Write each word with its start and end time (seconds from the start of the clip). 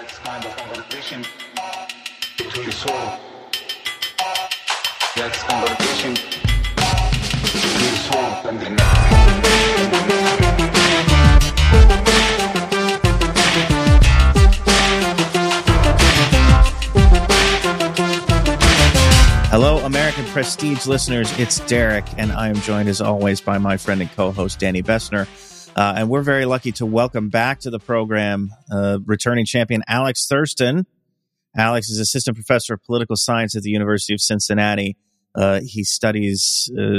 That's 0.00 0.18
kind 0.18 0.44
of 0.44 0.56
conversation 0.56 1.24
between 2.36 2.70
soul. 2.70 3.18
That's 5.16 5.42
conversation 5.42 6.14
between 7.42 7.94
soul 8.06 8.30
and 8.44 8.60
the. 8.60 8.68
Hello, 19.50 19.78
American 19.78 20.24
Prestige 20.26 20.86
listeners. 20.86 21.36
It's 21.40 21.58
Derek, 21.66 22.04
and 22.16 22.30
I 22.30 22.50
am 22.50 22.54
joined 22.60 22.88
as 22.88 23.00
always 23.00 23.40
by 23.40 23.58
my 23.58 23.76
friend 23.76 24.00
and 24.00 24.12
co 24.12 24.30
host, 24.30 24.60
Danny 24.60 24.80
Bessner. 24.84 25.26
Uh, 25.78 25.94
and 25.98 26.08
we're 26.08 26.22
very 26.22 26.44
lucky 26.44 26.72
to 26.72 26.84
welcome 26.84 27.28
back 27.28 27.60
to 27.60 27.70
the 27.70 27.78
program 27.78 28.50
uh, 28.68 28.98
returning 29.06 29.46
champion 29.46 29.80
Alex 29.86 30.26
Thurston. 30.26 30.88
Alex 31.56 31.88
is 31.88 32.00
assistant 32.00 32.36
professor 32.36 32.74
of 32.74 32.82
political 32.82 33.14
science 33.14 33.54
at 33.54 33.62
the 33.62 33.70
University 33.70 34.12
of 34.12 34.20
Cincinnati. 34.20 34.96
Uh, 35.36 35.60
he 35.64 35.84
studies 35.84 36.68
uh, 36.76 36.98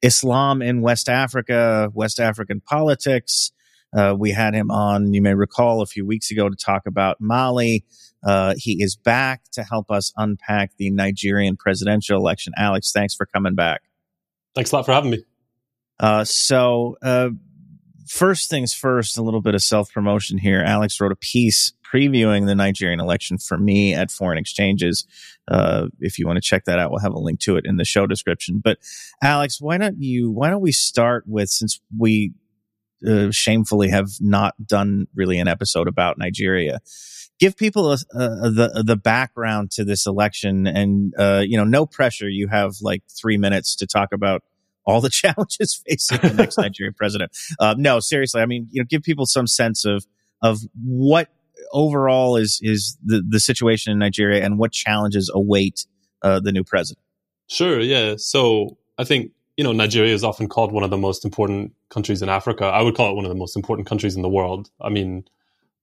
Islam 0.00 0.62
in 0.62 0.80
West 0.80 1.10
Africa, 1.10 1.90
West 1.92 2.18
African 2.18 2.62
politics. 2.62 3.52
Uh, 3.94 4.14
we 4.18 4.30
had 4.30 4.54
him 4.54 4.70
on, 4.70 5.12
you 5.12 5.20
may 5.20 5.34
recall, 5.34 5.82
a 5.82 5.86
few 5.86 6.06
weeks 6.06 6.30
ago 6.30 6.48
to 6.48 6.56
talk 6.56 6.86
about 6.86 7.20
Mali. 7.20 7.84
Uh, 8.26 8.54
he 8.56 8.82
is 8.82 8.96
back 8.96 9.42
to 9.52 9.62
help 9.62 9.90
us 9.90 10.10
unpack 10.16 10.70
the 10.78 10.88
Nigerian 10.90 11.58
presidential 11.58 12.16
election. 12.16 12.54
Alex, 12.56 12.92
thanks 12.92 13.14
for 13.14 13.26
coming 13.26 13.54
back. 13.54 13.82
Thanks 14.54 14.72
a 14.72 14.76
lot 14.76 14.86
for 14.86 14.92
having 14.92 15.10
me. 15.10 15.24
Uh, 16.00 16.24
so, 16.24 16.96
uh, 17.02 17.28
first 18.06 18.50
things 18.50 18.72
first, 18.74 19.18
a 19.18 19.22
little 19.22 19.40
bit 19.40 19.54
of 19.54 19.62
self 19.62 19.92
promotion 19.92 20.38
here. 20.38 20.60
Alex 20.60 21.00
wrote 21.00 21.12
a 21.12 21.16
piece 21.16 21.72
previewing 21.94 22.46
the 22.46 22.54
Nigerian 22.54 23.00
election 23.00 23.38
for 23.38 23.56
me 23.56 23.94
at 23.94 24.10
Foreign 24.10 24.38
Exchanges. 24.38 25.06
Uh, 25.46 25.86
if 26.00 26.18
you 26.18 26.26
want 26.26 26.36
to 26.36 26.42
check 26.42 26.64
that 26.64 26.78
out, 26.78 26.90
we'll 26.90 27.00
have 27.00 27.12
a 27.12 27.18
link 27.18 27.40
to 27.40 27.56
it 27.56 27.64
in 27.66 27.76
the 27.76 27.84
show 27.84 28.06
description. 28.06 28.60
But 28.62 28.78
Alex, 29.22 29.60
why 29.60 29.78
don't 29.78 30.00
you? 30.00 30.30
Why 30.30 30.50
don't 30.50 30.62
we 30.62 30.72
start 30.72 31.24
with 31.26 31.48
since 31.50 31.80
we 31.96 32.32
uh, 33.06 33.30
shamefully 33.30 33.90
have 33.90 34.08
not 34.20 34.54
done 34.64 35.06
really 35.14 35.38
an 35.38 35.48
episode 35.48 35.88
about 35.88 36.18
Nigeria? 36.18 36.80
Give 37.38 37.56
people 37.56 37.92
a, 37.92 37.98
a, 38.14 38.50
the 38.50 38.84
the 38.86 38.96
background 38.96 39.70
to 39.72 39.84
this 39.84 40.06
election, 40.06 40.66
and 40.66 41.12
uh, 41.18 41.42
you 41.46 41.56
know, 41.56 41.64
no 41.64 41.86
pressure. 41.86 42.28
You 42.28 42.48
have 42.48 42.76
like 42.80 43.02
three 43.08 43.36
minutes 43.36 43.76
to 43.76 43.86
talk 43.86 44.12
about 44.12 44.42
all 44.86 45.00
the 45.00 45.10
challenges 45.22 45.82
facing 45.86 46.18
the 46.18 46.34
next 46.34 46.58
Nigerian 46.58 46.94
president. 46.94 47.32
Uh, 47.58 47.74
no, 47.76 48.00
seriously, 48.00 48.40
I 48.40 48.46
mean, 48.46 48.68
you 48.70 48.82
know, 48.82 48.86
give 48.88 49.02
people 49.02 49.26
some 49.26 49.46
sense 49.46 49.84
of 49.84 50.04
of 50.42 50.60
what 50.82 51.30
overall 51.72 52.36
is 52.36 52.60
is 52.62 52.96
the 53.04 53.22
the 53.28 53.40
situation 53.40 53.92
in 53.92 53.98
Nigeria 53.98 54.44
and 54.44 54.58
what 54.58 54.72
challenges 54.72 55.30
await 55.34 55.86
uh, 56.22 56.40
the 56.40 56.52
new 56.52 56.64
president. 56.64 57.04
Sure, 57.48 57.80
yeah. 57.80 58.14
So 58.16 58.78
I 58.98 59.04
think 59.04 59.32
you 59.56 59.64
know 59.64 59.72
Nigeria 59.72 60.14
is 60.14 60.24
often 60.24 60.48
called 60.48 60.72
one 60.72 60.84
of 60.84 60.90
the 60.90 60.98
most 60.98 61.24
important 61.24 61.72
countries 61.88 62.22
in 62.22 62.28
Africa. 62.28 62.66
I 62.66 62.82
would 62.82 62.94
call 62.94 63.10
it 63.10 63.14
one 63.14 63.24
of 63.24 63.28
the 63.30 63.36
most 63.36 63.56
important 63.56 63.86
countries 63.86 64.16
in 64.16 64.22
the 64.22 64.28
world. 64.28 64.70
I 64.80 64.88
mean, 64.88 65.24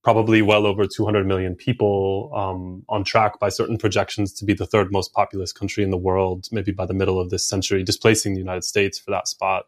probably 0.04 0.42
well 0.42 0.66
over 0.66 0.86
200 0.88 1.26
million 1.28 1.56
people, 1.56 2.32
um, 2.36 2.84
on 2.90 3.04
track 3.04 3.40
by 3.40 3.50
certain 3.50 3.78
projections 3.78 4.34
to 4.34 4.46
be 4.46 4.54
the 4.54 4.66
third 4.66 4.92
most 4.92 5.14
populous 5.14 5.54
country 5.54 5.84
in 5.84 5.92
the 5.92 5.98
world, 5.98 6.48
maybe 6.52 6.72
by 6.72 6.86
the 6.86 6.94
middle 6.94 7.20
of 7.20 7.30
this 7.30 7.48
century, 7.48 7.84
displacing 7.84 8.34
the 8.34 8.40
United 8.40 8.64
States 8.64 8.98
for 8.98 9.12
that 9.12 9.28
spot, 9.28 9.66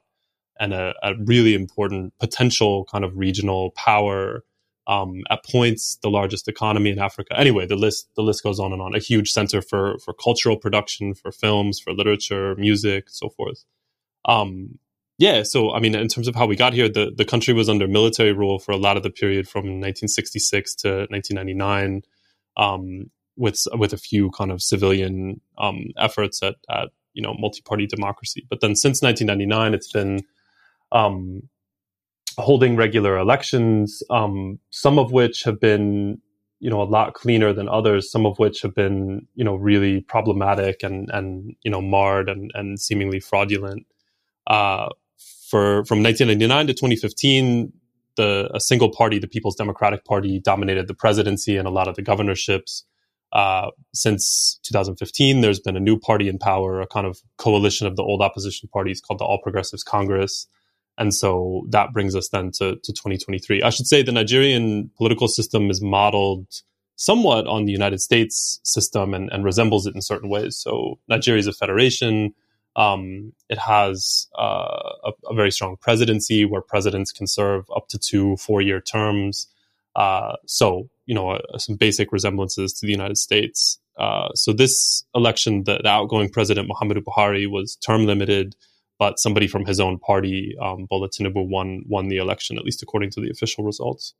and 0.59 0.73
a, 0.73 0.93
a 1.03 1.13
really 1.25 1.53
important 1.53 2.13
potential 2.19 2.85
kind 2.85 3.03
of 3.03 3.17
regional 3.17 3.71
power. 3.71 4.43
Um, 4.85 5.21
at 5.29 5.45
points, 5.45 5.97
the 6.01 6.09
largest 6.09 6.49
economy 6.49 6.89
in 6.89 6.99
Africa. 6.99 7.39
Anyway, 7.39 7.65
the 7.65 7.77
list 7.77 8.09
the 8.17 8.21
list 8.21 8.43
goes 8.43 8.59
on 8.59 8.73
and 8.73 8.81
on. 8.81 8.93
A 8.93 8.99
huge 8.99 9.31
center 9.31 9.61
for 9.61 9.97
for 9.99 10.13
cultural 10.13 10.57
production, 10.57 11.13
for 11.13 11.31
films, 11.31 11.79
for 11.79 11.93
literature, 11.93 12.53
music, 12.55 13.05
so 13.09 13.29
forth. 13.29 13.63
Um, 14.25 14.79
yeah, 15.17 15.43
so 15.43 15.71
I 15.71 15.79
mean, 15.79 15.95
in 15.95 16.07
terms 16.07 16.27
of 16.27 16.35
how 16.35 16.47
we 16.47 16.55
got 16.55 16.73
here, 16.73 16.89
the, 16.89 17.11
the 17.15 17.25
country 17.25 17.53
was 17.53 17.69
under 17.69 17.87
military 17.87 18.33
rule 18.33 18.59
for 18.59 18.71
a 18.71 18.77
lot 18.77 18.97
of 18.97 19.03
the 19.03 19.11
period 19.11 19.47
from 19.47 19.61
1966 19.61 20.75
to 20.75 20.89
1999, 21.09 22.01
um, 22.57 23.11
with 23.35 23.63
with 23.73 23.93
a 23.93 23.97
few 23.97 24.31
kind 24.31 24.51
of 24.51 24.61
civilian 24.61 25.39
um, 25.57 25.85
efforts 25.97 26.41
at, 26.41 26.55
at 26.69 26.89
you 27.13 27.21
know 27.21 27.35
multi 27.37 27.61
party 27.61 27.85
democracy. 27.85 28.45
But 28.49 28.61
then 28.61 28.75
since 28.75 29.01
1999, 29.01 29.73
it's 29.75 29.91
been 29.91 30.21
um, 30.91 31.43
holding 32.37 32.75
regular 32.75 33.17
elections, 33.17 34.01
um, 34.09 34.59
some 34.71 34.97
of 34.97 35.11
which 35.11 35.43
have 35.43 35.59
been 35.59 36.19
you 36.59 36.71
know 36.71 36.81
a 36.81 36.89
lot 36.89 37.13
cleaner 37.13 37.53
than 37.53 37.69
others, 37.69 38.09
some 38.09 38.25
of 38.25 38.39
which 38.39 38.63
have 38.63 38.73
been 38.73 39.27
you 39.35 39.43
know 39.43 39.55
really 39.55 40.01
problematic 40.01 40.81
and 40.81 41.11
and 41.11 41.55
you 41.61 41.69
know 41.69 41.81
marred 41.81 42.29
and 42.29 42.51
and 42.55 42.79
seemingly 42.79 43.19
fraudulent. 43.19 43.85
Uh, 44.47 44.89
for 45.53 45.85
from 45.85 46.01
1999 46.01 46.65
to 46.65 46.73
2015, 46.73 47.71
the 48.15 48.49
a 48.55 48.59
single 48.59 48.89
party, 48.89 49.19
the 49.19 49.27
People's 49.27 49.55
Democratic 49.55 50.03
Party, 50.03 50.39
dominated 50.39 50.87
the 50.87 50.95
presidency 50.95 51.57
and 51.57 51.67
a 51.67 51.69
lot 51.69 51.87
of 51.87 51.95
the 51.95 52.01
governorships. 52.01 52.83
Uh, 53.31 53.69
since 53.93 54.59
2015, 54.63 55.41
there's 55.41 55.59
been 55.59 55.77
a 55.77 55.79
new 55.79 55.99
party 55.99 56.27
in 56.27 56.39
power, 56.39 56.81
a 56.81 56.87
kind 56.87 57.05
of 57.05 57.21
coalition 57.37 57.85
of 57.85 57.95
the 57.97 58.01
old 58.01 58.19
opposition 58.19 58.67
parties 58.73 58.99
called 58.99 59.19
the 59.19 59.25
All 59.25 59.39
Progressives 59.43 59.83
Congress. 59.83 60.47
And 60.97 61.13
so 61.13 61.67
that 61.69 61.93
brings 61.93 62.15
us 62.15 62.29
then 62.29 62.49
to, 62.53 62.77
to 62.77 62.91
2023. 62.91 63.61
I 63.61 63.69
should 63.69 63.85
say 63.85 64.01
the 64.01 64.11
Nigerian 64.11 64.89
political 64.97 65.27
system 65.27 65.69
is 65.69 65.83
modeled 65.83 66.47
somewhat 66.95 67.45
on 67.45 67.65
the 67.65 67.71
United 67.71 68.01
States 68.01 68.59
system 68.63 69.13
and, 69.13 69.31
and 69.31 69.43
resembles 69.43 69.85
it 69.85 69.93
in 69.93 70.01
certain 70.01 70.29
ways. 70.29 70.57
So 70.57 70.97
Nigeria 71.07 71.41
is 71.41 71.47
a 71.47 71.53
federation. 71.53 72.33
Um, 72.75 73.33
it 73.49 73.59
has 73.59 74.27
uh, 74.37 74.93
a, 75.05 75.11
a, 75.29 75.33
very 75.35 75.51
strong 75.51 75.77
presidency 75.77 76.43
where 76.43 76.61
presidents 76.61 77.11
can 77.11 77.27
serve 77.27 77.65
up 77.75 77.87
to 77.89 77.99
two 77.99 78.35
four 78.37 78.61
year 78.61 78.81
terms. 78.81 79.47
Uh, 79.95 80.35
so, 80.47 80.89
you 81.05 81.13
know, 81.13 81.31
uh, 81.31 81.57
some 81.57 81.75
basic 81.75 82.11
resemblances 82.11 82.73
to 82.73 82.85
the 82.85 82.91
United 82.91 83.17
States. 83.17 83.79
Uh, 83.97 84.29
so, 84.33 84.51
this 84.53 85.03
election, 85.13 85.65
the, 85.65 85.77
the, 85.83 85.87
outgoing 85.87 86.29
president, 86.29 86.67
Muhammadu 86.67 87.03
Buhari, 87.03 87.47
was 87.47 87.75
term 87.75 88.07
limited, 88.07 88.55
but 88.97 89.19
somebody 89.19 89.47
from 89.47 89.65
his 89.65 89.79
own 89.79 89.99
party, 89.99 90.55
um, 90.59 90.87
Bola 90.89 91.09
Tinubu, 91.09 91.47
won, 91.47 91.83
won 91.87 92.07
the 92.07 92.17
election, 92.17 92.57
at 92.57 92.63
least 92.63 92.81
according 92.81 93.11
to 93.11 93.21
the 93.21 93.29
official 93.29 93.63
results. 93.63 94.15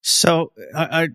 So 0.00 0.52
I 0.74 1.02
I, 1.02 1.08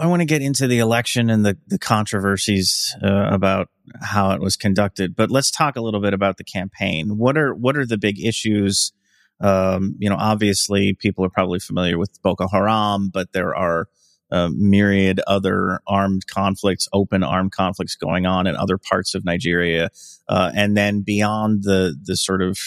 I 0.00 0.06
want 0.06 0.20
to 0.20 0.26
get 0.26 0.42
into 0.42 0.66
the 0.66 0.78
election 0.78 1.30
and 1.30 1.44
the 1.44 1.56
the 1.66 1.78
controversies 1.78 2.94
uh, 3.02 3.28
about 3.30 3.68
how 4.02 4.32
it 4.32 4.40
was 4.40 4.56
conducted, 4.56 5.14
but 5.16 5.30
let's 5.30 5.50
talk 5.50 5.76
a 5.76 5.80
little 5.80 6.00
bit 6.00 6.14
about 6.14 6.36
the 6.36 6.44
campaign. 6.44 7.16
What 7.18 7.38
are 7.38 7.54
what 7.54 7.76
are 7.76 7.86
the 7.86 7.98
big 7.98 8.24
issues? 8.24 8.92
Um, 9.40 9.96
you 9.98 10.08
know, 10.08 10.16
obviously, 10.16 10.94
people 10.94 11.24
are 11.24 11.30
probably 11.30 11.58
familiar 11.58 11.98
with 11.98 12.10
Boko 12.22 12.48
Haram, 12.48 13.10
but 13.12 13.32
there 13.32 13.54
are 13.54 13.88
uh, 14.30 14.50
myriad 14.52 15.20
other 15.26 15.80
armed 15.86 16.26
conflicts, 16.26 16.88
open 16.92 17.22
armed 17.22 17.52
conflicts 17.52 17.96
going 17.96 18.26
on 18.26 18.46
in 18.46 18.56
other 18.56 18.78
parts 18.78 19.14
of 19.14 19.24
Nigeria, 19.24 19.90
uh, 20.28 20.50
and 20.54 20.76
then 20.76 21.02
beyond 21.02 21.62
the 21.62 21.96
the 22.02 22.16
sort 22.16 22.42
of 22.42 22.58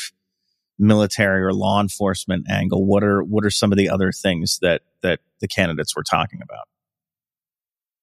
military 0.80 1.42
or 1.44 1.54
law 1.54 1.82
enforcement 1.82 2.50
angle, 2.50 2.86
what 2.86 3.04
are 3.04 3.22
what 3.22 3.46
are 3.46 3.52
some 3.52 3.72
of 3.72 3.78
the 3.78 3.90
other 3.90 4.12
things 4.12 4.60
that 4.62 4.82
that 5.02 5.20
the 5.42 5.48
candidates 5.48 5.96
were 5.96 6.04
talking 6.04 6.42
about? 6.42 6.68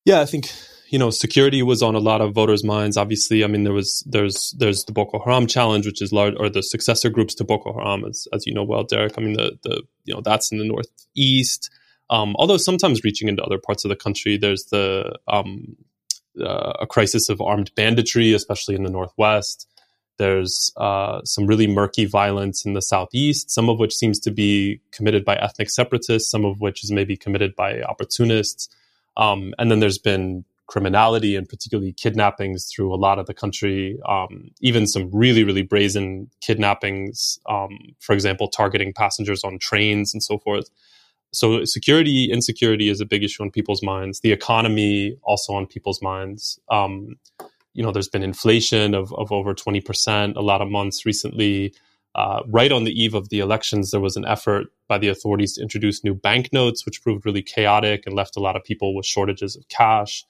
Yeah, 0.04 0.20
I 0.20 0.26
think 0.26 0.50
you 0.91 0.98
know 0.98 1.10
security 1.10 1.62
was 1.62 1.82
on 1.82 1.94
a 1.94 2.00
lot 2.00 2.20
of 2.20 2.34
voters' 2.34 2.62
minds. 2.62 2.97
Obviously, 2.97 3.42
I 3.42 3.47
mean 3.48 3.65
there 3.65 3.72
was 3.72 4.04
there's 4.06 4.54
there's 4.59 4.84
the 4.84 4.92
Boko 4.92 5.19
Haram 5.25 5.47
challenge, 5.47 5.86
which 5.86 6.03
is 6.03 6.12
large, 6.12 6.34
or 6.38 6.48
the 6.48 6.62
successor 6.62 7.10
groups 7.10 7.34
to 7.36 7.44
Boko 7.44 7.72
Haram, 7.72 8.04
as 8.04 8.28
as 8.32 8.47
you 8.47 8.54
know 8.54 8.65
well, 8.65 8.84
Derek. 8.84 9.15
I 9.19 9.22
mean 9.22 9.34
the 9.34 9.59
the 9.62 9.82
you 10.04 10.15
know 10.15 10.20
that's 10.20 10.53
in 10.53 10.59
the 10.59 10.65
northeast. 10.65 11.70
Um, 12.09 12.36
although 12.38 12.56
sometimes 12.56 13.03
reaching 13.03 13.28
into 13.28 13.42
other 13.42 13.59
parts 13.59 13.84
of 13.84 13.89
the 13.89 13.97
country, 13.97 14.36
there's 14.36 14.66
the 14.71 15.18
um, 15.27 15.77
uh, 16.41 16.74
a 16.80 16.86
crisis 16.86 17.28
of 17.28 17.41
armed 17.41 17.72
banditry, 17.74 18.33
especially 18.33 18.74
in 18.74 18.84
the 18.84 18.91
northwest. 18.91 19.66
There's 20.18 20.72
uh, 20.77 21.22
some 21.24 21.47
really 21.47 21.66
murky 21.66 22.07
violence 22.07 22.65
in 22.65 22.72
the 22.72 22.83
southeast, 22.83 23.51
some 23.51 23.68
of 23.68 23.78
which 23.78 23.95
seems 23.95 24.18
to 24.21 24.30
be 24.30 24.80
committed 24.91 25.24
by 25.24 25.36
ethnic 25.36 25.71
separatists, 25.71 26.30
some 26.30 26.45
of 26.45 26.60
which 26.60 26.83
is 26.83 26.91
maybe 26.91 27.16
committed 27.16 27.54
by 27.54 27.83
opportunists. 27.83 28.68
Um, 29.16 29.54
and 29.59 29.71
then 29.71 29.80
there's 29.80 29.98
been 29.98 30.45
criminality 30.66 31.36
and 31.36 31.48
particularly 31.48 31.92
kidnappings 31.92 32.66
through 32.66 32.92
a 32.92 32.97
lot 32.97 33.18
of 33.18 33.27
the 33.27 33.34
country, 33.34 33.98
um, 34.09 34.51
even 34.60 34.86
some 34.86 35.10
really, 35.13 35.45
really 35.45 35.63
brazen 35.63 36.28
kidnappings, 36.41 37.39
um, 37.48 37.78
for 38.01 38.13
example, 38.13 38.48
targeting 38.48 38.92
passengers 38.92 39.45
on 39.45 39.59
trains 39.59 40.13
and 40.13 40.22
so 40.22 40.39
forth. 40.39 40.68
So, 41.33 41.65
security, 41.65 42.30
insecurity 42.30 42.89
is 42.89 43.01
a 43.01 43.04
big 43.04 43.22
issue 43.22 43.42
on 43.42 43.51
people's 43.51 43.83
minds. 43.83 44.21
The 44.21 44.33
economy 44.33 45.16
also 45.22 45.53
on 45.54 45.66
people's 45.66 46.01
minds. 46.01 46.59
Um, 46.71 47.16
you 47.77 47.83
know, 47.83 47.93
there's 47.93 48.09
been 48.09 48.23
inflation 48.23 48.95
of, 48.95 49.13
of 49.13 49.31
over 49.31 49.55
20% 49.55 50.34
a 50.34 50.41
lot 50.41 50.63
of 50.63 50.69
months 50.69 51.05
recently. 51.05 51.75
uh, 52.17 52.41
right 52.49 52.73
on 52.73 52.84
the 52.84 53.03
eve 53.03 53.13
of 53.15 53.28
the 53.28 53.41
elections, 53.41 53.91
there 53.91 54.01
was 54.01 54.17
an 54.17 54.25
effort 54.25 54.69
by 54.89 54.97
the 54.97 55.09
authorities 55.09 55.53
to 55.53 55.63
introduce 55.63 56.03
new 56.03 56.15
banknotes, 56.15 56.87
which 56.87 57.03
proved 57.03 57.27
really 57.27 57.43
chaotic 57.43 58.07
and 58.07 58.17
left 58.17 58.37
a 58.37 58.41
lot 58.41 58.57
of 58.57 58.65
people 58.65 58.95
with 58.95 59.05
shortages 59.05 59.55
of 59.55 59.69
cash. 59.69 60.25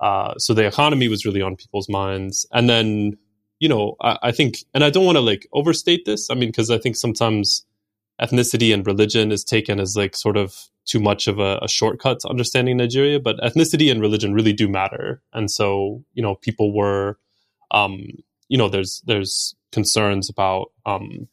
Uh, 0.00 0.34
so 0.38 0.54
the 0.54 0.66
economy 0.66 1.08
was 1.08 1.26
really 1.26 1.42
on 1.42 1.54
people's 1.54 1.90
minds. 1.90 2.46
And 2.52 2.70
then, 2.70 3.18
you 3.60 3.68
know, 3.68 3.96
I, 4.00 4.18
I 4.22 4.32
think, 4.32 4.64
and 4.72 4.82
I 4.82 4.88
don't 4.88 5.04
want 5.04 5.16
to 5.16 5.20
like 5.20 5.46
overstate 5.52 6.06
this. 6.06 6.30
I 6.30 6.34
mean, 6.34 6.48
because 6.48 6.70
I 6.70 6.78
think 6.78 6.96
sometimes 6.96 7.66
ethnicity 8.18 8.72
and 8.72 8.86
religion 8.86 9.30
is 9.30 9.44
taken 9.44 9.78
as 9.78 9.94
like 9.94 10.16
sort 10.16 10.38
of 10.38 10.54
too 10.86 11.00
much 11.00 11.26
of 11.26 11.38
a, 11.38 11.58
a, 11.62 11.68
shortcut 11.68 12.20
to 12.20 12.28
understanding 12.28 12.76
Nigeria, 12.76 13.18
but 13.20 13.36
ethnicity 13.38 13.90
and 13.90 14.00
religion 14.00 14.32
really 14.32 14.52
do 14.52 14.68
matter. 14.68 15.20
And 15.32 15.50
so, 15.50 16.04
you 16.14 16.22
know, 16.22 16.36
people 16.36 16.74
were, 16.74 17.18
um, 17.72 18.06
you 18.48 18.56
know, 18.56 18.68
there's 18.68 19.02
there's 19.06 19.54
concerns 19.72 20.30
about 20.30 20.68
um, 20.86 21.28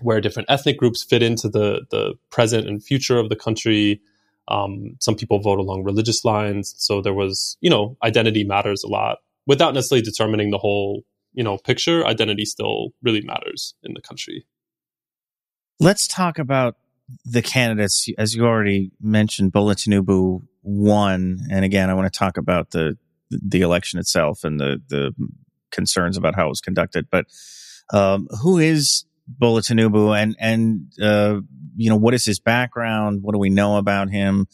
where 0.00 0.20
different 0.20 0.48
ethnic 0.48 0.78
groups 0.78 1.04
fit 1.04 1.22
into 1.22 1.48
the 1.48 1.86
the 1.90 2.14
present 2.30 2.68
and 2.68 2.82
future 2.82 3.18
of 3.18 3.28
the 3.28 3.36
country. 3.36 4.00
Um, 4.46 4.96
some 5.00 5.16
people 5.16 5.40
vote 5.40 5.58
along 5.58 5.84
religious 5.84 6.24
lines, 6.24 6.74
so 6.78 7.02
there 7.02 7.12
was, 7.12 7.58
you 7.60 7.68
know, 7.68 7.96
identity 8.02 8.44
matters 8.44 8.82
a 8.82 8.88
lot 8.88 9.18
without 9.46 9.74
necessarily 9.74 10.02
determining 10.02 10.50
the 10.50 10.58
whole, 10.58 11.02
you 11.34 11.42
know, 11.42 11.58
picture. 11.58 12.06
Identity 12.06 12.44
still 12.44 12.94
really 13.02 13.20
matters 13.22 13.74
in 13.82 13.92
the 13.94 14.00
country. 14.00 14.46
Let's 15.80 16.08
talk 16.08 16.38
about 16.38 16.76
the 17.24 17.42
candidates. 17.42 18.08
As 18.18 18.34
you 18.34 18.44
already 18.44 18.92
mentioned, 19.00 19.52
Bola 19.52 19.74
Tinubu 19.74 20.42
won, 20.62 21.38
and 21.50 21.64
again, 21.64 21.90
I 21.90 21.94
want 21.94 22.12
to 22.12 22.18
talk 22.18 22.36
about 22.36 22.70
the 22.70 22.96
the 23.30 23.60
election 23.60 23.98
itself 23.98 24.44
and 24.44 24.58
the 24.58 24.82
the 24.88 25.12
concerns 25.70 26.16
about 26.16 26.34
how 26.34 26.46
it 26.46 26.50
was 26.50 26.60
conducted. 26.60 27.08
But 27.10 27.26
um, 27.92 28.28
who 28.42 28.58
is 28.58 29.04
Bola 29.26 29.60
Tinubu, 29.60 30.16
and 30.16 30.36
and 30.38 30.92
uh, 31.02 31.40
you 31.76 31.90
know 31.90 31.96
what 31.96 32.14
is 32.14 32.24
his 32.24 32.40
background? 32.40 33.20
What 33.22 33.32
do 33.32 33.38
we 33.38 33.50
know 33.50 33.76
about 33.76 34.10
him? 34.10 34.46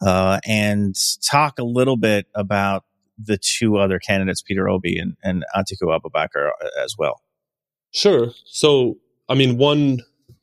Uh, 0.00 0.40
and 0.46 0.94
talk 1.30 1.58
a 1.58 1.64
little 1.64 1.98
bit 1.98 2.26
about 2.34 2.84
the 3.22 3.38
two 3.38 3.76
other 3.76 3.98
candidates, 3.98 4.40
Peter 4.40 4.68
Obi 4.68 4.98
and, 4.98 5.14
and 5.22 5.44
Atiku 5.54 5.98
Abubakar, 5.98 6.48
uh, 6.48 6.82
as 6.82 6.94
well. 6.98 7.20
Sure. 7.92 8.30
So, 8.46 8.96
I 9.28 9.34
mean, 9.34 9.58
one 9.58 10.00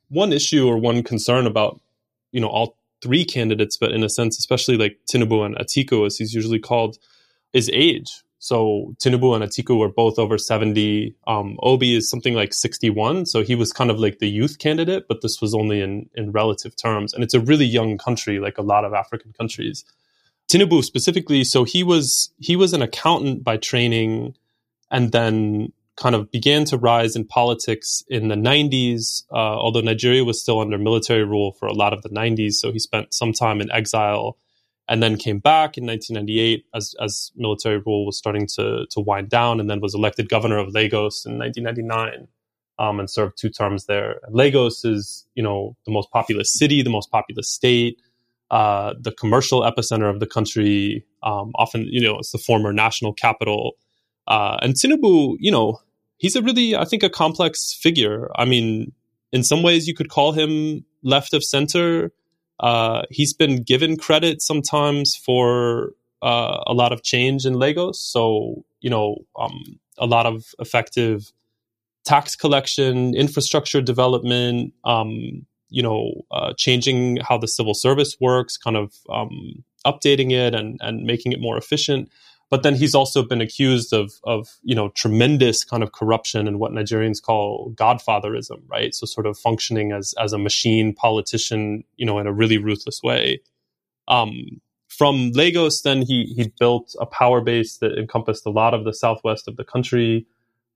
one 0.10 0.34
issue 0.34 0.68
or 0.68 0.78
one 0.78 1.04
concern 1.04 1.46
about 1.46 1.82
you 2.32 2.42
know 2.42 2.48
all 2.48 2.78
three 3.02 3.26
candidates, 3.26 3.78
but 3.78 3.92
in 3.92 4.04
a 4.04 4.10
sense, 4.10 4.38
especially 4.38 4.78
like 4.78 4.98
Tinubu 5.12 5.46
and 5.46 5.56
Atiku, 5.58 6.06
as 6.06 6.18
he's 6.18 6.34
usually 6.34 6.60
called, 6.60 6.98
is 7.54 7.70
age. 7.74 8.24
So 8.40 8.96
Tinubu 9.04 9.36
and 9.36 9.44
Atiku 9.44 9.78
were 9.80 9.90
both 9.90 10.20
over 10.20 10.38
70. 10.38 11.16
Um, 11.26 11.58
Obi 11.62 11.96
is 11.96 12.10
something 12.10 12.34
like 12.34 12.54
61. 12.54 13.26
So 13.26 13.44
he 13.44 13.56
was 13.56 13.74
kind 13.74 13.90
of 13.90 14.00
like 14.00 14.20
the 14.20 14.30
youth 14.30 14.60
candidate, 14.60 15.08
but 15.08 15.22
this 15.22 15.42
was 15.42 15.54
only 15.54 15.82
in, 15.82 16.10
in 16.16 16.32
relative 16.32 16.76
terms. 16.76 17.14
And 17.14 17.24
it's 17.24 17.34
a 17.34 17.40
really 17.40 17.66
young 17.66 17.98
country, 17.98 18.40
like 18.40 18.58
a 18.58 18.62
lot 18.64 18.86
of 18.86 18.94
African 18.94 19.34
countries. 19.34 19.84
Tinubu 20.48 20.84
specifically, 20.84 21.44
so 21.44 21.66
he 21.66 21.84
was 21.84 22.32
he 22.38 22.56
was 22.56 22.74
an 22.74 22.82
accountant 22.82 23.44
by 23.44 23.58
training 23.58 24.36
and 24.90 25.12
then 25.12 25.74
kind 25.98 26.16
of 26.16 26.32
began 26.32 26.64
to 26.66 26.78
rise 26.78 27.16
in 27.16 27.26
politics 27.26 28.04
in 28.08 28.28
the 28.28 28.36
90s, 28.36 29.24
uh, 29.32 29.36
although 29.36 29.82
Nigeria 29.82 30.24
was 30.24 30.40
still 30.40 30.60
under 30.60 30.78
military 30.78 31.26
rule 31.26 31.54
for 31.54 31.68
a 31.68 31.74
lot 31.74 31.92
of 31.92 32.04
the 32.04 32.10
90s. 32.10 32.54
So 32.54 32.72
he 32.72 32.80
spent 32.80 33.14
some 33.14 33.34
time 33.34 33.60
in 33.62 33.72
exile 33.72 34.38
and 34.88 35.02
then 35.02 35.18
came 35.18 35.40
back 35.40 35.78
in 35.78 35.86
1998 35.86 36.66
as, 36.74 36.96
as 37.02 37.32
military 37.36 37.80
rule 37.80 38.06
was 38.06 38.18
starting 38.18 38.48
to, 38.56 38.86
to 38.92 39.00
wind 39.00 39.30
down 39.30 39.60
and 39.60 39.70
then 39.70 39.82
was 39.82 39.96
elected 39.96 40.30
governor 40.30 40.58
of 40.58 40.70
Lagos 40.70 41.26
in 41.26 41.38
1999 41.40 42.28
um, 42.80 43.00
and 43.00 43.10
served 43.10 43.38
two 43.38 43.50
terms 43.50 43.86
there. 43.86 44.20
Lagos 44.30 44.86
is, 44.86 45.26
you 45.34 45.44
know, 45.44 45.76
the 45.86 45.92
most 45.92 46.12
populous 46.12 46.54
city, 46.54 46.84
the 46.84 46.92
most 46.92 47.12
populous 47.12 47.50
state, 47.50 48.00
uh, 48.52 48.94
the 49.00 49.12
commercial 49.12 49.62
epicenter 49.62 50.10
of 50.10 50.20
the 50.20 50.28
country. 50.28 51.04
Um, 51.24 51.52
often, 51.56 51.88
you 51.90 52.02
know, 52.02 52.20
it's 52.20 52.32
the 52.32 52.38
former 52.38 52.72
national 52.72 53.14
capital. 53.14 53.74
Uh, 54.28 54.58
and 54.62 54.76
Tinubu, 54.76 55.38
you 55.40 55.52
know, 55.52 55.80
he's 56.18 56.36
a 56.36 56.42
really, 56.42 56.76
I 56.76 56.86
think, 56.86 57.04
a 57.04 57.10
complex 57.10 57.74
figure. 57.74 58.30
I 58.36 58.46
mean, 58.46 58.92
in 59.32 59.44
some 59.44 59.64
ways, 59.64 59.88
you 59.88 59.94
could 59.94 60.10
call 60.10 60.32
him 60.32 60.86
left 61.04 61.34
of 61.34 61.44
center. 61.44 62.12
Uh, 62.60 63.04
he's 63.10 63.34
been 63.34 63.64
given 63.64 63.98
credit 63.98 64.42
sometimes 64.42 65.16
for 65.16 65.92
uh, 66.22 66.64
a 66.66 66.74
lot 66.74 66.92
of 66.92 67.04
change 67.04 67.46
in 67.46 67.54
Lagos. 67.54 68.00
So, 68.00 68.64
you 68.82 68.90
know, 68.90 69.18
um, 69.40 69.80
a 69.98 70.06
lot 70.06 70.26
of 70.26 70.54
effective 70.60 71.32
tax 72.06 72.36
collection, 72.36 73.14
infrastructure 73.16 73.82
development, 73.82 74.74
um, 74.86 75.46
you 75.70 75.84
know, 75.84 76.26
uh, 76.32 76.54
changing 76.58 77.18
how 77.18 77.38
the 77.38 77.48
civil 77.48 77.74
service 77.74 78.16
works, 78.22 78.58
kind 78.58 78.78
of 78.78 78.94
um, 79.10 79.64
updating 79.86 80.32
it 80.32 80.56
and, 80.56 80.80
and 80.82 81.04
making 81.04 81.34
it 81.34 81.42
more 81.42 81.58
efficient. 81.58 82.10
But 82.50 82.64
then 82.64 82.76
he's 82.76 82.96
also 82.96 83.24
been 83.24 83.42
accused 83.42 83.92
of, 83.92 84.14
of, 84.24 84.48
you 84.64 84.74
know, 84.74 84.90
tremendous 84.90 85.66
kind 85.66 85.84
of 85.84 85.92
corruption 85.92 86.48
and 86.48 86.60
what 86.60 86.72
Nigerians 86.72 87.22
call 87.22 87.74
godfatherism, 87.76 88.62
right? 88.68 88.96
So 88.96 89.06
sort 89.06 89.28
of 89.28 89.38
functioning 89.38 89.92
as, 89.92 90.14
as 90.18 90.32
a 90.32 90.38
machine 90.38 90.94
politician, 90.94 91.84
you 91.98 92.06
know, 92.06 92.20
in 92.20 92.28
a 92.28 92.32
really 92.32 92.58
ruthless 92.58 93.04
way. 93.04 93.42
Um, 94.08 94.62
from 94.88 95.32
Lagos, 95.34 95.82
then 95.82 96.02
he, 96.02 96.34
he 96.36 96.54
built 96.58 96.96
a 97.00 97.06
power 97.06 97.42
base 97.42 97.78
that 97.78 97.98
encompassed 97.98 98.46
a 98.46 98.50
lot 98.50 98.74
of 98.74 98.86
the 98.86 98.94
southwest 98.94 99.50
of 99.50 99.58
the 99.58 99.66
country, 99.66 100.26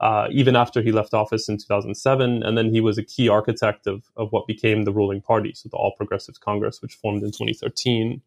uh, 0.01 0.27
even 0.29 0.57
after 0.57 0.81
he 0.81 0.91
left 0.91 1.13
office 1.13 1.47
in 1.47 1.57
2007. 1.57 2.43
And 2.43 2.57
then 2.57 2.73
he 2.73 2.81
was 2.81 2.97
a 2.97 3.03
key 3.03 3.29
architect 3.29 3.87
of, 3.87 4.03
of 4.17 4.31
what 4.33 4.45
became 4.45 4.83
the 4.83 4.91
ruling 4.91 5.21
party, 5.21 5.53
so 5.55 5.69
the 5.69 5.77
All 5.77 5.93
Progressives 5.95 6.37
Congress, 6.37 6.81
which 6.81 6.95
formed 6.95 7.23
in 7.23 7.31
2013. 7.31 8.21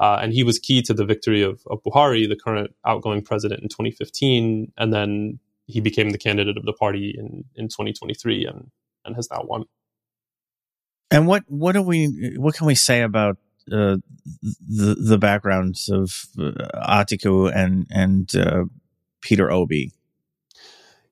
Uh, 0.00 0.18
and 0.22 0.32
he 0.32 0.42
was 0.42 0.58
key 0.58 0.80
to 0.80 0.94
the 0.94 1.04
victory 1.04 1.42
of, 1.42 1.60
of 1.66 1.82
Buhari, 1.82 2.26
the 2.26 2.34
current 2.34 2.74
outgoing 2.86 3.20
president, 3.20 3.62
in 3.62 3.68
2015. 3.68 4.72
And 4.78 4.94
then 4.94 5.38
he 5.66 5.80
became 5.80 6.10
the 6.10 6.18
candidate 6.18 6.56
of 6.56 6.64
the 6.64 6.72
party 6.72 7.14
in, 7.16 7.44
in 7.54 7.68
2023 7.68 8.46
and, 8.46 8.70
and 9.04 9.14
has 9.14 9.28
now 9.30 9.44
won. 9.44 9.64
And 11.10 11.26
what 11.26 11.42
what 11.48 11.72
do 11.72 11.82
we 11.82 12.36
what 12.38 12.54
can 12.54 12.68
we 12.68 12.76
say 12.76 13.02
about 13.02 13.36
uh, 13.70 13.96
the 14.68 14.94
the 14.94 15.18
backgrounds 15.18 15.88
of 15.88 16.26
uh, 16.38 16.52
Atiku 16.88 17.52
and 17.52 17.86
and 17.90 18.32
uh, 18.36 18.64
Peter 19.20 19.50
Obi? 19.50 19.92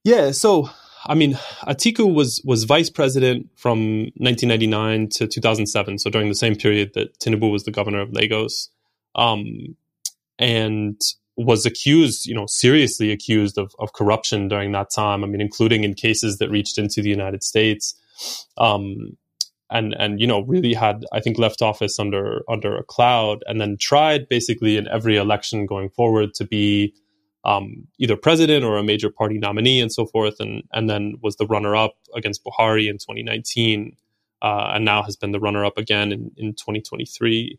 Yeah, 0.04 0.30
so 0.30 0.70
I 1.04 1.14
mean, 1.14 1.34
Atiku 1.62 2.14
was 2.14 2.40
was 2.44 2.62
vice 2.62 2.90
president 2.90 3.48
from 3.56 4.12
1999 4.18 5.08
to 5.14 5.26
2007, 5.26 5.98
so 5.98 6.10
during 6.10 6.28
the 6.28 6.34
same 6.36 6.54
period 6.54 6.92
that 6.94 7.18
Tinubu 7.18 7.50
was 7.50 7.64
the 7.64 7.72
governor 7.72 8.00
of 8.00 8.12
Lagos 8.12 8.70
um, 9.18 9.76
and 10.38 10.98
was 11.36 11.66
accused, 11.66 12.26
you 12.26 12.34
know, 12.34 12.46
seriously 12.46 13.12
accused 13.12 13.58
of, 13.58 13.74
of 13.78 13.92
corruption 13.92 14.48
during 14.48 14.72
that 14.72 14.90
time. 14.90 15.22
I 15.22 15.26
mean, 15.26 15.40
including 15.40 15.84
in 15.84 15.94
cases 15.94 16.38
that 16.38 16.50
reached 16.50 16.78
into 16.78 17.02
the 17.02 17.10
United 17.10 17.44
States. 17.44 17.94
Um, 18.56 19.16
and 19.70 19.94
and 19.98 20.18
you 20.18 20.26
know 20.26 20.40
really 20.44 20.72
had 20.72 21.04
I 21.12 21.20
think 21.20 21.38
left 21.38 21.60
office 21.60 21.98
under 21.98 22.40
under 22.48 22.76
a 22.76 22.82
cloud 22.82 23.44
and 23.46 23.60
then 23.60 23.76
tried 23.78 24.28
basically 24.28 24.76
in 24.76 24.88
every 24.88 25.16
election 25.16 25.66
going 25.66 25.90
forward 25.90 26.32
to 26.34 26.46
be 26.46 26.94
um, 27.44 27.86
either 27.98 28.16
president 28.16 28.64
or 28.64 28.78
a 28.78 28.82
major 28.82 29.10
party 29.10 29.38
nominee 29.38 29.80
and 29.80 29.92
so 29.92 30.06
forth 30.06 30.40
and 30.40 30.62
and 30.72 30.88
then 30.88 31.18
was 31.22 31.36
the 31.36 31.46
runner 31.46 31.76
up 31.76 31.96
against 32.14 32.44
Buhari 32.44 32.88
in 32.88 32.96
2019 32.96 33.94
uh, 34.40 34.70
and 34.74 34.86
now 34.86 35.02
has 35.02 35.16
been 35.16 35.32
the 35.32 35.40
runner 35.40 35.64
up 35.64 35.76
again 35.76 36.12
in, 36.12 36.30
in 36.38 36.54
2023 36.54 37.58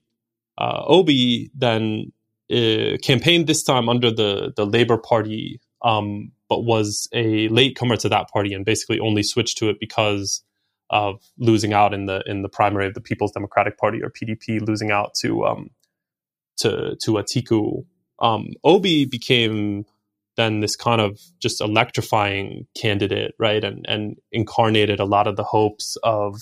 uh, 0.60 0.84
Obi 0.88 1.52
then 1.56 2.12
uh, 2.52 2.98
campaigned 3.04 3.48
this 3.48 3.64
time 3.64 3.90
under 3.90 4.12
the 4.12 4.54
the 4.56 4.66
Labour 4.66 4.98
Party, 4.98 5.62
um, 5.84 6.32
but 6.50 6.66
was 6.66 7.10
a 7.14 7.48
latecomer 7.50 7.98
to 7.98 8.10
that 8.10 8.30
party 8.30 8.54
and 8.54 8.66
basically 8.66 9.00
only 9.00 9.24
switched 9.24 9.58
to 9.60 9.70
it 9.70 9.78
because 9.80 10.44
of 10.92 11.22
losing 11.38 11.74
out 11.74 11.94
in 11.94 12.06
the 12.08 12.24
in 12.28 12.44
the 12.44 12.50
primary 12.50 12.88
of 12.88 12.94
the 12.94 13.02
People's 13.02 13.32
Democratic 13.32 13.78
Party 13.78 14.02
or 14.04 14.12
PDP, 14.12 14.66
losing 14.68 14.92
out 14.92 15.14
to 15.22 15.46
um, 15.46 15.70
to 16.58 16.96
to 17.04 17.14
Atiku. 17.14 17.86
Um, 18.20 18.50
Obi 18.66 19.06
became 19.06 19.86
then 20.38 20.62
this 20.62 20.76
kind 20.76 21.02
of 21.02 21.20
just 21.40 21.62
electrifying 21.62 22.68
candidate, 22.78 23.34
right, 23.40 23.64
and 23.64 23.86
and 23.88 24.18
incarnated 24.32 25.00
a 25.00 25.06
lot 25.06 25.28
of 25.28 25.38
the 25.38 25.44
hopes 25.44 25.98
of 26.04 26.42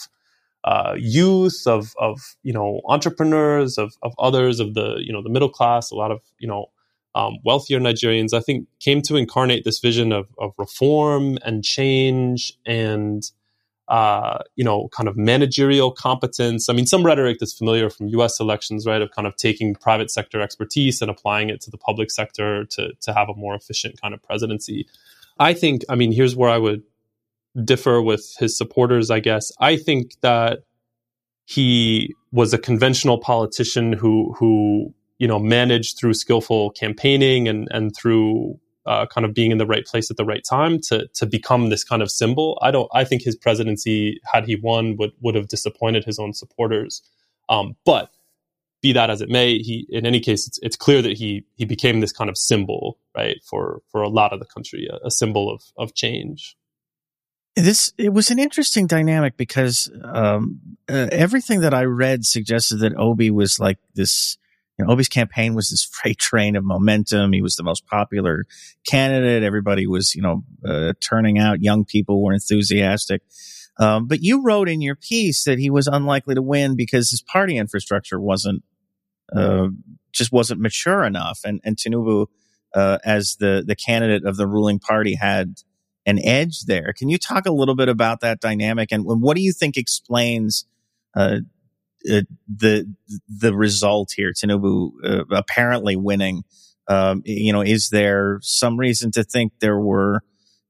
uh, 0.67 0.95
youth, 0.97 1.65
of 1.65 1.93
of 1.97 2.19
you 2.43 2.51
know 2.51 2.81
entrepreneurs, 2.89 3.77
of 3.77 3.93
of 4.03 4.13
others 4.19 4.59
of 4.59 4.74
the 4.74 4.97
you 5.00 5.13
know 5.13 5.24
the 5.24 5.29
middle 5.29 5.47
class, 5.47 5.91
a 5.91 5.95
lot 5.95 6.12
of 6.12 6.19
you 6.39 6.47
know 6.47 6.65
um, 7.15 7.38
wealthier 7.45 7.79
Nigerians, 7.79 8.33
I 8.33 8.41
think, 8.41 8.67
came 8.81 9.01
to 9.03 9.15
incarnate 9.15 9.63
this 9.63 9.79
vision 9.79 10.12
of 10.12 10.27
of 10.38 10.51
reform 10.57 11.38
and 11.45 11.63
change 11.63 12.51
and 12.65 13.24
uh, 13.88 14.39
you 14.57 14.65
know 14.65 14.89
kind 14.89 15.07
of 15.07 15.15
managerial 15.15 15.89
competence. 15.89 16.67
I 16.67 16.74
mean, 16.74 16.86
some 16.86 17.05
rhetoric 17.05 17.38
that's 17.39 17.57
familiar 17.57 17.89
from 17.89 18.09
U.S. 18.09 18.38
elections, 18.41 18.86
right, 18.86 19.01
of 19.01 19.09
kind 19.12 19.25
of 19.25 19.38
taking 19.38 19.74
private 19.74 20.12
sector 20.12 20.41
expertise 20.41 21.01
and 21.01 21.09
applying 21.09 21.50
it 21.50 21.62
to 21.62 21.71
the 21.71 21.77
public 21.77 22.12
sector 22.12 22.65
to 22.71 22.91
to 23.00 23.13
have 23.13 23.29
a 23.29 23.36
more 23.36 23.55
efficient 23.55 24.01
kind 24.01 24.13
of 24.13 24.21
presidency. 24.21 24.86
I 25.39 25.53
think, 25.53 25.83
I 25.88 25.95
mean, 25.95 26.12
here's 26.12 26.36
where 26.36 26.50
I 26.50 26.57
would 26.57 26.83
differ 27.63 28.01
with 28.01 28.36
his 28.39 28.58
supporters, 28.58 29.10
I 29.10 29.20
guess. 29.20 29.51
I 29.60 29.77
think 29.77 30.12
that 30.22 30.60
he 31.46 32.13
was 32.32 32.54
a 32.54 32.58
conventional 32.58 33.18
politician 33.18 33.94
who 33.94 34.34
who 34.38 34.94
you 35.18 35.27
know 35.27 35.39
managed 35.39 35.98
through 35.98 36.13
skillful 36.13 36.72
campaigning 36.72 37.48
and 37.48 37.68
and 37.72 37.96
through 37.96 38.60
uh, 38.88 39.06
kind 39.06 39.25
of 39.25 39.34
being 39.34 39.51
in 39.51 39.58
the 39.58 39.66
right 39.66 39.86
place 39.86 40.10
at 40.10 40.18
the 40.18 40.25
right 40.25 40.44
time 40.50 40.80
to 40.80 41.08
to 41.13 41.25
become 41.25 41.70
this 41.70 41.84
kind 41.84 42.01
of 42.01 42.10
symbol. 42.10 42.58
I 42.62 42.72
don't. 42.72 42.89
I 42.94 43.04
think 43.04 43.22
his 43.22 43.36
presidency, 43.36 44.20
had 44.24 44.46
he 44.46 44.56
won, 44.56 44.96
would 44.98 45.12
would 45.22 45.36
have 45.36 45.50
disappointed 45.50 46.06
his 46.06 46.20
own 46.20 46.34
supporters. 46.34 47.01
Um, 47.50 47.75
but 47.86 48.10
be 48.82 48.94
that 48.94 49.10
as 49.10 49.22
it 49.22 49.30
may, 49.30 49.58
he 49.58 49.86
in 49.89 50.06
any 50.06 50.20
case, 50.20 50.48
it's, 50.48 50.60
it's 50.62 50.77
clear 50.77 51.01
that 51.01 51.18
he 51.18 51.46
he 51.56 51.66
became 51.66 52.00
this 52.00 52.13
kind 52.13 52.30
of 52.30 52.38
symbol, 52.38 52.98
right, 53.16 53.38
for 53.44 53.82
for 53.92 54.01
a 54.01 54.10
lot 54.10 54.34
of 54.34 54.39
the 54.39 54.46
country, 54.46 54.88
a, 54.89 55.08
a 55.08 55.12
symbol 55.12 55.51
of 55.51 55.62
of 55.77 55.94
change. 55.94 56.56
This 57.57 57.91
it 57.97 58.13
was 58.13 58.29
an 58.29 58.37
interesting 58.37 58.85
dynamic 58.85 59.35
because 59.35 59.89
um, 60.03 60.59
uh, 60.87 61.07
everything 61.11 61.61
that 61.61 61.73
I 61.73 61.85
read 61.85 62.23
suggested 62.23 62.77
that 62.77 62.95
Obi 62.95 63.31
was 63.31 63.59
like 63.59 63.79
this. 63.95 64.37
You 64.77 64.85
know, 64.85 64.91
Obi's 64.91 65.09
campaign 65.09 65.55
was 65.55 65.69
this 65.69 65.83
freight 65.91 66.19
train 66.19 66.55
of 66.55 66.63
momentum. 66.63 67.33
He 67.33 67.41
was 67.41 67.55
the 67.55 67.63
most 67.63 67.87
popular 67.87 68.45
candidate. 68.87 69.41
Everybody 69.41 69.87
was, 69.87 70.13
you 70.13 70.21
know, 70.21 70.43
uh, 70.63 70.93
turning 70.99 71.39
out. 71.39 71.63
Young 71.63 71.83
people 71.83 72.23
were 72.23 72.31
enthusiastic. 72.31 73.23
Um, 73.79 74.07
but 74.07 74.21
you 74.21 74.43
wrote 74.43 74.69
in 74.69 74.81
your 74.81 74.95
piece 74.95 75.43
that 75.45 75.57
he 75.57 75.71
was 75.71 75.87
unlikely 75.87 76.35
to 76.35 76.43
win 76.43 76.75
because 76.75 77.09
his 77.09 77.21
party 77.23 77.57
infrastructure 77.57 78.19
wasn't 78.19 78.63
uh, 79.35 79.69
just 80.11 80.31
wasn't 80.31 80.61
mature 80.61 81.03
enough, 81.03 81.39
and 81.43 81.59
and 81.63 81.75
Tinubu, 81.75 82.27
uh, 82.75 82.99
as 83.03 83.37
the 83.39 83.63
the 83.65 83.75
candidate 83.75 84.25
of 84.25 84.37
the 84.37 84.47
ruling 84.47 84.79
party, 84.79 85.15
had 85.15 85.55
an 86.07 86.19
edge 86.23 86.61
there. 86.61 86.93
Can 86.97 87.09
you 87.09 87.19
talk 87.19 87.45
a 87.45 87.51
little 87.51 87.75
bit 87.75 87.89
about 87.89 88.21
that 88.21 88.39
dynamic 88.41 88.91
and 88.91 89.03
what 89.05 89.35
do 89.35 89.43
you 89.43 89.53
think 89.53 89.77
explains 89.77 90.65
uh, 91.15 91.39
uh 92.09 92.21
the 92.47 92.91
the 93.27 93.53
result 93.53 94.13
here? 94.15 94.31
Tinubu 94.31 94.91
uh, 95.03 95.23
apparently 95.29 95.95
winning. 95.95 96.43
Um, 96.89 97.21
you 97.25 97.51
know, 97.51 97.61
is 97.61 97.89
there 97.89 98.39
some 98.41 98.77
reason 98.77 99.11
to 99.11 99.23
think 99.25 99.51
there 99.59 99.77
were 99.77 100.23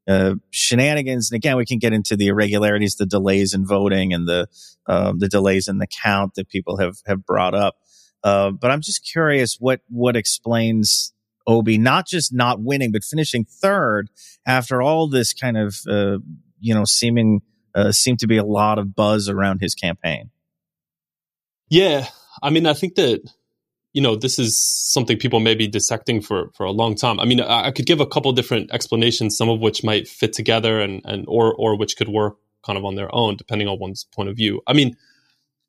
uh, 0.08 0.36
shenanigans. 0.52 1.30
And 1.30 1.36
again, 1.36 1.58
we 1.58 1.66
can 1.66 1.80
get 1.80 1.94
into 1.94 2.16
the 2.16 2.28
irregularities, 2.28 2.96
the 2.96 3.06
delays 3.06 3.54
in 3.54 3.66
voting, 3.66 4.14
and 4.14 4.28
the 4.28 4.48
um, 4.88 5.20
the 5.20 5.28
delays 5.28 5.68
in 5.68 5.80
the 5.80 5.88
count 5.88 6.36
that 6.36 6.48
people 6.48 6.78
have 6.78 6.96
have 7.06 7.26
brought 7.26 7.54
up. 7.54 7.76
Uh, 8.24 8.52
but 8.52 8.72
I'm 8.72 8.82
just 8.82 9.06
curious 9.10 9.58
what 9.60 9.82
what 9.90 10.16
explains 10.16 11.14
Obi 11.48 11.78
not 11.78 12.06
just 12.06 12.34
not 12.34 12.62
winning, 12.62 12.92
but 12.92 13.04
finishing 13.04 13.46
third 13.46 14.10
after 14.46 14.82
all 14.82 15.08
this 15.08 15.34
kind 15.34 15.58
of 15.58 15.78
uh, 15.90 16.18
you 16.60 16.74
know 16.74 16.84
seeming 16.86 17.42
uh, 17.74 17.92
seemed 17.92 18.20
to 18.20 18.28
be 18.28 18.38
a 18.38 18.44
lot 18.44 18.78
of 18.78 18.96
buzz 18.96 19.30
around 19.30 19.62
his 19.62 19.74
campaign. 19.74 20.30
Yeah, 21.70 22.08
I 22.44 22.50
mean, 22.50 22.66
I 22.66 22.74
think 22.74 22.96
that 22.96 23.22
you 23.94 24.02
know 24.02 24.16
this 24.16 24.38
is 24.38 24.60
something 24.60 25.18
people 25.18 25.40
may 25.40 25.56
be 25.56 25.68
dissecting 25.68 26.22
for 26.22 26.52
for 26.56 26.66
a 26.66 26.72
long 26.72 26.96
time. 26.96 27.20
I 27.20 27.26
mean, 27.26 27.42
I, 27.42 27.68
I 27.68 27.72
could 27.72 27.86
give 27.86 28.02
a 28.02 28.08
couple 28.08 28.32
different 28.34 28.72
explanations, 28.72 29.38
some 29.38 29.50
of 29.50 29.60
which 29.60 29.84
might 29.84 30.08
fit 30.08 30.34
together, 30.34 30.80
and 30.82 31.02
and 31.06 31.26
or 31.28 31.54
or 31.56 31.78
which 31.78 31.98
could 31.98 32.10
work 32.10 32.38
kind 32.66 32.78
of 32.78 32.84
on 32.84 32.96
their 32.96 33.14
own, 33.16 33.38
depending 33.38 33.68
on 33.68 33.80
one's 33.80 34.06
point 34.14 34.30
of 34.30 34.36
view. 34.36 34.62
I 34.68 34.74
mean, 34.74 34.98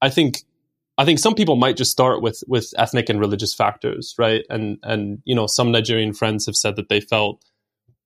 I 0.02 0.10
think 0.10 0.42
I 0.98 1.04
think 1.04 1.20
some 1.20 1.34
people 1.34 1.56
might 1.56 1.76
just 1.76 1.92
start 1.92 2.20
with 2.22 2.42
with 2.46 2.74
ethnic 2.76 3.08
and 3.08 3.20
religious 3.20 3.54
factors, 3.54 4.14
right? 4.18 4.44
And 4.50 4.78
and 4.82 5.20
you 5.24 5.34
know, 5.34 5.46
some 5.46 5.72
Nigerian 5.72 6.12
friends 6.12 6.46
have 6.46 6.56
said 6.56 6.76
that 6.76 6.88
they 6.88 7.00
felt 7.00 7.42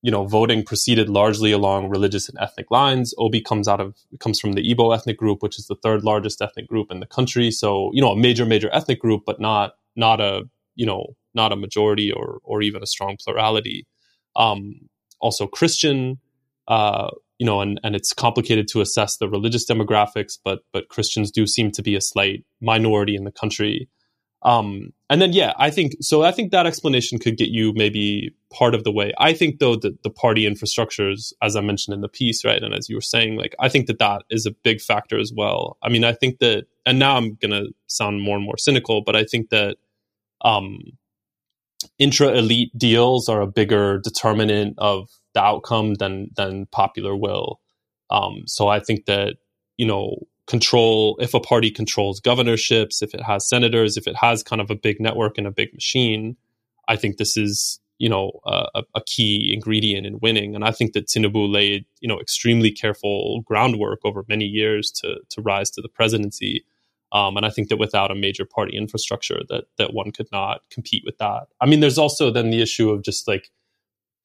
you 0.02 0.10
know, 0.10 0.26
voting 0.26 0.64
proceeded 0.64 1.08
largely 1.08 1.52
along 1.52 1.88
religious 1.88 2.28
and 2.28 2.36
ethnic 2.40 2.70
lines. 2.72 3.14
Obi 3.18 3.40
comes 3.40 3.68
out 3.68 3.80
of 3.80 3.94
comes 4.18 4.40
from 4.40 4.52
the 4.54 4.62
Igbo 4.62 4.94
ethnic 4.94 5.16
group, 5.16 5.42
which 5.42 5.58
is 5.58 5.68
the 5.68 5.76
third 5.76 6.02
largest 6.02 6.42
ethnic 6.42 6.66
group 6.66 6.90
in 6.90 6.98
the 6.98 7.06
country. 7.06 7.52
So, 7.52 7.90
you 7.94 8.02
know, 8.02 8.10
a 8.10 8.16
major, 8.16 8.44
major 8.44 8.68
ethnic 8.72 9.00
group, 9.00 9.22
but 9.24 9.40
not 9.40 9.74
not 9.94 10.20
a 10.20 10.42
you 10.74 10.84
know 10.84 11.14
not 11.34 11.52
a 11.52 11.56
majority 11.56 12.10
or 12.10 12.40
or 12.42 12.62
even 12.62 12.82
a 12.82 12.86
strong 12.86 13.16
plurality. 13.22 13.86
Um, 14.34 14.88
also 15.20 15.46
Christian, 15.46 16.18
uh, 16.66 17.10
you 17.42 17.46
know, 17.46 17.60
and 17.60 17.80
and 17.82 17.96
it's 17.96 18.12
complicated 18.12 18.68
to 18.68 18.80
assess 18.80 19.16
the 19.16 19.28
religious 19.28 19.68
demographics, 19.68 20.38
but 20.44 20.60
but 20.72 20.88
Christians 20.88 21.32
do 21.32 21.44
seem 21.44 21.72
to 21.72 21.82
be 21.82 21.96
a 21.96 22.00
slight 22.00 22.44
minority 22.60 23.16
in 23.16 23.24
the 23.24 23.32
country. 23.32 23.88
Um, 24.42 24.92
and 25.10 25.20
then, 25.20 25.32
yeah, 25.32 25.52
I 25.58 25.70
think 25.70 25.94
so. 26.00 26.22
I 26.22 26.30
think 26.30 26.52
that 26.52 26.66
explanation 26.66 27.18
could 27.18 27.36
get 27.36 27.48
you 27.48 27.72
maybe 27.74 28.32
part 28.52 28.76
of 28.76 28.84
the 28.84 28.92
way. 28.92 29.12
I 29.18 29.32
think, 29.32 29.58
though, 29.58 29.74
that 29.74 30.04
the 30.04 30.10
party 30.10 30.48
infrastructures, 30.48 31.32
as 31.42 31.56
I 31.56 31.62
mentioned 31.62 31.94
in 31.94 32.00
the 32.00 32.08
piece, 32.08 32.44
right, 32.44 32.62
and 32.62 32.74
as 32.74 32.88
you 32.88 32.94
were 32.94 33.00
saying, 33.00 33.34
like 33.34 33.56
I 33.58 33.68
think 33.68 33.88
that 33.88 33.98
that 33.98 34.22
is 34.30 34.46
a 34.46 34.52
big 34.52 34.80
factor 34.80 35.18
as 35.18 35.32
well. 35.36 35.78
I 35.82 35.88
mean, 35.88 36.04
I 36.04 36.12
think 36.12 36.38
that, 36.38 36.66
and 36.86 37.00
now 37.00 37.16
I'm 37.16 37.34
gonna 37.42 37.64
sound 37.88 38.22
more 38.22 38.36
and 38.36 38.46
more 38.46 38.56
cynical, 38.56 39.00
but 39.00 39.16
I 39.16 39.24
think 39.24 39.50
that 39.50 39.78
um, 40.42 40.78
intra 41.98 42.28
elite 42.28 42.70
deals 42.78 43.28
are 43.28 43.40
a 43.40 43.48
bigger 43.48 43.98
determinant 43.98 44.76
of 44.78 45.08
the 45.34 45.42
outcome 45.42 45.94
than 45.94 46.30
than 46.36 46.66
popular 46.66 47.16
will. 47.16 47.60
Um, 48.10 48.42
so 48.46 48.68
I 48.68 48.80
think 48.80 49.06
that 49.06 49.36
you 49.76 49.86
know 49.86 50.16
control 50.46 51.16
if 51.20 51.34
a 51.34 51.40
party 51.40 51.70
controls 51.70 52.20
governorships 52.20 53.00
if 53.00 53.14
it 53.14 53.22
has 53.22 53.48
senators 53.48 53.96
if 53.96 54.08
it 54.08 54.16
has 54.16 54.42
kind 54.42 54.60
of 54.60 54.70
a 54.70 54.74
big 54.74 55.00
network 55.00 55.38
and 55.38 55.46
a 55.46 55.52
big 55.52 55.72
machine 55.72 56.36
i 56.88 56.96
think 56.96 57.16
this 57.16 57.36
is 57.36 57.80
you 58.02 58.08
know 58.08 58.40
a, 58.44 58.82
a 58.96 59.00
key 59.06 59.52
ingredient 59.54 60.04
in 60.04 60.18
winning. 60.18 60.56
And 60.56 60.64
i 60.64 60.72
think 60.72 60.92
that 60.92 61.06
tinubu 61.06 61.50
laid 61.50 61.84
you 62.00 62.08
know 62.08 62.20
extremely 62.20 62.72
careful 62.72 63.42
groundwork 63.42 64.00
over 64.04 64.24
many 64.28 64.44
years 64.44 64.90
to 65.02 65.20
to 65.30 65.40
rise 65.40 65.70
to 65.70 65.80
the 65.80 65.88
presidency. 65.88 66.64
Um, 67.12 67.36
and 67.36 67.46
i 67.46 67.50
think 67.50 67.68
that 67.68 67.76
without 67.76 68.10
a 68.10 68.16
major 68.16 68.44
party 68.44 68.76
infrastructure 68.76 69.42
that 69.48 69.64
that 69.78 69.92
one 69.94 70.10
could 70.10 70.26
not 70.32 70.62
compete 70.68 71.04
with 71.06 71.18
that. 71.18 71.46
I 71.60 71.66
mean 71.66 71.78
there's 71.78 71.98
also 71.98 72.32
then 72.32 72.50
the 72.50 72.60
issue 72.60 72.90
of 72.90 73.02
just 73.02 73.28
like 73.28 73.50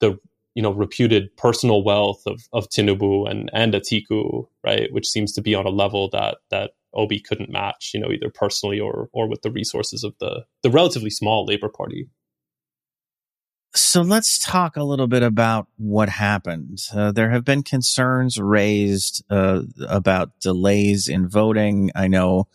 the 0.00 0.18
you 0.58 0.62
know 0.62 0.72
reputed 0.72 1.34
personal 1.36 1.84
wealth 1.84 2.20
of 2.26 2.48
of 2.52 2.68
Tinubu 2.68 3.30
and 3.30 3.48
and 3.52 3.74
Atiku, 3.74 4.48
right, 4.64 4.92
which 4.92 5.06
seems 5.06 5.32
to 5.34 5.40
be 5.40 5.54
on 5.54 5.66
a 5.66 5.70
level 5.70 6.10
that 6.10 6.38
that 6.50 6.72
Obi 6.92 7.20
couldn't 7.20 7.48
match, 7.48 7.92
you 7.94 8.00
know, 8.00 8.10
either 8.10 8.28
personally 8.28 8.80
or 8.80 9.08
or 9.12 9.28
with 9.28 9.42
the 9.42 9.52
resources 9.52 10.02
of 10.02 10.14
the 10.18 10.46
the 10.64 10.70
relatively 10.70 11.10
small 11.10 11.46
Labour 11.46 11.68
Party. 11.68 12.08
So 13.72 14.02
let's 14.02 14.40
talk 14.40 14.76
a 14.76 14.82
little 14.82 15.06
bit 15.06 15.22
about 15.22 15.68
what 15.76 16.08
happened. 16.08 16.80
Uh, 16.92 17.12
there 17.12 17.30
have 17.30 17.44
been 17.44 17.62
concerns 17.62 18.40
raised 18.40 19.22
uh, 19.30 19.62
about 19.88 20.40
delays 20.40 21.06
in 21.06 21.28
voting. 21.28 21.92
I 21.94 22.08
know 22.08 22.48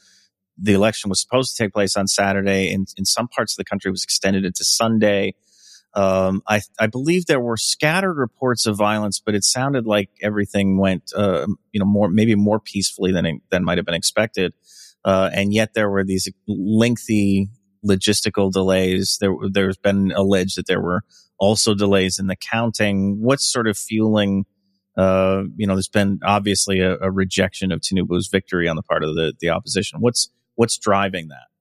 the 0.58 0.74
election 0.74 1.10
was 1.10 1.22
supposed 1.22 1.56
to 1.56 1.64
take 1.64 1.72
place 1.72 1.96
on 1.96 2.08
Saturday. 2.08 2.74
and 2.74 2.86
in 2.98 3.06
some 3.06 3.30
parts 3.30 3.54
of 3.54 3.58
the 3.58 3.64
country, 3.64 3.88
it 3.88 3.92
was 3.94 4.04
extended 4.04 4.44
into 4.44 4.66
Sunday. 4.66 5.36
Um, 5.96 6.42
I, 6.48 6.62
I 6.80 6.88
believe 6.88 7.26
there 7.26 7.40
were 7.40 7.58
scattered 7.58 8.16
reports 8.16 8.66
of 8.66 8.76
violence, 8.76 9.22
but 9.24 9.36
it 9.36 9.44
sounded 9.44 9.86
like 9.86 10.10
everything 10.22 10.78
went, 10.78 11.12
uh, 11.16 11.46
you 11.72 11.80
know, 11.80 11.86
more 11.86 12.10
maybe 12.10 12.36
more 12.36 12.60
peacefully 12.60 13.12
than 13.12 13.42
than 13.52 13.64
might 13.64 13.78
have 13.78 13.86
been 13.86 13.94
expected. 13.94 14.54
Uh, 15.06 15.30
and 15.34 15.54
yet 15.54 15.74
there 15.74 15.90
were 15.90 16.04
these 16.04 16.28
lengthy 16.48 17.50
logistical 17.86 18.52
delays. 18.52 19.18
There, 19.20 19.36
there's 19.52 19.78
been 19.78 20.12
alleged 20.16 20.58
that 20.58 20.68
there 20.68 20.82
were 20.82 21.04
also 21.38 21.76
delays 21.76 22.20
in 22.20 22.28
the 22.28 22.38
counting. 22.38 23.22
What's 23.22 23.52
sort 23.52 23.68
of 23.68 23.78
fueling? 23.78 24.46
Uh, 24.98 25.44
you 25.58 25.68
know, 25.68 25.76
there's 25.76 25.90
been 25.90 26.20
obviously 26.24 26.80
a, 26.80 26.98
a 27.00 27.12
rejection 27.12 27.72
of 27.72 27.82
Tinubu's 27.82 28.30
victory 28.32 28.68
on 28.68 28.76
the 28.76 28.84
part 28.84 29.04
of 29.04 29.16
the 29.16 29.34
the 29.40 29.50
opposition. 29.50 30.00
What's 30.00 30.30
what's 30.56 30.78
driving 30.78 31.28
that? 31.30 31.53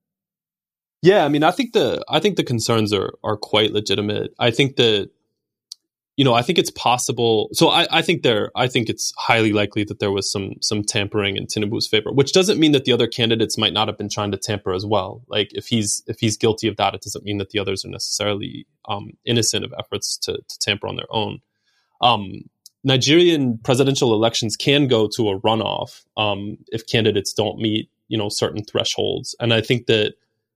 Yeah, 1.03 1.25
I 1.25 1.27
mean, 1.27 1.43
I 1.43 1.51
think 1.51 1.73
the 1.73 2.01
I 2.07 2.21
think 2.21 2.37
the 2.37 2.45
concerns 2.45 2.93
are 2.93 3.13
are 3.25 3.35
quite 3.35 3.73
legitimate. 3.73 4.33
I 4.39 4.51
think 4.51 4.77
that 4.77 5.09
you 6.15 6.23
know, 6.23 6.33
I 6.33 6.43
think 6.43 6.57
it's 6.57 6.71
possible. 6.71 7.49
So 7.53 7.69
I, 7.69 7.87
I 7.91 8.01
think 8.01 8.21
there, 8.21 8.51
I 8.55 8.67
think 8.67 8.87
it's 8.87 9.11
highly 9.17 9.51
likely 9.51 9.83
that 9.85 9.99
there 9.99 10.11
was 10.11 10.31
some 10.31 10.53
some 10.61 10.81
tampering 10.81 11.35
in 11.35 11.45
Tinubu's 11.45 11.87
favor, 11.87 12.13
which 12.13 12.31
doesn't 12.31 12.57
mean 12.57 12.71
that 12.71 12.85
the 12.85 12.93
other 12.93 13.07
candidates 13.07 13.57
might 13.57 13.73
not 13.73 13.89
have 13.89 13.97
been 13.97 14.07
trying 14.07 14.31
to 14.31 14.37
tamper 14.37 14.73
as 14.73 14.85
well. 14.85 15.23
Like 15.27 15.49
if 15.51 15.67
he's 15.67 16.03
if 16.07 16.21
he's 16.21 16.37
guilty 16.37 16.69
of 16.69 16.77
that, 16.77 16.93
it 16.95 17.01
doesn't 17.01 17.25
mean 17.25 17.37
that 17.39 17.49
the 17.49 17.59
others 17.59 17.83
are 17.83 17.89
necessarily 17.89 18.65
um, 18.87 19.11
innocent 19.25 19.65
of 19.65 19.73
efforts 19.77 20.17
to, 20.19 20.37
to 20.37 20.59
tamper 20.59 20.87
on 20.87 20.95
their 20.95 21.11
own. 21.13 21.39
Um, 21.99 22.43
Nigerian 22.85 23.57
presidential 23.57 24.13
elections 24.13 24.55
can 24.55 24.87
go 24.87 25.09
to 25.17 25.29
a 25.29 25.39
runoff 25.41 26.05
um, 26.15 26.59
if 26.67 26.87
candidates 26.87 27.33
don't 27.33 27.59
meet 27.59 27.89
you 28.07 28.17
know 28.17 28.29
certain 28.29 28.63
thresholds, 28.63 29.35
and 29.41 29.53
I 29.53 29.59
think 29.59 29.87
that 29.87 30.13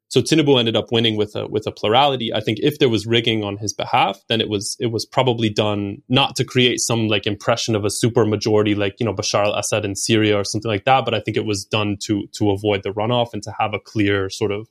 so 0.10 0.22
Tinubu 0.22 0.58
ended 0.58 0.78
up 0.78 0.92
winning 0.92 1.18
with 1.18 1.36
a 1.36 1.48
with 1.48 1.68
a 1.68 1.72
plurality. 1.72 2.34
I 2.34 2.40
think 2.40 2.60
if 2.62 2.80
there 2.80 2.88
was 2.88 3.06
rigging 3.06 3.44
on 3.44 3.58
his 3.58 3.74
behalf, 3.74 4.20
then 4.30 4.40
it 4.40 4.48
was 4.48 4.78
it 4.80 4.88
was 4.88 5.06
probably 5.06 5.50
done 5.50 6.02
not 6.08 6.36
to 6.38 6.46
create 6.46 6.80
some 6.80 7.08
like 7.08 7.28
impression 7.28 7.76
of 7.76 7.84
a 7.84 7.90
super 7.90 8.26
majority 8.26 8.74
like 8.74 8.96
you 9.00 9.06
know 9.06 9.14
Bashar 9.14 9.46
al-Assad 9.46 9.84
in 9.84 9.96
Syria 9.96 10.38
or 10.38 10.46
something 10.46 10.72
like 10.72 10.86
that. 10.86 11.04
But 11.04 11.14
I 11.14 11.20
think 11.20 11.36
it 11.36 11.46
was 11.46 11.66
done 11.66 11.98
to 12.04 12.28
to 12.34 12.52
avoid 12.52 12.84
the 12.84 12.92
runoff 12.92 13.34
and 13.34 13.44
to 13.44 13.54
have 13.60 13.74
a 13.74 13.80
clear 13.80 14.30
sort 14.30 14.52
of 14.52 14.70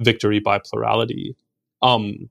victory 0.00 0.40
by 0.40 0.58
plurality. 0.58 1.36
Um, 1.80 2.28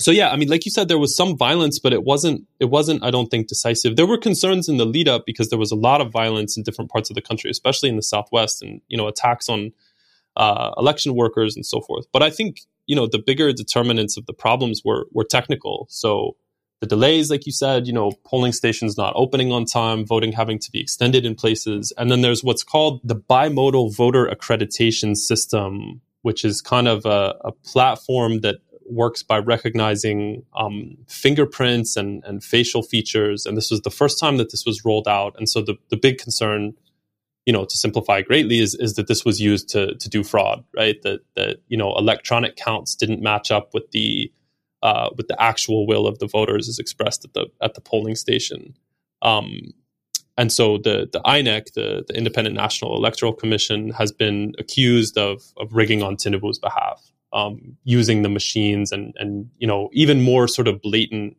so 0.00 0.12
yeah, 0.12 0.30
I 0.30 0.36
mean, 0.36 0.48
like 0.48 0.64
you 0.64 0.70
said, 0.70 0.86
there 0.86 0.98
was 0.98 1.16
some 1.16 1.36
violence, 1.36 1.80
but 1.80 1.92
it 1.92 2.04
wasn't. 2.04 2.46
It 2.60 2.66
wasn't. 2.66 3.02
I 3.02 3.10
don't 3.10 3.26
think 3.26 3.48
decisive. 3.48 3.96
There 3.96 4.06
were 4.06 4.16
concerns 4.16 4.68
in 4.68 4.76
the 4.76 4.86
lead 4.86 5.08
up 5.08 5.26
because 5.26 5.50
there 5.50 5.58
was 5.58 5.72
a 5.72 5.76
lot 5.76 6.00
of 6.00 6.12
violence 6.12 6.56
in 6.56 6.62
different 6.62 6.88
parts 6.88 7.10
of 7.10 7.16
the 7.16 7.22
country, 7.22 7.50
especially 7.50 7.88
in 7.88 7.96
the 7.96 8.02
southwest, 8.02 8.62
and 8.62 8.80
you 8.86 8.96
know, 8.96 9.08
attacks 9.08 9.48
on 9.48 9.72
uh, 10.38 10.72
election 10.78 11.14
workers 11.14 11.56
and 11.56 11.66
so 11.66 11.80
forth. 11.82 12.06
But 12.12 12.22
I 12.22 12.30
think 12.30 12.60
you 12.86 12.96
know 12.96 13.06
the 13.06 13.18
bigger 13.18 13.52
determinants 13.52 14.16
of 14.16 14.26
the 14.26 14.32
problems 14.32 14.82
were 14.84 15.06
were 15.12 15.24
technical. 15.24 15.86
So 15.90 16.36
the 16.80 16.86
delays, 16.86 17.28
like 17.28 17.44
you 17.44 17.52
said, 17.52 17.88
you 17.88 17.92
know, 17.92 18.12
polling 18.24 18.52
stations 18.52 18.96
not 18.96 19.12
opening 19.16 19.50
on 19.50 19.64
time, 19.64 20.06
voting 20.06 20.30
having 20.30 20.60
to 20.60 20.70
be 20.70 20.80
extended 20.80 21.26
in 21.26 21.34
places, 21.34 21.92
and 21.98 22.10
then 22.10 22.22
there's 22.22 22.42
what's 22.44 22.62
called 22.62 23.00
the 23.04 23.16
bimodal 23.16 23.94
voter 23.94 24.26
accreditation 24.26 25.16
system, 25.16 26.00
which 26.22 26.44
is 26.44 26.62
kind 26.62 26.86
of 26.86 27.04
a, 27.04 27.34
a 27.44 27.52
platform 27.64 28.40
that 28.40 28.56
works 28.90 29.22
by 29.22 29.38
recognizing 29.38 30.44
um, 30.56 30.96
fingerprints 31.08 31.96
and, 31.96 32.24
and 32.24 32.42
facial 32.42 32.82
features. 32.82 33.46
And 33.46 33.56
this 33.56 33.70
was 33.70 33.82
the 33.82 33.90
first 33.90 34.18
time 34.18 34.36
that 34.38 34.50
this 34.50 34.64
was 34.64 34.84
rolled 34.84 35.08
out. 35.08 35.34
And 35.36 35.48
so 35.48 35.60
the, 35.62 35.76
the 35.90 35.96
big 35.96 36.18
concern, 36.18 36.74
you 37.48 37.52
know, 37.52 37.64
to 37.64 37.78
simplify 37.78 38.20
greatly 38.20 38.58
is, 38.58 38.74
is 38.74 38.92
that 38.96 39.06
this 39.06 39.24
was 39.24 39.40
used 39.40 39.70
to, 39.70 39.94
to 39.94 40.10
do 40.10 40.22
fraud, 40.22 40.62
right? 40.76 41.00
That, 41.00 41.20
that, 41.34 41.62
you 41.68 41.78
know, 41.78 41.96
electronic 41.96 42.56
counts 42.56 42.94
didn't 42.94 43.22
match 43.22 43.50
up 43.50 43.72
with 43.72 43.90
the, 43.92 44.30
uh, 44.82 45.08
with 45.16 45.28
the 45.28 45.42
actual 45.42 45.86
will 45.86 46.06
of 46.06 46.18
the 46.18 46.26
voters 46.26 46.68
as 46.68 46.78
expressed 46.78 47.24
at 47.24 47.32
the, 47.32 47.46
at 47.62 47.72
the 47.72 47.80
polling 47.80 48.16
station. 48.16 48.76
Um, 49.22 49.72
and 50.36 50.52
so 50.52 50.76
the, 50.76 51.08
the 51.10 51.22
INEC, 51.22 51.72
the, 51.72 52.04
the 52.06 52.14
Independent 52.14 52.54
National 52.54 52.94
Electoral 52.94 53.32
Commission, 53.32 53.92
has 53.92 54.12
been 54.12 54.52
accused 54.58 55.16
of, 55.16 55.42
of 55.56 55.72
rigging 55.72 56.02
on 56.02 56.16
Tinubu's 56.16 56.58
behalf 56.58 57.02
um, 57.32 57.78
using 57.84 58.22
the 58.22 58.28
machines 58.28 58.92
and 58.92 59.14
and 59.18 59.50
you 59.58 59.66
know 59.66 59.90
even 59.92 60.22
more 60.22 60.48
sort 60.48 60.68
of 60.68 60.80
blatant 60.80 61.36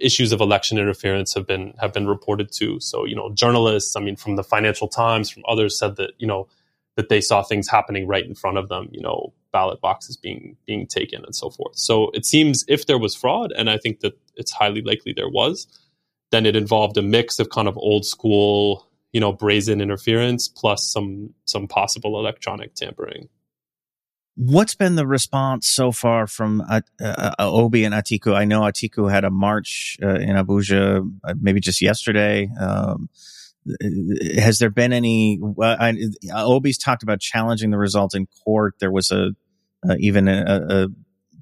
issues 0.00 0.32
of 0.32 0.40
election 0.40 0.78
interference 0.78 1.34
have 1.34 1.46
been 1.46 1.74
have 1.78 1.92
been 1.92 2.06
reported 2.06 2.52
to. 2.52 2.80
So 2.80 3.04
you 3.04 3.14
know 3.14 3.30
journalists, 3.30 3.96
I 3.96 4.00
mean 4.00 4.16
from 4.16 4.36
the 4.36 4.44
Financial 4.44 4.88
Times, 4.88 5.30
from 5.30 5.42
others 5.48 5.78
said 5.78 5.96
that 5.96 6.12
you 6.18 6.26
know 6.26 6.48
that 6.96 7.08
they 7.08 7.20
saw 7.20 7.42
things 7.42 7.68
happening 7.68 8.06
right 8.06 8.24
in 8.24 8.34
front 8.34 8.58
of 8.58 8.68
them. 8.68 8.88
You 8.90 9.00
know 9.00 9.32
ballot 9.52 9.80
boxes 9.80 10.16
being 10.16 10.56
being 10.66 10.86
taken 10.86 11.24
and 11.24 11.34
so 11.34 11.50
forth. 11.50 11.76
So 11.76 12.10
it 12.14 12.24
seems 12.24 12.64
if 12.68 12.86
there 12.86 12.98
was 12.98 13.14
fraud, 13.14 13.52
and 13.56 13.68
I 13.68 13.78
think 13.78 14.00
that 14.00 14.18
it's 14.36 14.52
highly 14.52 14.82
likely 14.82 15.12
there 15.12 15.28
was, 15.28 15.66
then 16.30 16.46
it 16.46 16.56
involved 16.56 16.96
a 16.96 17.02
mix 17.02 17.38
of 17.38 17.50
kind 17.50 17.68
of 17.68 17.76
old 17.76 18.04
school 18.04 18.86
you 19.12 19.20
know 19.20 19.32
brazen 19.32 19.80
interference 19.80 20.48
plus 20.48 20.86
some 20.86 21.34
some 21.44 21.66
possible 21.66 22.18
electronic 22.18 22.74
tampering. 22.74 23.28
What's 24.42 24.74
been 24.74 24.94
the 24.94 25.06
response 25.06 25.68
so 25.68 25.92
far 25.92 26.26
from 26.26 26.62
uh, 26.62 26.80
uh, 26.98 27.32
Obi 27.40 27.84
and 27.84 27.94
Atiku? 27.94 28.34
I 28.34 28.46
know 28.46 28.62
Atiku 28.62 29.10
had 29.10 29.22
a 29.22 29.30
march 29.30 29.98
uh, 30.02 30.14
in 30.14 30.30
Abuja 30.30 31.06
uh, 31.24 31.34
maybe 31.38 31.60
just 31.60 31.82
yesterday. 31.82 32.48
Um, 32.58 33.10
has 34.38 34.58
there 34.58 34.70
been 34.70 34.94
any? 34.94 35.38
I, 35.62 35.94
Obi's 36.32 36.78
talked 36.78 37.02
about 37.02 37.20
challenging 37.20 37.70
the 37.70 37.76
result 37.76 38.14
in 38.14 38.28
court. 38.42 38.76
There 38.80 38.90
was 38.90 39.10
a 39.10 39.32
uh, 39.86 39.96
even 39.98 40.26
a, 40.26 40.44
a, 40.70 40.86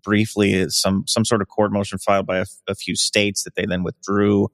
briefly 0.02 0.68
some 0.68 1.04
some 1.06 1.24
sort 1.24 1.40
of 1.40 1.46
court 1.46 1.70
motion 1.70 1.98
filed 1.98 2.26
by 2.26 2.38
a, 2.38 2.46
a 2.66 2.74
few 2.74 2.96
states 2.96 3.44
that 3.44 3.54
they 3.54 3.64
then 3.64 3.84
withdrew. 3.84 4.48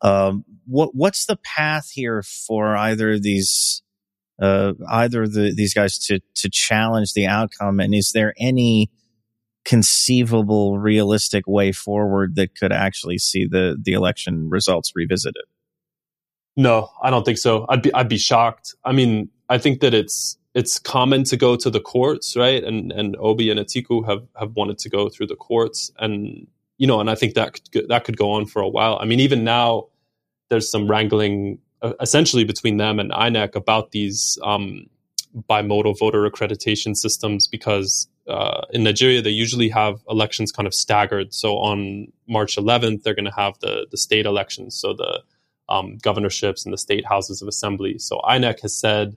Um, 0.00 0.46
what 0.64 0.94
what's 0.94 1.26
the 1.26 1.36
path 1.36 1.90
here 1.90 2.22
for 2.22 2.74
either 2.74 3.12
of 3.12 3.22
these 3.22 3.82
uh, 4.42 4.72
either 4.90 5.28
the, 5.28 5.54
these 5.54 5.72
guys 5.72 5.98
to 6.06 6.20
to 6.34 6.50
challenge 6.50 7.12
the 7.12 7.26
outcome? 7.26 7.80
And 7.80 7.94
is 7.94 8.12
there 8.12 8.34
any 8.38 8.90
conceivable, 9.64 10.78
realistic 10.78 11.46
way 11.46 11.70
forward 11.70 12.34
that 12.34 12.58
could 12.58 12.72
actually 12.72 13.18
see 13.18 13.46
the 13.46 13.76
the 13.80 13.92
election 13.92 14.50
results 14.50 14.92
revisited? 14.94 15.44
No, 16.56 16.90
I 17.02 17.10
don't 17.10 17.24
think 17.24 17.38
so. 17.38 17.66
I'd 17.68 17.82
be 17.82 17.94
I'd 17.94 18.08
be 18.08 18.18
shocked. 18.18 18.74
I 18.84 18.92
mean, 18.92 19.30
I 19.48 19.58
think 19.58 19.80
that 19.80 19.94
it's 19.94 20.36
it's 20.54 20.78
common 20.78 21.24
to 21.24 21.36
go 21.36 21.56
to 21.56 21.70
the 21.70 21.80
courts, 21.80 22.36
right? 22.36 22.62
And 22.62 22.92
and 22.92 23.16
Obi 23.20 23.48
and 23.50 23.60
Atiku 23.60 24.06
have 24.06 24.26
have 24.38 24.52
wanted 24.56 24.78
to 24.78 24.90
go 24.90 25.08
through 25.08 25.28
the 25.28 25.36
courts, 25.36 25.92
and 25.98 26.46
you 26.78 26.86
know, 26.86 27.00
and 27.00 27.08
I 27.08 27.14
think 27.14 27.34
that 27.34 27.60
could, 27.70 27.88
that 27.88 28.04
could 28.04 28.16
go 28.16 28.32
on 28.32 28.46
for 28.46 28.60
a 28.60 28.68
while. 28.68 28.98
I 29.00 29.04
mean, 29.04 29.20
even 29.20 29.44
now, 29.44 29.86
there's 30.50 30.68
some 30.68 30.88
wrangling 30.88 31.58
essentially 32.00 32.44
between 32.44 32.76
them 32.76 32.98
and 32.98 33.10
INEC 33.10 33.54
about 33.54 33.90
these 33.92 34.38
um, 34.42 34.86
bimodal 35.48 35.98
voter 35.98 36.28
accreditation 36.28 36.96
systems 36.96 37.46
because 37.48 38.08
uh, 38.28 38.62
in 38.70 38.84
Nigeria 38.84 39.22
they 39.22 39.30
usually 39.30 39.68
have 39.68 40.00
elections 40.08 40.52
kind 40.52 40.66
of 40.66 40.74
staggered. 40.74 41.32
So 41.34 41.56
on 41.56 42.12
March 42.28 42.56
11th 42.56 43.02
they're 43.02 43.14
going 43.14 43.24
to 43.24 43.34
have 43.36 43.58
the 43.60 43.86
the 43.90 43.96
state 43.96 44.26
elections, 44.26 44.76
so 44.76 44.92
the 44.92 45.22
um, 45.68 45.98
governorships 45.98 46.64
and 46.64 46.72
the 46.72 46.78
state 46.78 47.06
houses 47.06 47.42
of 47.42 47.48
assembly. 47.48 47.98
So 47.98 48.20
INEC 48.20 48.60
has 48.60 48.78
said 48.78 49.16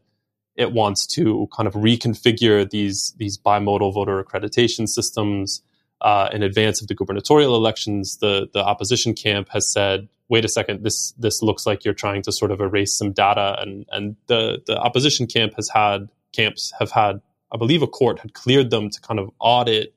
it 0.55 0.71
wants 0.71 1.05
to 1.05 1.47
kind 1.55 1.67
of 1.67 1.73
reconfigure 1.73 2.69
these 2.69 3.13
these 3.17 3.37
bimodal 3.37 3.93
voter 3.93 4.23
accreditation 4.23 4.87
systems 4.87 5.61
uh, 6.05 6.29
in 6.31 6.43
advance 6.43 6.81
of 6.81 6.87
the 6.87 6.95
gubernatorial 6.95 7.55
elections. 7.55 8.17
The 8.17 8.47
the 8.53 8.63
opposition 8.63 9.13
camp 9.13 9.49
has 9.49 9.71
said 9.71 10.07
wait 10.29 10.45
a 10.45 10.49
second, 10.49 10.83
this 10.83 11.13
this 11.17 11.41
looks 11.41 11.65
like 11.65 11.85
you're 11.85 11.93
trying 11.93 12.21
to 12.23 12.31
sort 12.31 12.51
of 12.51 12.59
erase 12.59 12.97
some 12.97 13.11
data, 13.11 13.57
and 13.59 13.85
and 13.91 14.15
the 14.27 14.61
the 14.65 14.77
opposition 14.77 15.27
camp 15.27 15.53
has 15.55 15.69
had 15.69 16.09
camps 16.33 16.73
have 16.79 16.91
had, 16.91 17.21
I 17.51 17.57
believe, 17.57 17.81
a 17.81 17.87
court 17.87 18.19
had 18.19 18.33
cleared 18.33 18.69
them 18.69 18.89
to 18.89 19.01
kind 19.01 19.19
of 19.19 19.29
audit 19.39 19.93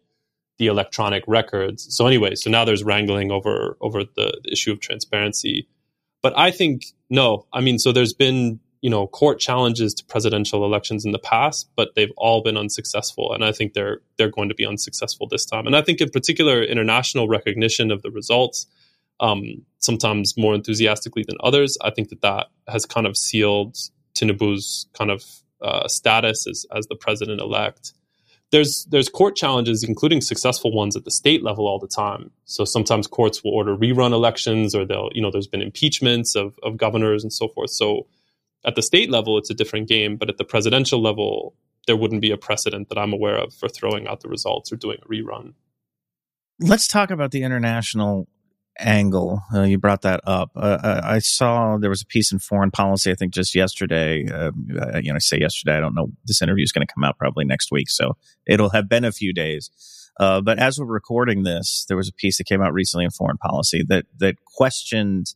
the 0.58 0.66
electronic 0.66 1.24
records. 1.26 1.86
So 1.96 2.06
anyway, 2.06 2.34
so 2.34 2.50
now 2.50 2.64
there's 2.64 2.84
wrangling 2.84 3.30
over 3.30 3.76
over 3.80 4.04
the, 4.04 4.40
the 4.44 4.52
issue 4.52 4.72
of 4.72 4.80
transparency. 4.80 5.68
But 6.22 6.36
I 6.36 6.50
think 6.50 6.86
no, 7.08 7.46
I 7.52 7.60
mean, 7.60 7.78
so 7.78 7.92
there's 7.92 8.14
been 8.14 8.60
you 8.80 8.90
know 8.90 9.06
court 9.06 9.38
challenges 9.38 9.94
to 9.94 10.04
presidential 10.04 10.64
elections 10.64 11.04
in 11.04 11.12
the 11.12 11.18
past, 11.18 11.68
but 11.76 11.94
they've 11.94 12.12
all 12.16 12.42
been 12.42 12.56
unsuccessful, 12.56 13.32
and 13.32 13.44
I 13.44 13.52
think 13.52 13.74
they're 13.74 14.00
they're 14.16 14.30
going 14.30 14.48
to 14.48 14.54
be 14.54 14.66
unsuccessful 14.66 15.26
this 15.28 15.44
time. 15.44 15.66
And 15.66 15.76
I 15.76 15.82
think 15.82 16.00
in 16.00 16.10
particular, 16.10 16.62
international 16.62 17.28
recognition 17.28 17.90
of 17.90 18.02
the 18.02 18.10
results 18.10 18.66
um, 19.20 19.64
sometimes 19.78 20.36
more 20.36 20.54
enthusiastically 20.54 21.24
than 21.26 21.36
others. 21.42 21.76
I 21.82 21.90
think 21.90 22.08
that 22.10 22.22
that 22.22 22.46
has 22.68 22.86
kind 22.86 23.06
of 23.06 23.16
sealed 23.16 23.76
Tinubu's 24.14 24.86
kind 24.92 25.10
of 25.10 25.24
uh, 25.62 25.88
status 25.88 26.46
as, 26.46 26.66
as 26.74 26.86
the 26.86 26.96
president 26.96 27.40
elect. 27.40 27.92
There's 28.50 28.86
there's 28.90 29.10
court 29.10 29.36
challenges, 29.36 29.84
including 29.84 30.22
successful 30.22 30.72
ones 30.72 30.96
at 30.96 31.04
the 31.04 31.10
state 31.10 31.42
level 31.42 31.66
all 31.66 31.78
the 31.78 31.88
time. 31.88 32.30
So 32.46 32.64
sometimes 32.64 33.06
courts 33.06 33.44
will 33.44 33.50
order 33.50 33.76
rerun 33.76 34.12
elections, 34.12 34.74
or 34.74 34.86
they'll 34.86 35.10
you 35.12 35.20
know 35.20 35.30
there's 35.30 35.46
been 35.46 35.60
impeachments 35.60 36.34
of 36.34 36.58
of 36.62 36.78
governors 36.78 37.22
and 37.22 37.32
so 37.32 37.48
forth. 37.48 37.70
So 37.70 38.06
at 38.64 38.74
the 38.74 38.82
state 38.82 39.10
level, 39.10 39.38
it's 39.38 39.50
a 39.50 39.54
different 39.54 39.88
game, 39.88 40.16
but 40.16 40.28
at 40.28 40.38
the 40.38 40.44
presidential 40.44 41.00
level, 41.00 41.54
there 41.86 41.96
wouldn't 41.96 42.20
be 42.20 42.30
a 42.30 42.36
precedent 42.36 42.88
that 42.88 42.98
I'm 42.98 43.12
aware 43.12 43.36
of 43.36 43.54
for 43.54 43.68
throwing 43.68 44.06
out 44.06 44.20
the 44.20 44.28
results 44.28 44.72
or 44.72 44.76
doing 44.76 44.98
a 45.02 45.08
rerun. 45.08 45.54
Let's 46.60 46.88
talk 46.88 47.10
about 47.10 47.30
the 47.30 47.42
international 47.42 48.28
angle. 48.78 49.42
Uh, 49.52 49.62
you 49.62 49.78
brought 49.78 50.02
that 50.02 50.20
up. 50.24 50.50
Uh, 50.54 50.78
uh, 50.82 51.00
I 51.04 51.18
saw 51.18 51.78
there 51.78 51.90
was 51.90 52.02
a 52.02 52.06
piece 52.06 52.32
in 52.32 52.38
Foreign 52.38 52.70
Policy, 52.70 53.10
I 53.10 53.14
think 53.14 53.32
just 53.32 53.54
yesterday. 53.54 54.26
Uh, 54.28 54.52
you 55.02 55.10
know, 55.10 55.16
I 55.16 55.18
say 55.18 55.38
yesterday. 55.38 55.76
I 55.76 55.80
don't 55.80 55.94
know. 55.94 56.10
This 56.24 56.42
interview 56.42 56.62
is 56.62 56.72
going 56.72 56.86
to 56.86 56.92
come 56.92 57.04
out 57.04 57.18
probably 57.18 57.44
next 57.44 57.70
week, 57.70 57.90
so 57.90 58.16
it'll 58.46 58.70
have 58.70 58.88
been 58.88 59.04
a 59.04 59.12
few 59.12 59.32
days. 59.32 59.70
Uh, 60.18 60.40
but 60.40 60.58
as 60.58 60.78
we're 60.78 60.86
recording 60.86 61.44
this, 61.44 61.84
there 61.88 61.96
was 61.96 62.08
a 62.08 62.12
piece 62.12 62.38
that 62.38 62.44
came 62.44 62.60
out 62.60 62.72
recently 62.72 63.04
in 63.04 63.10
Foreign 63.10 63.38
Policy 63.38 63.84
that 63.88 64.06
that 64.18 64.44
questioned 64.44 65.34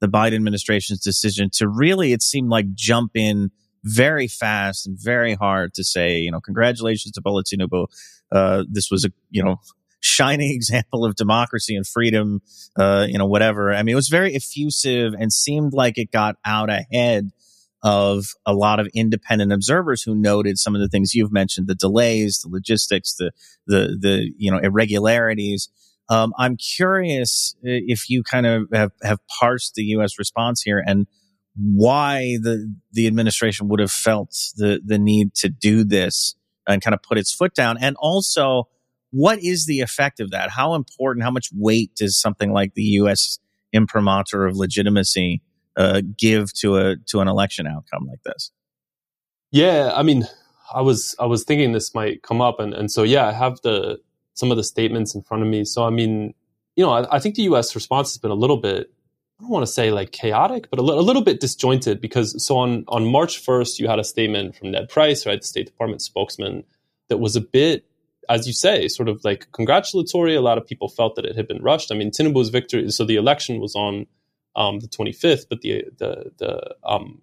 the 0.00 0.08
Biden 0.08 0.34
administration's 0.34 1.00
decision 1.00 1.50
to 1.54 1.68
really, 1.68 2.12
it 2.12 2.22
seemed 2.22 2.48
like, 2.48 2.74
jump 2.74 3.12
in 3.14 3.50
very 3.84 4.28
fast 4.28 4.86
and 4.86 4.98
very 4.98 5.34
hard 5.34 5.74
to 5.74 5.84
say, 5.84 6.18
you 6.18 6.30
know, 6.30 6.40
congratulations 6.40 7.12
to 7.12 7.20
Bola 7.20 7.42
Tinubu. 7.44 7.86
Uh, 8.30 8.64
this 8.68 8.90
was 8.90 9.04
a, 9.04 9.10
you 9.30 9.42
know, 9.42 9.60
shining 10.00 10.50
example 10.54 11.04
of 11.04 11.14
democracy 11.14 11.76
and 11.76 11.86
freedom, 11.86 12.40
uh, 12.76 13.06
you 13.08 13.18
know, 13.18 13.26
whatever. 13.26 13.72
I 13.72 13.82
mean, 13.82 13.92
it 13.92 13.96
was 13.96 14.08
very 14.08 14.34
effusive 14.34 15.14
and 15.18 15.32
seemed 15.32 15.72
like 15.72 15.98
it 15.98 16.10
got 16.10 16.36
out 16.44 16.70
ahead 16.70 17.30
of 17.82 18.26
a 18.44 18.52
lot 18.52 18.78
of 18.78 18.86
independent 18.94 19.52
observers 19.52 20.02
who 20.02 20.14
noted 20.14 20.58
some 20.58 20.74
of 20.74 20.82
the 20.82 20.88
things 20.88 21.14
you've 21.14 21.32
mentioned, 21.32 21.66
the 21.66 21.74
delays, 21.74 22.40
the 22.44 22.48
logistics, 22.50 23.14
the, 23.14 23.32
the, 23.66 23.96
the, 23.98 24.32
you 24.36 24.50
know, 24.50 24.58
irregularities. 24.58 25.70
Um, 26.10 26.32
I'm 26.36 26.56
curious 26.56 27.54
if 27.62 28.10
you 28.10 28.24
kind 28.24 28.44
of 28.44 28.64
have, 28.72 28.90
have 29.02 29.18
parsed 29.40 29.74
the 29.74 29.84
U.S. 29.84 30.18
response 30.18 30.60
here 30.60 30.82
and 30.84 31.06
why 31.56 32.36
the, 32.42 32.74
the 32.92 33.06
administration 33.06 33.68
would 33.68 33.78
have 33.78 33.92
felt 33.92 34.36
the, 34.56 34.80
the 34.84 34.98
need 34.98 35.34
to 35.36 35.48
do 35.48 35.84
this 35.84 36.34
and 36.66 36.82
kind 36.82 36.94
of 36.94 37.02
put 37.02 37.16
its 37.16 37.32
foot 37.32 37.54
down. 37.54 37.78
And 37.80 37.96
also, 38.00 38.64
what 39.10 39.38
is 39.38 39.66
the 39.66 39.80
effect 39.80 40.18
of 40.18 40.32
that? 40.32 40.50
How 40.50 40.74
important, 40.74 41.24
how 41.24 41.30
much 41.30 41.48
weight 41.54 41.94
does 41.94 42.20
something 42.20 42.52
like 42.52 42.74
the 42.74 42.82
U.S. 42.82 43.38
imprimatur 43.72 44.46
of 44.46 44.56
legitimacy 44.56 45.42
uh, 45.76 46.02
give 46.18 46.52
to 46.54 46.76
a 46.76 46.96
to 47.06 47.20
an 47.20 47.28
election 47.28 47.66
outcome 47.68 48.06
like 48.08 48.22
this? 48.24 48.50
Yeah, 49.52 49.92
I 49.94 50.02
mean, 50.02 50.26
I 50.72 50.80
was 50.80 51.14
I 51.18 51.26
was 51.26 51.44
thinking 51.44 51.72
this 51.72 51.94
might 51.94 52.22
come 52.22 52.40
up, 52.40 52.60
and 52.60 52.74
and 52.74 52.90
so 52.90 53.02
yeah, 53.04 53.26
I 53.26 53.32
have 53.32 53.60
the 53.62 53.98
some 54.34 54.50
of 54.50 54.56
the 54.56 54.64
statements 54.64 55.14
in 55.14 55.22
front 55.22 55.42
of 55.42 55.48
me. 55.48 55.64
So 55.64 55.84
I 55.84 55.90
mean, 55.90 56.34
you 56.76 56.84
know, 56.84 56.90
I, 56.90 57.16
I, 57.16 57.18
think 57.18 57.34
the 57.34 57.42
U.S. 57.42 57.74
response 57.74 58.12
has 58.12 58.18
been 58.18 58.30
a 58.30 58.34
little 58.34 58.56
bit. 58.56 58.90
I 59.38 59.42
don't 59.42 59.50
want 59.50 59.66
to 59.66 59.72
say 59.72 59.90
like 59.90 60.12
chaotic, 60.12 60.68
but 60.70 60.78
a, 60.78 60.82
li- 60.82 60.96
a 60.96 61.02
little 61.02 61.22
bit 61.22 61.40
disjointed 61.40 62.00
because 62.00 62.44
so 62.44 62.56
on 62.58 62.84
on 62.88 63.10
March 63.10 63.44
1st, 63.44 63.78
you 63.78 63.88
had 63.88 63.98
a 63.98 64.04
statement 64.04 64.56
from 64.56 64.70
Ned 64.70 64.88
Price, 64.88 65.26
right, 65.26 65.40
the 65.40 65.46
State 65.46 65.66
Department 65.66 66.02
spokesman, 66.02 66.64
that 67.08 67.18
was 67.18 67.36
a 67.36 67.40
bit, 67.40 67.84
as 68.28 68.46
you 68.46 68.52
say, 68.52 68.88
sort 68.88 69.08
of 69.08 69.24
like 69.24 69.50
congratulatory. 69.52 70.34
A 70.34 70.40
lot 70.40 70.58
of 70.58 70.66
people 70.66 70.88
felt 70.88 71.16
that 71.16 71.24
it 71.24 71.36
had 71.36 71.48
been 71.48 71.62
rushed. 71.62 71.92
I 71.92 71.96
mean, 71.96 72.10
Tinubu's 72.10 72.50
victory. 72.50 72.88
So 72.90 73.04
the 73.04 73.16
election 73.16 73.60
was 73.60 73.74
on 73.74 74.06
um, 74.56 74.80
the 74.80 74.88
25th, 74.88 75.46
but 75.48 75.60
the 75.60 75.84
the 75.98 76.32
the 76.38 76.74
um, 76.84 77.20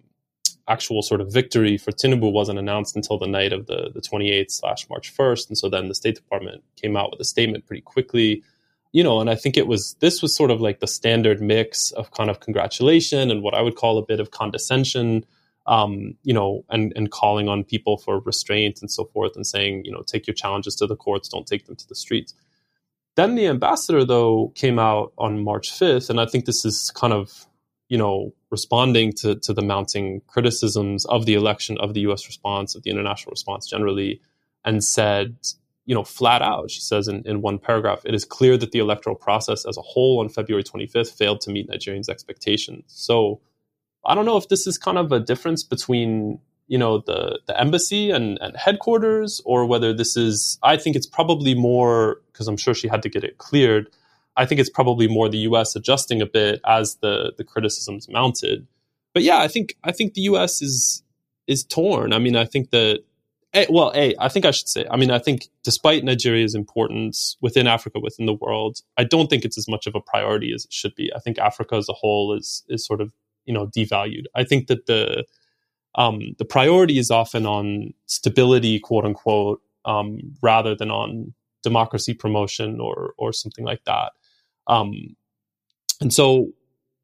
actual 0.68 1.02
sort 1.02 1.20
of 1.20 1.32
victory 1.32 1.76
for 1.78 1.92
Tinubu 1.92 2.32
wasn't 2.32 2.58
announced 2.58 2.96
until 2.96 3.18
the 3.18 3.26
night 3.26 3.52
of 3.52 3.66
the, 3.66 3.90
the 3.94 4.00
28th 4.00 4.50
slash 4.50 4.88
March 4.88 5.14
1st. 5.14 5.48
And 5.48 5.58
so 5.58 5.68
then 5.68 5.88
the 5.88 5.94
State 5.94 6.14
Department 6.14 6.62
came 6.76 6.96
out 6.96 7.10
with 7.10 7.20
a 7.20 7.24
statement 7.24 7.66
pretty 7.66 7.82
quickly, 7.82 8.42
you 8.92 9.02
know, 9.02 9.20
and 9.20 9.30
I 9.30 9.34
think 9.34 9.56
it 9.56 9.66
was, 9.66 9.96
this 10.00 10.22
was 10.22 10.36
sort 10.36 10.50
of 10.50 10.60
like 10.60 10.80
the 10.80 10.86
standard 10.86 11.40
mix 11.40 11.90
of 11.92 12.10
kind 12.12 12.30
of 12.30 12.40
congratulation 12.40 13.30
and 13.30 13.42
what 13.42 13.54
I 13.54 13.62
would 13.62 13.76
call 13.76 13.98
a 13.98 14.06
bit 14.06 14.20
of 14.20 14.30
condescension, 14.30 15.24
um, 15.66 16.14
you 16.22 16.34
know, 16.34 16.64
and, 16.70 16.92
and 16.96 17.10
calling 17.10 17.48
on 17.48 17.64
people 17.64 17.98
for 17.98 18.20
restraint 18.20 18.80
and 18.80 18.90
so 18.90 19.04
forth 19.06 19.36
and 19.36 19.46
saying, 19.46 19.84
you 19.84 19.92
know, 19.92 20.02
take 20.06 20.26
your 20.26 20.34
challenges 20.34 20.74
to 20.76 20.86
the 20.86 20.96
courts, 20.96 21.28
don't 21.28 21.46
take 21.46 21.66
them 21.66 21.76
to 21.76 21.88
the 21.88 21.94
streets. 21.94 22.34
Then 23.16 23.34
the 23.34 23.48
ambassador, 23.48 24.04
though, 24.04 24.52
came 24.54 24.78
out 24.78 25.12
on 25.18 25.42
March 25.42 25.72
5th. 25.72 26.08
And 26.08 26.20
I 26.20 26.26
think 26.26 26.44
this 26.44 26.64
is 26.64 26.92
kind 26.94 27.12
of 27.12 27.48
you 27.88 27.96
know, 27.96 28.32
responding 28.50 29.12
to, 29.12 29.34
to 29.36 29.52
the 29.52 29.62
mounting 29.62 30.22
criticisms 30.26 31.04
of 31.06 31.26
the 31.26 31.34
election, 31.34 31.76
of 31.78 31.94
the 31.94 32.00
US 32.02 32.26
response, 32.26 32.74
of 32.74 32.82
the 32.82 32.90
international 32.90 33.30
response 33.30 33.68
generally, 33.68 34.20
and 34.64 34.82
said, 34.82 35.36
you 35.84 35.94
know, 35.94 36.04
flat 36.04 36.42
out, 36.42 36.70
she 36.70 36.80
says 36.80 37.08
in, 37.08 37.22
in 37.24 37.40
one 37.40 37.58
paragraph, 37.58 38.02
it 38.04 38.14
is 38.14 38.24
clear 38.24 38.56
that 38.58 38.72
the 38.72 38.78
electoral 38.78 39.16
process 39.16 39.64
as 39.64 39.76
a 39.78 39.82
whole 39.82 40.20
on 40.20 40.28
February 40.28 40.62
25th 40.62 41.16
failed 41.16 41.40
to 41.40 41.50
meet 41.50 41.68
Nigerians' 41.68 42.08
expectations. 42.10 42.84
So 42.88 43.40
I 44.04 44.14
don't 44.14 44.26
know 44.26 44.36
if 44.36 44.48
this 44.48 44.66
is 44.66 44.76
kind 44.76 44.98
of 44.98 45.12
a 45.12 45.20
difference 45.20 45.62
between, 45.62 46.40
you 46.66 46.78
know, 46.78 46.98
the, 46.98 47.40
the 47.46 47.58
embassy 47.58 48.10
and, 48.10 48.38
and 48.40 48.56
headquarters, 48.56 49.40
or 49.46 49.64
whether 49.64 49.94
this 49.94 50.16
is, 50.16 50.58
I 50.62 50.76
think 50.76 50.94
it's 50.94 51.06
probably 51.06 51.54
more, 51.54 52.20
because 52.32 52.48
I'm 52.48 52.58
sure 52.58 52.74
she 52.74 52.88
had 52.88 53.02
to 53.02 53.08
get 53.08 53.24
it 53.24 53.38
cleared, 53.38 53.88
I 54.38 54.46
think 54.46 54.60
it's 54.60 54.70
probably 54.70 55.08
more 55.08 55.28
the 55.28 55.38
U.S. 55.38 55.76
adjusting 55.76 56.22
a 56.22 56.26
bit 56.26 56.60
as 56.66 56.96
the 57.02 57.32
the 57.36 57.44
criticisms 57.44 58.08
mounted. 58.08 58.66
But 59.12 59.24
yeah, 59.24 59.38
I 59.38 59.48
think 59.48 59.74
I 59.84 59.92
think 59.92 60.14
the 60.14 60.22
U.S. 60.22 60.62
is 60.62 61.02
is 61.46 61.64
torn. 61.64 62.12
I 62.12 62.18
mean, 62.18 62.36
I 62.36 62.44
think 62.44 62.70
that 62.70 63.02
a, 63.54 63.66
well, 63.68 63.92
a 63.94 64.14
I 64.18 64.28
think 64.28 64.44
I 64.44 64.50
should 64.50 64.68
say. 64.68 64.86
I 64.90 64.96
mean, 64.96 65.10
I 65.10 65.18
think 65.18 65.48
despite 65.64 66.04
Nigeria's 66.04 66.54
importance 66.54 67.36
within 67.40 67.66
Africa, 67.66 67.98
within 67.98 68.26
the 68.26 68.34
world, 68.34 68.80
I 68.96 69.04
don't 69.04 69.28
think 69.28 69.44
it's 69.44 69.58
as 69.58 69.68
much 69.68 69.86
of 69.86 69.94
a 69.94 70.00
priority 70.00 70.52
as 70.54 70.64
it 70.64 70.72
should 70.72 70.94
be. 70.94 71.10
I 71.14 71.18
think 71.18 71.38
Africa 71.38 71.76
as 71.76 71.88
a 71.88 71.94
whole 71.94 72.32
is 72.32 72.64
is 72.68 72.86
sort 72.86 73.00
of 73.00 73.12
you 73.44 73.52
know 73.52 73.66
devalued. 73.66 74.24
I 74.34 74.44
think 74.44 74.68
that 74.68 74.86
the 74.86 75.24
um, 75.94 76.36
the 76.38 76.44
priority 76.44 76.98
is 76.98 77.10
often 77.10 77.44
on 77.44 77.94
stability, 78.06 78.78
quote 78.78 79.04
unquote, 79.04 79.62
um, 79.84 80.20
rather 80.42 80.76
than 80.76 80.90
on 80.90 81.34
democracy 81.62 82.14
promotion 82.14 82.80
or 82.80 83.14
or 83.16 83.32
something 83.32 83.64
like 83.64 83.84
that. 83.84 84.12
Um, 84.68 85.16
and 86.00 86.12
so, 86.12 86.50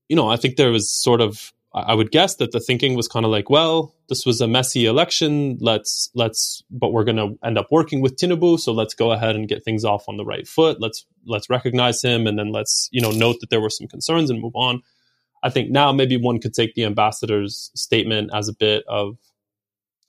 you 0.09 0.17
know, 0.17 0.29
I 0.29 0.37
think 0.37 0.57
there 0.57 0.71
was 0.71 0.91
sort 0.91 1.21
of, 1.21 1.53
I 1.75 1.95
would 1.95 2.13
guess 2.13 2.37
that 2.37 2.53
the 2.53 2.61
thinking 2.61 2.95
was 2.95 3.09
kind 3.09 3.25
of 3.25 3.33
like, 3.33 3.51
well, 3.51 3.97
this 4.09 4.25
was 4.25 4.41
a 4.41 4.47
messy 4.47 4.87
election. 4.87 5.59
Let's, 5.61 6.09
let's, 6.15 6.63
but 6.71 6.93
we're 6.93 7.03
going 7.03 7.17
to 7.17 7.37
end 7.45 7.59
up 7.59 7.67
working 7.73 8.01
with 8.01 8.17
Tinubu. 8.17 8.61
So 8.61 8.73
let's 8.73 8.95
go 8.95 9.11
ahead 9.11 9.35
and 9.35 9.49
get 9.49 9.65
things 9.65 9.85
off 9.85 10.09
on 10.09 10.17
the 10.17 10.25
right 10.25 10.47
foot. 10.47 10.81
Let's, 10.81 11.05
let's 11.27 11.51
recognize 11.51 12.01
him. 12.01 12.29
And 12.29 12.39
then 12.39 12.53
let's, 12.53 12.89
you 12.93 13.01
know, 13.01 13.11
note 13.11 13.41
that 13.41 13.51
there 13.51 13.61
were 13.61 13.71
some 13.71 13.89
concerns 13.89 14.31
and 14.31 14.41
move 14.41 14.55
on. 14.55 14.83
I 15.43 15.51
think 15.51 15.71
now 15.71 15.91
maybe 15.91 16.17
one 16.17 16.39
could 16.39 16.55
take 16.55 16.75
the 16.75 16.85
ambassador's 16.85 17.73
statement 17.75 18.31
as 18.33 18.49
a 18.49 18.55
bit 18.55 18.85
of, 18.87 19.19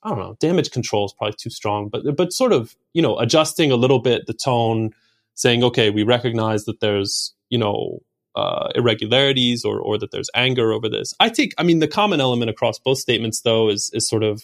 I 0.04 0.10
don't 0.10 0.20
know, 0.20 0.38
damage 0.40 0.70
control 0.70 1.06
is 1.06 1.14
probably 1.18 1.36
too 1.36 1.50
strong, 1.50 1.90
but, 1.90 2.16
but 2.16 2.32
sort 2.32 2.54
of, 2.54 2.76
you 2.94 3.02
know, 3.02 3.18
adjusting 3.18 3.72
a 3.72 3.76
little 3.76 4.00
bit 4.00 4.28
the 4.28 4.34
tone, 4.34 4.92
saying, 5.34 5.64
okay, 5.64 5.90
we 5.90 6.04
recognize 6.04 6.64
that 6.66 6.80
there's 6.80 7.34
you 7.50 7.58
know 7.58 8.00
uh, 8.36 8.70
irregularities 8.76 9.64
or 9.64 9.80
or 9.80 9.98
that 9.98 10.12
there's 10.12 10.30
anger 10.36 10.72
over 10.72 10.90
this. 10.90 11.14
I 11.20 11.30
think 11.30 11.54
I 11.58 11.64
mean 11.64 11.80
the 11.80 11.88
common 11.88 12.20
element 12.20 12.50
across 12.50 12.80
both 12.80 12.98
statements 12.98 13.42
though 13.42 13.70
is 13.70 13.90
is 13.94 14.08
sort 14.08 14.24
of 14.24 14.44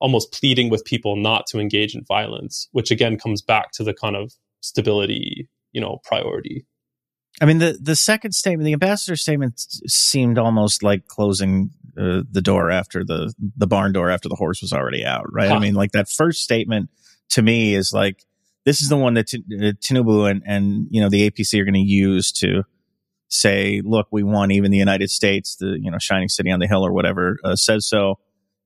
almost 0.00 0.32
pleading 0.32 0.70
with 0.70 0.84
people 0.84 1.16
not 1.16 1.46
to 1.46 1.58
engage 1.58 1.94
in 1.94 2.04
violence, 2.04 2.68
which 2.72 2.90
again 2.90 3.18
comes 3.18 3.42
back 3.42 3.72
to 3.72 3.84
the 3.84 3.94
kind 3.94 4.16
of 4.16 4.32
stability, 4.60 5.48
you 5.72 5.80
know, 5.80 6.00
priority. 6.04 6.66
I 7.40 7.46
mean 7.46 7.58
the 7.58 7.78
the 7.80 7.96
second 7.96 8.32
statement, 8.32 8.66
the 8.66 8.72
ambassador 8.72 9.16
statement 9.16 9.58
seemed 9.88 10.38
almost 10.38 10.82
like 10.82 11.08
closing 11.08 11.70
uh, 11.98 12.22
the 12.30 12.42
door 12.42 12.70
after 12.70 13.04
the 13.04 13.34
the 13.56 13.66
barn 13.66 13.92
door 13.92 14.10
after 14.10 14.28
the 14.28 14.36
horse 14.36 14.62
was 14.62 14.72
already 14.72 15.04
out, 15.04 15.26
right? 15.32 15.48
Huh. 15.48 15.56
I 15.56 15.58
mean 15.58 15.74
like 15.74 15.92
that 15.92 16.08
first 16.08 16.42
statement 16.42 16.90
to 17.30 17.42
me 17.42 17.74
is 17.74 17.92
like 17.92 18.24
this 18.64 18.80
is 18.80 18.88
the 18.88 18.96
one 18.96 19.14
that 19.14 19.28
T- 19.28 19.44
uh, 19.52 19.72
Tinubu 19.80 20.30
and, 20.30 20.42
and, 20.46 20.86
you 20.90 21.00
know, 21.00 21.08
the 21.08 21.30
APC 21.30 21.60
are 21.60 21.64
going 21.64 21.74
to 21.74 21.80
use 21.80 22.32
to 22.32 22.64
say, 23.28 23.82
look, 23.84 24.08
we 24.10 24.22
won 24.22 24.50
even 24.50 24.70
the 24.70 24.78
United 24.78 25.10
States, 25.10 25.56
the, 25.56 25.78
you 25.80 25.90
know, 25.90 25.98
shining 25.98 26.28
city 26.28 26.50
on 26.50 26.60
the 26.60 26.66
hill 26.66 26.84
or 26.84 26.92
whatever, 26.92 27.38
uh, 27.44 27.56
says 27.56 27.86
so. 27.88 28.18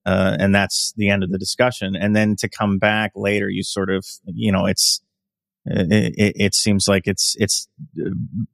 Uh, 0.06 0.36
and 0.38 0.54
that's 0.54 0.94
the 0.96 1.10
end 1.10 1.22
of 1.22 1.30
the 1.30 1.38
discussion. 1.38 1.94
And 1.96 2.14
then 2.14 2.36
to 2.36 2.48
come 2.48 2.78
back 2.78 3.12
later, 3.14 3.48
you 3.48 3.62
sort 3.62 3.90
of, 3.90 4.06
you 4.24 4.52
know, 4.52 4.66
it's, 4.66 5.00
it, 5.66 6.14
it, 6.16 6.32
it 6.36 6.54
seems 6.54 6.88
like 6.88 7.06
it's, 7.06 7.36
it's 7.38 7.68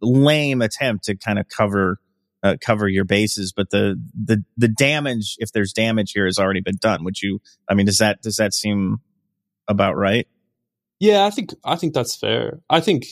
lame 0.01 0.63
attempt 0.63 1.05
to 1.05 1.17
kind 1.17 1.39
of 1.39 1.49
cover, 1.49 1.99
uh, 2.43 2.57
cover 2.61 2.89
your 2.89 3.05
bases, 3.05 3.53
but 3.53 3.71
the, 3.71 4.01
the, 4.15 4.43
the 4.57 4.69
damage, 4.69 5.37
if 5.39 5.53
there's 5.53 5.73
damage 5.73 6.13
here 6.13 6.27
has 6.27 6.39
already 6.39 6.61
been 6.61 6.79
done. 6.81 7.05
Would 7.05 7.23
you, 7.23 7.41
I 7.69 7.75
mean, 7.75 7.87
does 7.87 7.99
that, 7.99 8.21
does 8.21 8.37
that 8.37 8.53
seem 8.53 8.99
about 9.69 9.97
right? 9.97 10.27
Yeah, 11.05 11.27
I 11.27 11.31
think 11.31 11.51
I 11.65 11.77
think 11.77 11.93
that's 11.93 12.17
fair. 12.17 12.61
I 12.71 12.81
think 12.81 13.05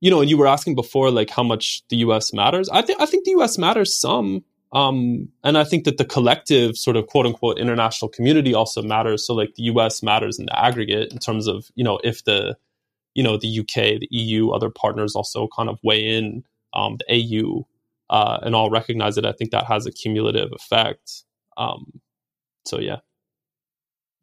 you 0.00 0.10
know, 0.10 0.20
and 0.20 0.30
you 0.30 0.38
were 0.38 0.46
asking 0.46 0.76
before 0.76 1.10
like 1.10 1.30
how 1.30 1.42
much 1.42 1.82
the 1.88 1.96
US 1.98 2.32
matters. 2.32 2.68
I 2.68 2.82
think 2.82 3.00
I 3.00 3.06
think 3.06 3.24
the 3.24 3.32
US 3.32 3.58
matters 3.58 3.94
some. 3.94 4.44
Um, 4.72 5.28
and 5.44 5.58
I 5.58 5.64
think 5.64 5.84
that 5.84 5.98
the 5.98 6.04
collective 6.04 6.78
sort 6.78 6.96
of 6.96 7.06
quote 7.08 7.26
unquote 7.26 7.58
international 7.58 8.08
community 8.10 8.54
also 8.54 8.80
matters. 8.80 9.26
So 9.26 9.34
like 9.34 9.54
the 9.56 9.64
US 9.74 10.02
matters 10.04 10.38
in 10.38 10.46
the 10.46 10.58
aggregate 10.58 11.12
in 11.12 11.18
terms 11.18 11.48
of, 11.48 11.66
you 11.74 11.84
know, 11.84 11.98
if 12.04 12.24
the, 12.24 12.56
you 13.14 13.22
know, 13.24 13.36
the 13.36 13.60
UK, 13.60 14.00
the 14.00 14.08
EU, 14.10 14.50
other 14.50 14.70
partners 14.70 15.14
also 15.16 15.48
kind 15.54 15.68
of 15.68 15.78
weigh 15.82 16.16
in, 16.16 16.44
um, 16.74 16.96
the 16.98 17.06
AU, 17.16 17.66
uh, 18.08 18.38
and 18.42 18.54
all 18.54 18.70
recognize 18.70 19.18
it. 19.18 19.26
I 19.26 19.32
think 19.32 19.50
that 19.50 19.66
has 19.66 19.84
a 19.86 19.92
cumulative 19.92 20.50
effect. 20.52 21.24
Um, 21.58 22.00
so 22.64 22.78
yeah. 22.80 23.00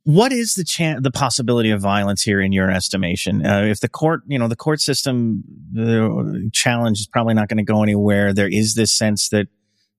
What 0.03 0.31
is 0.31 0.53
the 0.53 0.63
chance, 0.63 1.01
the 1.03 1.11
possibility 1.11 1.71
of 1.71 1.81
violence 1.81 2.23
here 2.23 2.41
in 2.41 2.51
your 2.51 2.71
estimation? 2.71 3.45
Uh, 3.45 3.63
if 3.63 3.79
the 3.79 3.89
court, 3.89 4.21
you 4.27 4.39
know, 4.39 4.47
the 4.47 4.55
court 4.55 4.81
system 4.81 5.43
the 5.71 6.49
challenge 6.53 6.99
is 6.99 7.07
probably 7.07 7.33
not 7.33 7.47
going 7.47 7.57
to 7.57 7.63
go 7.63 7.83
anywhere. 7.83 8.33
There 8.33 8.47
is 8.47 8.75
this 8.75 8.91
sense 8.91 9.29
that 9.29 9.47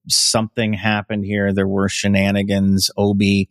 something 0.08 0.72
happened 0.72 1.26
here. 1.26 1.52
There 1.52 1.68
were 1.68 1.88
shenanigans. 1.88 2.90
Obi 2.96 3.50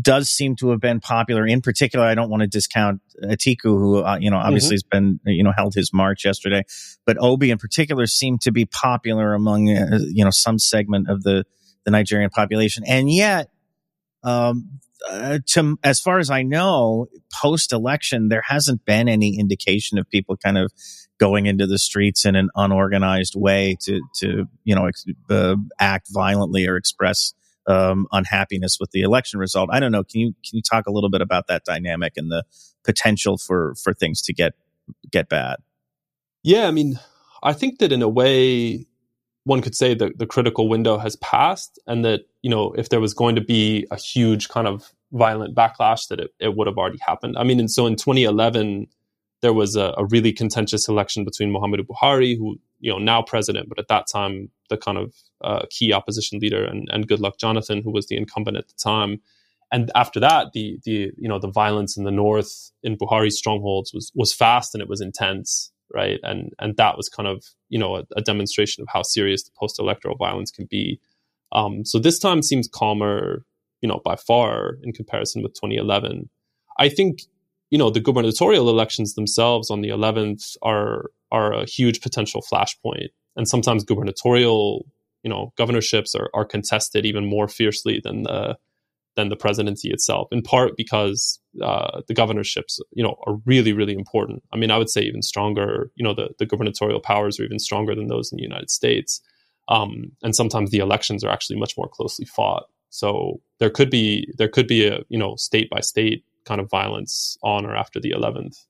does 0.00 0.28
seem 0.28 0.56
to 0.56 0.70
have 0.70 0.80
been 0.80 1.00
popular. 1.00 1.46
In 1.46 1.60
particular, 1.60 2.04
I 2.04 2.14
don't 2.14 2.30
want 2.30 2.42
to 2.42 2.46
discount 2.46 3.00
Atiku, 3.22 3.64
who 3.64 4.04
uh, 4.04 4.18
you 4.20 4.30
know 4.30 4.38
obviously 4.38 4.68
mm-hmm. 4.68 4.74
has 4.74 4.82
been 4.82 5.20
you 5.26 5.42
know 5.42 5.52
held 5.56 5.74
his 5.74 5.92
march 5.92 6.24
yesterday, 6.24 6.64
but 7.04 7.16
Obi 7.20 7.50
in 7.50 7.58
particular 7.58 8.06
seemed 8.06 8.40
to 8.42 8.52
be 8.52 8.64
popular 8.64 9.34
among 9.34 9.70
uh, 9.70 9.98
you 10.12 10.24
know 10.24 10.30
some 10.30 10.58
segment 10.58 11.08
of 11.08 11.22
the 11.22 11.44
the 11.84 11.90
Nigerian 11.90 12.30
population, 12.30 12.84
and 12.86 13.10
yet 13.10 13.50
um, 14.22 14.80
uh, 15.08 15.38
to 15.46 15.78
as 15.82 16.00
far 16.00 16.18
as 16.18 16.30
I 16.30 16.42
know, 16.42 17.06
post 17.42 17.72
election, 17.72 18.28
there 18.28 18.42
hasn't 18.46 18.84
been 18.84 19.08
any 19.08 19.38
indication 19.38 19.98
of 19.98 20.08
people 20.08 20.36
kind 20.36 20.58
of 20.58 20.72
going 21.18 21.46
into 21.46 21.66
the 21.66 21.78
streets 21.78 22.24
in 22.24 22.36
an 22.36 22.50
unorganized 22.56 23.34
way 23.36 23.76
to 23.82 24.00
to 24.16 24.44
you 24.64 24.74
know 24.74 24.86
ex- 24.86 25.04
uh, 25.30 25.56
act 25.78 26.08
violently 26.10 26.66
or 26.66 26.76
express 26.76 27.34
um, 27.66 28.06
unhappiness 28.12 28.78
with 28.78 28.90
the 28.90 29.02
election 29.02 29.40
result. 29.40 29.70
I 29.72 29.80
don't 29.80 29.92
know. 29.92 30.04
Can 30.04 30.20
you 30.20 30.32
can 30.48 30.56
you 30.56 30.62
talk 30.62 30.86
a 30.86 30.92
little 30.92 31.10
bit 31.10 31.20
about 31.20 31.46
that 31.48 31.64
dynamic 31.64 32.14
and 32.16 32.30
the 32.30 32.44
potential 32.84 33.38
for 33.38 33.74
for 33.82 33.92
things 33.92 34.22
to 34.22 34.32
get 34.32 34.54
get 35.10 35.28
bad? 35.28 35.56
Yeah, 36.42 36.68
I 36.68 36.70
mean, 36.70 37.00
I 37.42 37.52
think 37.52 37.80
that 37.80 37.92
in 37.92 38.02
a 38.02 38.08
way, 38.08 38.86
one 39.46 39.62
could 39.62 39.74
say 39.74 39.94
that 39.94 40.18
the 40.18 40.26
critical 40.26 40.68
window 40.68 40.98
has 40.98 41.16
passed 41.16 41.78
and 41.86 42.04
that 42.04 42.22
you 42.42 42.50
know 42.50 42.72
if 42.72 42.88
there 42.88 43.00
was 43.00 43.14
going 43.14 43.34
to 43.34 43.40
be 43.40 43.86
a 43.90 43.96
huge 43.96 44.48
kind 44.48 44.66
of 44.66 44.92
violent 45.12 45.54
backlash 45.54 46.08
that 46.08 46.20
it, 46.20 46.30
it 46.40 46.56
would 46.56 46.66
have 46.66 46.76
already 46.76 46.98
happened 47.06 47.36
i 47.38 47.44
mean 47.44 47.60
and 47.60 47.70
so 47.70 47.86
in 47.86 47.96
2011 47.96 48.86
there 49.42 49.52
was 49.52 49.76
a, 49.76 49.94
a 49.96 50.04
really 50.06 50.32
contentious 50.32 50.88
election 50.88 51.24
between 51.24 51.52
Muhammadu 51.52 51.86
Buhari, 51.86 52.36
who 52.36 52.58
you 52.80 52.90
know 52.90 52.98
now 52.98 53.22
president, 53.22 53.68
but 53.68 53.78
at 53.78 53.88
that 53.88 54.06
time 54.06 54.50
the 54.70 54.76
kind 54.76 54.98
of 54.98 55.14
uh, 55.42 55.62
key 55.70 55.92
opposition 55.92 56.38
leader, 56.38 56.64
and, 56.64 56.88
and 56.90 57.08
Goodluck 57.08 57.38
Jonathan, 57.38 57.82
who 57.82 57.90
was 57.90 58.06
the 58.06 58.16
incumbent 58.16 58.56
at 58.56 58.68
the 58.68 58.74
time. 58.74 59.20
And 59.72 59.90
after 59.94 60.20
that, 60.20 60.52
the 60.52 60.78
the 60.84 61.12
you 61.16 61.28
know 61.28 61.38
the 61.38 61.50
violence 61.50 61.96
in 61.96 62.04
the 62.04 62.10
north 62.10 62.72
in 62.82 62.96
Buhari's 62.96 63.38
strongholds 63.38 63.92
was 63.92 64.10
was 64.14 64.32
fast 64.32 64.74
and 64.74 64.82
it 64.82 64.88
was 64.88 65.00
intense. 65.00 65.70
Right? 65.92 66.18
And 66.22 66.52
and 66.58 66.76
that 66.76 66.96
was 66.96 67.08
kind 67.08 67.28
of 67.28 67.44
you 67.68 67.78
know 67.78 67.96
a, 67.96 68.04
a 68.16 68.22
demonstration 68.22 68.82
of 68.82 68.88
how 68.92 69.02
serious 69.02 69.42
the 69.44 69.50
post 69.58 69.78
electoral 69.78 70.16
violence 70.16 70.50
can 70.50 70.66
be. 70.70 71.00
Um, 71.52 71.84
so 71.84 71.98
this 71.98 72.18
time 72.18 72.42
seems 72.42 72.68
calmer, 72.68 73.44
you 73.80 73.88
know, 73.88 74.00
by 74.04 74.16
far 74.16 74.78
in 74.82 74.92
comparison 74.92 75.42
with 75.42 75.54
2011. 75.54 76.28
I 76.78 76.88
think 76.88 77.20
you 77.70 77.78
know 77.78 77.90
the 77.90 78.00
gubernatorial 78.00 78.68
elections 78.68 79.14
themselves 79.14 79.70
on 79.70 79.80
the 79.80 79.88
11th 79.88 80.56
are 80.62 81.10
are 81.32 81.52
a 81.52 81.64
huge 81.66 82.00
potential 82.00 82.42
flashpoint, 82.42 83.08
and 83.36 83.48
sometimes 83.48 83.84
gubernatorial 83.84 84.86
you 85.22 85.30
know 85.30 85.52
governorships 85.56 86.14
are, 86.14 86.30
are 86.34 86.44
contested 86.44 87.04
even 87.04 87.28
more 87.28 87.48
fiercely 87.48 88.00
than 88.02 88.22
the 88.22 88.56
than 89.16 89.28
the 89.30 89.36
presidency 89.36 89.90
itself, 89.90 90.28
in 90.30 90.42
part 90.42 90.76
because 90.76 91.40
uh, 91.62 92.02
the 92.06 92.14
governorships, 92.14 92.78
you 92.92 93.02
know, 93.02 93.16
are 93.26 93.36
really, 93.44 93.72
really 93.72 93.94
important. 93.94 94.42
I 94.52 94.56
mean, 94.56 94.70
I 94.70 94.78
would 94.78 94.90
say 94.90 95.02
even 95.02 95.22
stronger. 95.22 95.90
You 95.96 96.04
know, 96.04 96.14
the, 96.14 96.30
the 96.38 96.46
gubernatorial 96.46 97.00
powers 97.00 97.40
are 97.40 97.44
even 97.44 97.58
stronger 97.58 97.94
than 97.94 98.08
those 98.08 98.30
in 98.30 98.36
the 98.36 98.42
United 98.42 98.70
States, 98.70 99.20
um, 99.68 100.12
and 100.22 100.36
sometimes 100.36 100.70
the 100.70 100.78
elections 100.78 101.24
are 101.24 101.30
actually 101.30 101.58
much 101.58 101.76
more 101.76 101.88
closely 101.88 102.26
fought. 102.26 102.64
So 102.90 103.40
there 103.58 103.70
could 103.70 103.90
be 103.90 104.32
there 104.38 104.48
could 104.48 104.68
be 104.68 104.86
a 104.86 105.00
you 105.08 105.18
know 105.18 105.34
state 105.36 105.68
by 105.70 105.80
state 105.80 106.24
kind 106.44 106.60
of 106.60 106.70
violence 106.70 107.36
on 107.42 107.66
or 107.66 107.74
after 107.74 108.00
the 108.00 108.12
11th. 108.12 108.64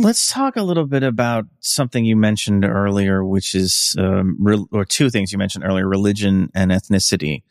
Let's 0.00 0.32
talk 0.32 0.56
a 0.56 0.62
little 0.62 0.86
bit 0.86 1.02
about 1.02 1.46
something 1.58 2.04
you 2.04 2.16
mentioned 2.16 2.64
earlier, 2.64 3.24
which 3.24 3.54
is, 3.54 3.96
um, 3.98 4.36
re- 4.40 4.64
or 4.70 4.84
two 4.84 5.10
things 5.10 5.32
you 5.32 5.38
mentioned 5.38 5.64
earlier 5.64 5.88
religion 5.88 6.50
and 6.54 6.70
ethnicity. 6.70 7.42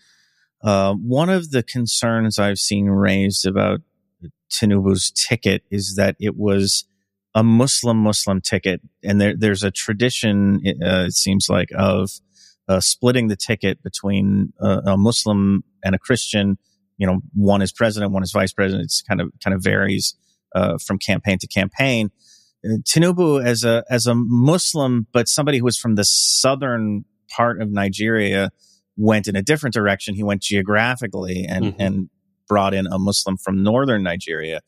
Uh, 0.63 0.93
one 0.95 1.29
of 1.29 1.51
the 1.51 1.63
concerns 1.63 2.39
I've 2.39 2.57
seen 2.59 2.85
raised 2.85 3.45
about 3.45 3.81
Tinubu's 4.51 5.11
ticket 5.11 5.63
is 5.69 5.95
that 5.95 6.15
it 6.19 6.35
was 6.35 6.85
a 7.35 7.43
Muslim 7.43 7.97
Muslim 7.97 8.41
ticket, 8.41 8.81
and 9.03 9.21
there, 9.21 9.35
there's 9.37 9.63
a 9.63 9.71
tradition, 9.71 10.61
uh, 10.65 11.05
it 11.07 11.13
seems 11.13 11.47
like, 11.49 11.69
of 11.75 12.09
uh, 12.67 12.79
splitting 12.79 13.27
the 13.27 13.35
ticket 13.35 13.83
between 13.83 14.53
a, 14.59 14.81
a 14.87 14.97
Muslim 14.97 15.63
and 15.83 15.93
a 15.93 15.99
Christian. 15.99 16.57
You 16.97 17.05
know, 17.05 17.19
one 17.33 17.61
is 17.61 17.71
president, 17.71 18.11
one 18.11 18.23
is 18.23 18.31
vice 18.31 18.53
president. 18.53 18.85
It's 18.85 19.03
kind 19.03 19.21
of 19.21 19.31
kind 19.43 19.53
of 19.53 19.63
varies 19.63 20.15
uh, 20.55 20.77
from 20.79 20.97
campaign 20.97 21.37
to 21.39 21.47
campaign. 21.47 22.09
Uh, 22.65 22.77
Tinubu, 22.83 23.45
as 23.45 23.63
a 23.63 23.83
as 23.89 24.07
a 24.07 24.15
Muslim, 24.15 25.05
but 25.13 25.27
somebody 25.27 25.59
who 25.59 25.65
was 25.65 25.77
from 25.77 25.95
the 25.95 26.05
southern 26.05 27.05
part 27.29 27.61
of 27.61 27.69
Nigeria, 27.69 28.51
went 28.97 29.27
in 29.27 29.35
a 29.35 29.41
different 29.41 29.73
direction. 29.73 30.15
He 30.15 30.23
went 30.23 30.41
geographically 30.41 31.45
and, 31.47 31.65
mm-hmm. 31.65 31.81
and 31.81 32.09
brought 32.47 32.73
in 32.73 32.87
a 32.87 32.97
Muslim 32.97 33.37
from 33.37 33.63
northern 33.63 34.03
Nigeria. 34.03 34.61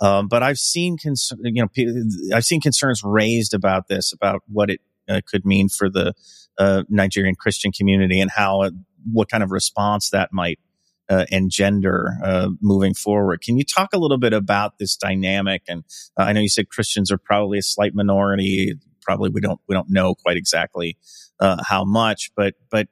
Um, 0.00 0.28
but 0.28 0.42
I've 0.42 0.58
seen, 0.58 0.96
cons- 1.02 1.32
you 1.42 1.62
know, 1.62 2.34
I've 2.34 2.44
seen 2.44 2.60
concerns 2.60 3.02
raised 3.04 3.54
about 3.54 3.88
this, 3.88 4.12
about 4.12 4.42
what 4.46 4.70
it 4.70 4.80
uh, 5.08 5.20
could 5.26 5.44
mean 5.44 5.68
for 5.68 5.90
the 5.90 6.14
uh, 6.58 6.84
Nigerian 6.88 7.34
Christian 7.34 7.72
community 7.72 8.20
and 8.20 8.30
how, 8.30 8.62
uh, 8.62 8.70
what 9.10 9.28
kind 9.28 9.42
of 9.42 9.50
response 9.50 10.10
that 10.10 10.32
might 10.32 10.60
uh, 11.08 11.26
engender 11.30 12.12
uh, 12.22 12.48
moving 12.60 12.94
forward. 12.94 13.40
Can 13.42 13.58
you 13.58 13.64
talk 13.64 13.90
a 13.92 13.98
little 13.98 14.18
bit 14.18 14.32
about 14.32 14.78
this 14.78 14.96
dynamic? 14.96 15.62
And 15.68 15.84
uh, 16.18 16.22
I 16.22 16.32
know 16.32 16.40
you 16.40 16.48
said 16.48 16.68
Christians 16.68 17.10
are 17.10 17.18
probably 17.18 17.58
a 17.58 17.62
slight 17.62 17.94
minority. 17.94 18.74
Probably 19.02 19.30
we 19.30 19.40
don't 19.40 19.60
we 19.66 19.74
don't 19.74 19.90
know 19.90 20.14
quite 20.14 20.36
exactly 20.36 20.96
how 21.40 21.84
much, 21.84 22.30
but 22.36 22.54
but 22.70 22.86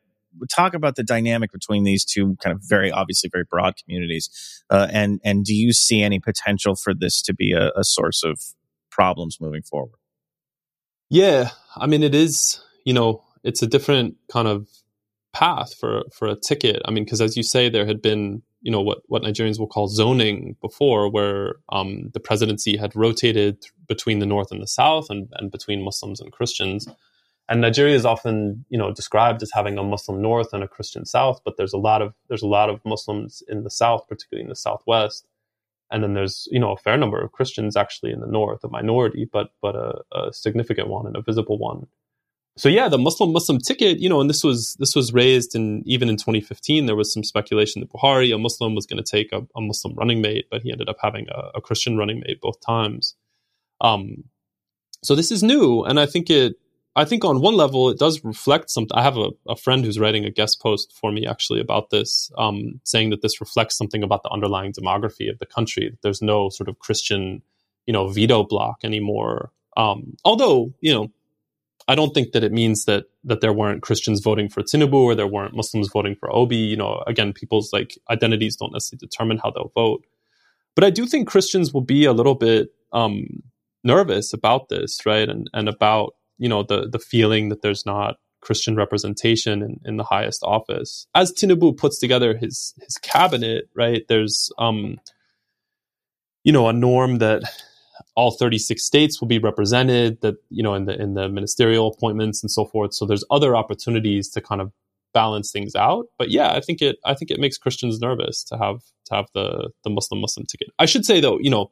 talk 0.48 0.74
about 0.74 0.96
the 0.96 1.02
dynamic 1.02 1.52
between 1.52 1.84
these 1.84 2.04
two 2.04 2.36
kind 2.42 2.54
of 2.54 2.62
very 2.62 2.90
obviously 2.90 3.28
very 3.32 3.44
broad 3.48 3.74
communities 3.76 4.62
uh, 4.70 4.86
and 4.90 5.20
and 5.24 5.44
do 5.44 5.54
you 5.54 5.72
see 5.72 6.02
any 6.02 6.18
potential 6.18 6.74
for 6.74 6.94
this 6.94 7.22
to 7.22 7.34
be 7.34 7.52
a, 7.52 7.70
a, 7.76 7.84
source 7.84 8.22
of 8.22 8.40
problems 8.90 9.38
moving 9.40 9.62
forward? 9.62 9.98
Yeah. 11.08 11.50
I 11.76 11.86
mean 11.86 12.02
it 12.02 12.14
is 12.14 12.62
you 12.84 12.92
know 12.92 13.22
it's 13.42 13.62
a 13.62 13.66
different 13.66 14.16
kind 14.30 14.48
of 14.48 14.68
path 15.32 15.74
for 15.74 16.02
for 16.12 16.28
a 16.28 16.36
ticket. 16.36 16.82
I 16.84 16.90
mean 16.90 17.04
because 17.04 17.20
as 17.20 17.36
you 17.36 17.42
say 17.42 17.68
there 17.68 17.86
had 17.86 18.02
been 18.02 18.42
you 18.62 18.70
know 18.70 18.80
what 18.80 19.00
what 19.06 19.22
nigerians 19.22 19.58
will 19.58 19.66
call 19.66 19.88
zoning 19.88 20.56
before 20.60 21.10
where 21.10 21.56
um, 21.70 22.10
the 22.12 22.20
presidency 22.20 22.76
had 22.76 22.94
rotated 22.94 23.64
between 23.88 24.18
the 24.18 24.26
north 24.26 24.50
and 24.50 24.62
the 24.62 24.66
south 24.66 25.06
and, 25.10 25.28
and 25.38 25.50
between 25.50 25.82
muslims 25.82 26.20
and 26.20 26.32
christians 26.32 26.86
and 27.50 27.60
Nigeria 27.60 27.96
is 27.96 28.06
often, 28.06 28.64
you 28.68 28.78
know, 28.78 28.92
described 28.92 29.42
as 29.42 29.50
having 29.52 29.76
a 29.76 29.82
Muslim 29.82 30.22
north 30.22 30.52
and 30.52 30.62
a 30.62 30.68
Christian 30.68 31.04
south, 31.04 31.40
but 31.44 31.56
there's 31.56 31.72
a 31.72 31.78
lot 31.78 32.00
of 32.00 32.14
there's 32.28 32.42
a 32.42 32.46
lot 32.46 32.70
of 32.70 32.80
Muslims 32.84 33.42
in 33.48 33.64
the 33.64 33.70
south, 33.70 34.06
particularly 34.08 34.44
in 34.44 34.48
the 34.48 34.54
southwest, 34.54 35.26
and 35.90 36.02
then 36.02 36.14
there's 36.14 36.46
you 36.52 36.60
know 36.60 36.72
a 36.72 36.76
fair 36.76 36.96
number 36.96 37.20
of 37.20 37.32
Christians 37.32 37.76
actually 37.76 38.12
in 38.12 38.20
the 38.20 38.28
north, 38.28 38.62
a 38.62 38.68
minority, 38.68 39.28
but 39.30 39.50
but 39.60 39.74
a, 39.74 40.00
a 40.12 40.32
significant 40.32 40.88
one 40.88 41.08
and 41.08 41.16
a 41.16 41.22
visible 41.22 41.58
one. 41.58 41.88
So 42.56 42.68
yeah, 42.68 42.88
the 42.88 42.98
Muslim 42.98 43.32
Muslim 43.32 43.58
ticket, 43.58 43.98
you 43.98 44.08
know, 44.08 44.20
and 44.20 44.30
this 44.30 44.44
was 44.44 44.76
this 44.78 44.94
was 44.94 45.12
raised 45.12 45.56
in 45.56 45.82
even 45.86 46.08
in 46.08 46.16
2015. 46.16 46.86
There 46.86 46.94
was 46.94 47.12
some 47.12 47.24
speculation 47.24 47.80
that 47.80 47.90
Buhari, 47.90 48.32
a 48.32 48.38
Muslim, 48.38 48.76
was 48.76 48.86
going 48.86 49.02
to 49.02 49.10
take 49.10 49.32
a, 49.32 49.44
a, 49.56 49.60
Muslim 49.60 49.96
running 49.96 50.20
mate, 50.20 50.46
but 50.52 50.62
he 50.62 50.70
ended 50.70 50.88
up 50.88 50.98
having 51.02 51.26
a, 51.28 51.50
a 51.56 51.60
Christian 51.60 51.96
running 51.96 52.20
mate 52.20 52.40
both 52.40 52.60
times. 52.60 53.16
Um, 53.80 54.24
so 55.02 55.16
this 55.16 55.32
is 55.32 55.42
new, 55.42 55.82
and 55.82 55.98
I 55.98 56.06
think 56.06 56.30
it 56.30 56.59
I 56.96 57.04
think 57.04 57.24
on 57.24 57.40
one 57.40 57.54
level 57.54 57.88
it 57.88 57.98
does 57.98 58.24
reflect 58.24 58.70
something. 58.70 58.96
I 58.96 59.02
have 59.02 59.16
a, 59.16 59.30
a 59.48 59.56
friend 59.56 59.84
who's 59.84 59.98
writing 59.98 60.24
a 60.24 60.30
guest 60.30 60.60
post 60.60 60.92
for 61.00 61.12
me 61.12 61.26
actually 61.26 61.60
about 61.60 61.90
this, 61.90 62.30
um, 62.36 62.80
saying 62.84 63.10
that 63.10 63.22
this 63.22 63.40
reflects 63.40 63.76
something 63.76 64.02
about 64.02 64.22
the 64.22 64.30
underlying 64.30 64.72
demography 64.72 65.30
of 65.30 65.38
the 65.38 65.46
country. 65.46 65.96
There's 66.02 66.20
no 66.20 66.48
sort 66.48 66.68
of 66.68 66.78
Christian, 66.80 67.42
you 67.86 67.92
know, 67.92 68.08
veto 68.08 68.44
block 68.44 68.78
anymore. 68.82 69.52
Um, 69.76 70.16
although, 70.24 70.74
you 70.80 70.92
know, 70.92 71.12
I 71.86 71.94
don't 71.94 72.12
think 72.12 72.32
that 72.32 72.44
it 72.44 72.52
means 72.52 72.84
that 72.84 73.06
that 73.24 73.40
there 73.40 73.52
weren't 73.52 73.82
Christians 73.82 74.20
voting 74.20 74.48
for 74.48 74.62
Tinubu 74.62 74.94
or 74.94 75.14
there 75.14 75.26
weren't 75.26 75.56
Muslims 75.56 75.88
voting 75.92 76.14
for 76.14 76.34
Obi. 76.34 76.56
You 76.56 76.76
know, 76.76 77.02
again, 77.06 77.32
people's 77.32 77.72
like 77.72 77.98
identities 78.08 78.56
don't 78.56 78.72
necessarily 78.72 79.06
determine 79.06 79.38
how 79.38 79.50
they'll 79.50 79.72
vote. 79.74 80.04
But 80.74 80.84
I 80.84 80.90
do 80.90 81.06
think 81.06 81.28
Christians 81.28 81.72
will 81.72 81.80
be 81.82 82.04
a 82.04 82.12
little 82.12 82.34
bit 82.34 82.68
um, 82.92 83.42
nervous 83.82 84.32
about 84.32 84.68
this, 84.68 85.04
right? 85.04 85.28
And 85.28 85.48
and 85.52 85.68
about 85.68 86.14
you 86.40 86.48
know 86.48 86.64
the 86.64 86.88
the 86.88 86.98
feeling 86.98 87.50
that 87.50 87.62
there's 87.62 87.86
not 87.86 88.16
Christian 88.40 88.74
representation 88.74 89.62
in, 89.62 89.80
in 89.84 89.96
the 89.98 90.04
highest 90.04 90.42
office. 90.42 91.06
As 91.14 91.30
Tinubu 91.32 91.76
puts 91.76 92.00
together 92.00 92.36
his 92.36 92.74
his 92.80 92.96
cabinet, 92.96 93.68
right? 93.76 94.02
There's 94.08 94.50
um, 94.58 94.98
you 96.42 96.52
know, 96.52 96.68
a 96.68 96.72
norm 96.72 97.18
that 97.18 97.42
all 98.16 98.30
36 98.30 98.82
states 98.82 99.20
will 99.20 99.28
be 99.28 99.38
represented 99.38 100.20
that 100.22 100.34
you 100.48 100.62
know 100.62 100.74
in 100.74 100.86
the 100.86 101.00
in 101.00 101.14
the 101.14 101.28
ministerial 101.28 101.88
appointments 101.88 102.42
and 102.42 102.50
so 102.50 102.64
forth 102.64 102.92
so 102.94 103.06
there's 103.06 103.24
other 103.30 103.54
opportunities 103.54 104.28
to 104.28 104.40
kind 104.40 104.60
of 104.60 104.72
balance 105.12 105.52
things 105.52 105.74
out 105.74 106.06
but 106.18 106.30
yeah 106.30 106.52
i 106.52 106.60
think 106.60 106.80
it 106.82 106.96
i 107.04 107.14
think 107.14 107.30
it 107.30 107.38
makes 107.38 107.58
christians 107.58 108.00
nervous 108.00 108.42
to 108.42 108.56
have 108.56 108.80
to 109.04 109.14
have 109.14 109.26
the 109.34 109.70
the 109.84 109.90
muslim 109.90 110.20
muslim 110.20 110.46
ticket 110.46 110.68
i 110.78 110.86
should 110.86 111.04
say 111.04 111.20
though 111.20 111.38
you 111.40 111.50
know 111.50 111.70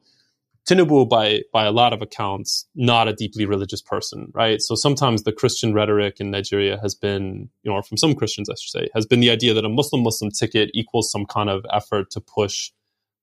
Tinubu, 0.68 1.08
by 1.08 1.40
by 1.50 1.64
a 1.64 1.72
lot 1.72 1.94
of 1.94 2.02
accounts, 2.02 2.66
not 2.74 3.08
a 3.08 3.14
deeply 3.14 3.46
religious 3.46 3.80
person, 3.80 4.30
right? 4.34 4.60
So 4.60 4.74
sometimes 4.74 5.22
the 5.22 5.32
Christian 5.32 5.72
rhetoric 5.72 6.20
in 6.20 6.30
Nigeria 6.30 6.78
has 6.82 6.94
been, 6.94 7.48
you 7.62 7.70
know, 7.70 7.76
or 7.76 7.82
from 7.82 7.96
some 7.96 8.14
Christians, 8.14 8.50
I 8.50 8.54
should 8.60 8.70
say, 8.70 8.88
has 8.94 9.06
been 9.06 9.20
the 9.20 9.30
idea 9.30 9.54
that 9.54 9.64
a 9.64 9.70
Muslim 9.70 10.02
Muslim 10.02 10.30
ticket 10.30 10.70
equals 10.74 11.10
some 11.10 11.24
kind 11.24 11.48
of 11.48 11.64
effort 11.72 12.10
to 12.10 12.20
push, 12.20 12.70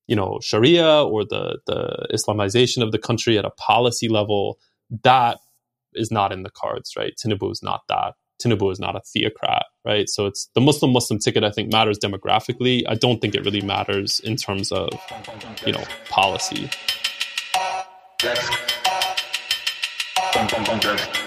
you 0.08 0.16
know, 0.16 0.40
Sharia 0.42 1.04
or 1.04 1.24
the 1.24 1.60
the 1.68 2.08
Islamization 2.12 2.82
of 2.82 2.92
the 2.92 2.98
country 2.98 3.38
at 3.38 3.46
a 3.46 3.52
policy 3.52 4.10
level. 4.10 4.58
That 5.04 5.38
is 5.94 6.10
not 6.10 6.32
in 6.32 6.42
the 6.42 6.50
cards, 6.50 6.96
right? 6.98 7.14
Tinubu 7.16 7.52
is 7.52 7.62
not 7.62 7.82
that. 7.90 8.16
Tinubu 8.44 8.72
is 8.72 8.80
not 8.80 8.96
a 8.96 9.02
theocrat, 9.02 9.66
right? 9.86 10.10
So 10.10 10.26
it's 10.26 10.50
the 10.56 10.62
Muslim 10.62 10.92
Muslim 10.92 11.20
ticket. 11.20 11.44
I 11.44 11.52
think 11.52 11.72
matters 11.72 12.00
demographically. 12.00 12.84
I 12.88 12.96
don't 12.96 13.22
think 13.22 13.36
it 13.36 13.46
really 13.46 13.62
matters 13.62 14.20
in 14.22 14.36
terms 14.36 14.72
of, 14.72 14.90
you 15.64 15.74
know, 15.74 15.84
policy. 16.10 16.72
Desk. 18.22 18.54
Bum, 20.34 20.48
bum, 20.48 20.80
bum. 20.80 21.25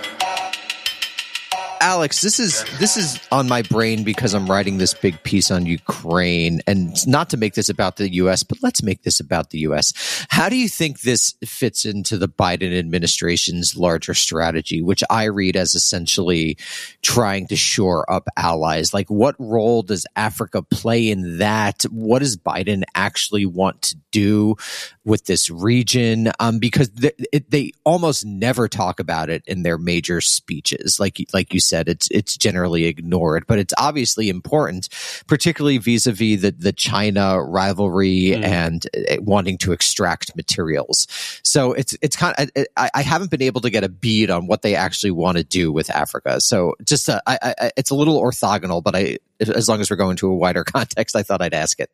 Alex, 1.81 2.21
this 2.21 2.41
is 2.41 2.65
this 2.79 2.97
is 2.97 3.21
on 3.31 3.49
my 3.49 3.63
brain 3.63 4.05
because 4.05 4.35
I'm 4.35 4.47
writing 4.47 4.79
this 4.79 4.95
big 4.95 5.23
piece 5.23 5.51
on 5.51 5.67
Ukraine, 5.67 6.61
and 6.67 6.95
not 7.07 7.31
to 7.31 7.37
make 7.37 7.55
this 7.55 7.69
about 7.69 7.97
the 7.97 8.13
U.S., 8.15 8.43
but 8.43 8.59
let's 8.63 8.83
make 8.83 9.03
this 9.03 9.21
about 9.21 9.51
the 9.51 9.59
U.S. 9.61 10.27
How 10.29 10.49
do 10.49 10.57
you 10.57 10.69
think 10.69 11.01
this 11.01 11.35
fits 11.45 11.85
into 11.85 12.19
the 12.19 12.29
Biden 12.29 12.77
administration's 12.79 13.77
larger 13.77 14.15
strategy, 14.15 14.83
which 14.83 15.03
I 15.11 15.25
read 15.25 15.57
as 15.57 15.75
essentially 15.75 16.57
trying 17.03 17.47
to 17.49 17.57
shore 17.57 18.11
up 18.11 18.29
allies? 18.37 18.93
Like, 18.93 19.09
what 19.09 19.37
role 19.39 19.83
does 19.83 20.07
Africa 20.17 20.63
play 20.63 21.11
in 21.11 21.39
that? 21.39 21.83
What 21.85 22.21
does 22.21 22.37
Biden 22.37 22.83
actually 22.95 23.47
want 23.47 23.83
to 23.83 23.97
do 24.11 24.57
with 25.05 25.27
this 25.27 25.51
region? 25.51 26.33
Um, 26.41 26.59
because 26.59 26.91
they, 26.91 27.13
they 27.49 27.73
almost 27.85 28.25
never 28.25 28.69
talk 28.69 29.01
about 29.01 29.31
it 29.31 29.43
in 29.47 29.63
their 29.63 29.79
major 29.79 30.21
speeches, 30.21 30.99
like 30.99 31.19
like 31.33 31.55
you 31.55 31.61
said, 31.69 31.89
it's 31.89 32.09
it's 32.11 32.37
generally 32.37 32.85
ignored, 32.85 33.45
but 33.47 33.59
it's 33.59 33.75
obviously 33.79 34.29
important, 34.29 34.89
particularly 35.27 35.79
vis-a-vis 35.79 36.43
the 36.43 36.55
the 36.57 36.73
China 36.73 37.41
rivalry 37.43 38.33
mm. 38.33 38.45
and 38.45 38.87
uh, 38.97 39.17
wanting 39.21 39.59
to 39.59 39.73
extract 39.73 40.35
materials. 40.37 41.07
So 41.43 41.73
it's 41.73 41.97
it's 42.03 42.17
kind 42.17 42.35
of 42.39 42.51
I, 42.77 42.91
I, 42.95 43.03
haven't 43.03 43.31
been 43.31 43.43
able 43.43 43.61
to 43.63 43.71
get 43.71 43.85
a 43.85 43.89
bead 43.89 44.31
on 44.31 44.47
what 44.47 44.63
they 44.63 44.75
actually 44.75 45.11
want 45.11 45.39
to 45.39 45.45
do 45.45 45.73
with 45.73 45.91
Africa. 45.91 46.41
So 46.41 46.75
just 46.85 47.09
uh, 47.09 47.21
I, 47.27 47.39
I, 47.43 47.71
it's 47.77 47.91
a 47.91 47.95
little 47.95 48.21
orthogonal, 48.21 48.83
but 48.83 48.97
I 48.97 49.19
as 49.41 49.69
long 49.69 49.81
as 49.81 49.91
we're 49.91 49.97
going 49.97 50.17
to 50.17 50.29
a 50.29 50.35
wider 50.35 50.65
context, 50.77 51.17
I 51.17 51.23
thought 51.23 51.43
I'd 51.43 51.55
ask 51.55 51.79
it. 51.81 51.91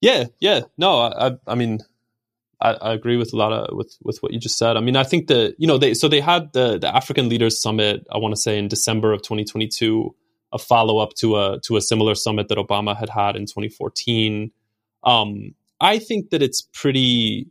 Yeah, 0.00 0.24
yeah, 0.40 0.62
no, 0.78 0.98
I, 0.98 1.32
I 1.46 1.54
mean, 1.54 1.80
I, 2.60 2.72
I, 2.72 2.92
agree 2.92 3.16
with 3.16 3.32
a 3.32 3.36
lot 3.36 3.52
of 3.52 3.76
with 3.76 3.96
with 4.02 4.18
what 4.22 4.32
you 4.32 4.38
just 4.38 4.58
said. 4.58 4.76
I 4.76 4.80
mean, 4.80 4.96
I 4.96 5.04
think 5.04 5.28
that 5.28 5.54
you 5.58 5.66
know 5.66 5.78
they 5.78 5.94
so 5.94 6.08
they 6.08 6.20
had 6.20 6.52
the 6.52 6.78
the 6.78 6.94
African 6.94 7.28
Leaders 7.28 7.60
Summit. 7.60 8.06
I 8.12 8.18
want 8.18 8.34
to 8.34 8.40
say 8.40 8.58
in 8.58 8.68
December 8.68 9.12
of 9.12 9.22
2022, 9.22 10.14
a 10.52 10.58
follow 10.58 10.98
up 10.98 11.14
to 11.14 11.36
a 11.36 11.60
to 11.64 11.76
a 11.76 11.80
similar 11.80 12.14
summit 12.14 12.48
that 12.48 12.58
Obama 12.58 12.96
had 12.96 13.08
had 13.08 13.36
in 13.36 13.46
2014. 13.46 14.50
Um, 15.04 15.54
I 15.80 15.98
think 15.98 16.30
that 16.30 16.42
it's 16.42 16.62
pretty 16.74 17.48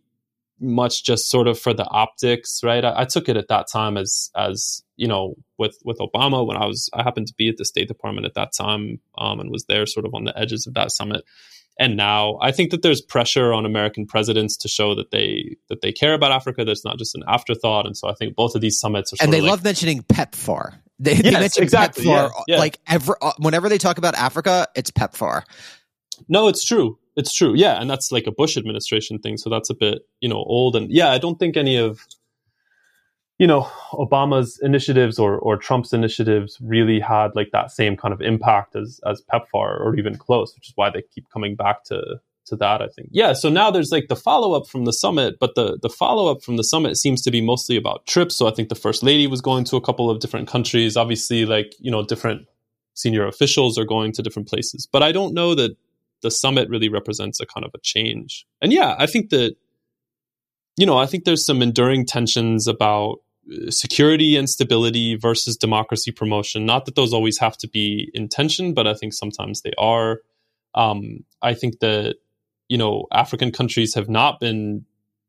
much 0.60 1.04
just 1.04 1.30
sort 1.30 1.48
of 1.48 1.58
for 1.58 1.74
the 1.74 1.86
optics, 1.86 2.62
right? 2.64 2.84
I, 2.84 3.02
I, 3.02 3.06
took 3.06 3.30
it 3.30 3.38
at 3.38 3.48
that 3.48 3.68
time 3.72 3.98
as 3.98 4.30
as 4.36 4.84
you 4.98 5.08
know 5.08 5.36
with 5.58 5.78
with 5.86 5.98
Obama 6.00 6.46
when 6.46 6.58
I 6.58 6.66
was 6.66 6.90
I 6.94 7.02
happened 7.02 7.28
to 7.28 7.34
be 7.36 7.50
at 7.50 7.58
the 7.58 7.66
State 7.66 7.88
Department 7.88 8.26
at 8.26 8.34
that 8.36 8.54
time 8.54 9.00
um, 9.18 9.40
and 9.40 9.50
was 9.50 9.66
there 9.66 9.86
sort 9.86 10.06
of 10.06 10.14
on 10.14 10.26
the 10.26 10.38
edges 10.38 10.68
of 10.68 10.74
that 10.74 10.92
summit 10.92 11.24
and 11.80 11.96
now 11.96 12.38
I 12.42 12.52
think 12.52 12.72
that 12.72 12.82
there's 12.82 13.02
pressure 13.02 13.54
on 13.54 13.66
American 13.66 14.06
presidents 14.06 14.58
to 14.58 14.68
show 14.68 14.94
that 14.96 15.12
they 15.12 15.56
that 15.70 15.82
they 15.82 15.94
care 15.94 16.14
about 16.14 16.32
Africa. 16.32 16.66
That's 16.66 16.84
not 16.84 16.98
just 16.98 17.16
an 17.16 17.24
afterthought. 17.28 17.88
And 17.88 17.96
so 17.98 18.10
I 18.10 18.14
think 18.14 18.36
both 18.36 18.54
of 18.54 18.62
these 18.62 18.78
summits 18.78 19.14
are 19.14 19.18
and 19.22 19.32
they 19.32 19.40
like, 19.40 19.50
love 19.50 19.64
mentioning 19.64 20.04
PEPFAR. 20.04 20.76
They, 21.00 21.14
yes, 21.14 21.24
they 21.24 21.32
mention 21.32 21.64
exactly, 21.64 22.04
PEPFAR 22.04 22.32
yeah, 22.48 22.56
yeah. 22.56 22.60
like 22.60 22.80
ever 22.86 23.18
uh, 23.22 23.32
whenever 23.38 23.70
they 23.70 23.78
talk 23.78 23.98
about 23.98 24.14
Africa, 24.16 24.68
it's 24.76 24.92
PEPFAR. 24.92 25.44
No, 26.28 26.50
it's 26.50 26.66
true. 26.66 27.00
It's 27.16 27.34
true. 27.34 27.54
Yeah, 27.56 27.80
and 27.80 27.90
that's 27.90 28.12
like 28.12 28.28
a 28.28 28.32
Bush 28.32 28.58
administration 28.58 29.18
thing. 29.18 29.38
So 29.38 29.50
that's 29.50 29.70
a 29.70 29.74
bit 29.74 30.02
you 30.20 30.28
know 30.28 30.36
old. 30.36 30.76
And 30.76 30.92
yeah, 30.92 31.10
I 31.12 31.18
don't 31.18 31.40
think 31.40 31.56
any 31.56 31.78
of 31.78 32.06
you 33.40 33.48
know 33.48 33.62
Obama's 33.94 34.60
initiatives 34.62 35.18
or 35.18 35.40
or 35.40 35.58
Trump's 35.58 35.94
initiatives 35.94 36.58
really 36.62 37.00
had 37.00 37.36
like 37.36 37.50
that 37.52 37.72
same 37.72 37.98
kind 37.98 38.14
of 38.14 38.22
impact 38.22 38.76
as 38.76 39.00
as 39.08 39.24
PEPFAR 39.34 39.80
or 39.80 39.96
even 39.96 40.18
close, 40.18 40.54
which 40.54 40.68
is 40.68 40.74
why 40.76 40.92
they 40.92 41.02
keep 41.14 41.28
coming 41.30 41.56
back 41.56 41.86
to 41.86 42.20
to 42.46 42.56
that. 42.58 42.82
I 42.82 42.88
think 42.88 43.10
yeah. 43.12 43.34
So 43.34 43.50
now 43.50 43.72
there's 43.72 43.92
like 43.92 44.10
the 44.10 44.16
follow 44.16 44.54
up 44.54 44.68
from 44.68 44.86
the 44.86 44.94
summit, 44.94 45.38
but 45.40 45.56
the 45.56 45.80
the 45.82 45.90
follow 45.90 46.30
up 46.30 46.44
from 46.44 46.58
the 46.58 46.64
summit 46.64 46.98
seems 46.98 47.22
to 47.24 47.32
be 47.32 47.42
mostly 47.42 47.78
about 47.78 48.06
trips. 48.06 48.36
So 48.36 48.48
I 48.48 48.52
think 48.52 48.68
the 48.68 48.76
first 48.76 49.02
lady 49.02 49.26
was 49.26 49.42
going 49.42 49.64
to 49.66 49.78
a 49.78 49.82
couple 49.82 50.10
of 50.10 50.20
different 50.20 50.50
countries. 50.50 50.98
Obviously, 50.98 51.46
like 51.46 51.74
you 51.80 51.90
know 51.90 52.04
different 52.04 52.46
senior 52.94 53.26
officials 53.26 53.78
are 53.78 53.86
going 53.86 54.12
to 54.12 54.22
different 54.22 54.50
places, 54.50 54.86
but 54.92 55.02
I 55.02 55.14
don't 55.14 55.34
know 55.34 55.56
that 55.56 55.78
the 56.22 56.30
summit 56.30 56.68
really 56.68 56.90
represents 56.90 57.40
a 57.40 57.46
kind 57.46 57.66
of 57.66 57.72
a 57.74 57.80
change. 57.80 58.46
And 58.62 58.74
yeah, 58.74 58.96
I 59.00 59.06
think 59.06 59.30
that 59.30 59.56
you 60.76 60.86
know 60.86 60.98
I 60.98 61.06
think 61.06 61.24
there's 61.24 61.46
some 61.46 61.62
enduring 61.62 62.06
tensions 62.06 62.68
about 62.68 63.20
security 63.70 64.36
and 64.36 64.50
stability 64.50 65.16
versus 65.16 65.58
democracy 65.58 66.12
promotion. 66.12 66.66
Not 66.66 66.86
that 66.86 66.96
those 66.96 67.14
always 67.14 67.38
have 67.40 67.58
to 67.58 67.68
be 67.68 68.10
in 68.14 68.28
tension, 68.28 68.74
but 68.74 68.88
I 68.88 68.94
think 68.94 69.14
sometimes 69.14 69.62
they 69.62 69.74
are. 69.78 70.20
Um, 70.76 71.24
I 71.42 71.54
think 71.54 71.80
that 71.80 72.16
you 72.68 72.78
know 72.78 73.08
African 73.12 73.52
countries 73.52 73.96
have 73.96 74.10
not 74.10 74.40
been, 74.40 74.86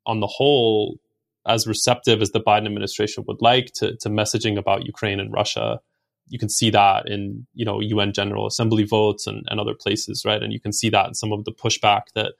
on 0.07 0.21
the 0.21 0.27
whole, 0.27 0.99
as 1.47 1.67
receptive 1.67 2.21
as 2.21 2.31
the 2.31 2.41
Biden 2.41 2.67
administration 2.67 3.25
would 3.27 3.41
like 3.41 3.73
to, 3.75 3.97
to 3.97 4.09
messaging 4.09 4.59
about 4.59 4.87
Ukraine 4.87 5.21
and 5.21 5.33
Russia. 5.33 5.81
You 6.29 6.39
can 6.39 6.49
see 6.49 6.71
that 6.71 7.09
in 7.09 7.47
you 7.55 7.65
know 7.65 7.81
UN 7.81 8.13
General 8.13 8.47
Assembly 8.47 8.85
votes 8.85 9.27
and, 9.27 9.45
and 9.49 9.59
other 9.61 9.75
places, 9.75 10.25
right? 10.25 10.43
And 10.43 10.53
you 10.53 10.61
can 10.61 10.73
see 10.73 10.91
that 10.91 11.09
in 11.09 11.15
some 11.15 11.33
of 11.33 11.45
the 11.45 11.53
pushback 11.53 12.03
that 12.15 12.33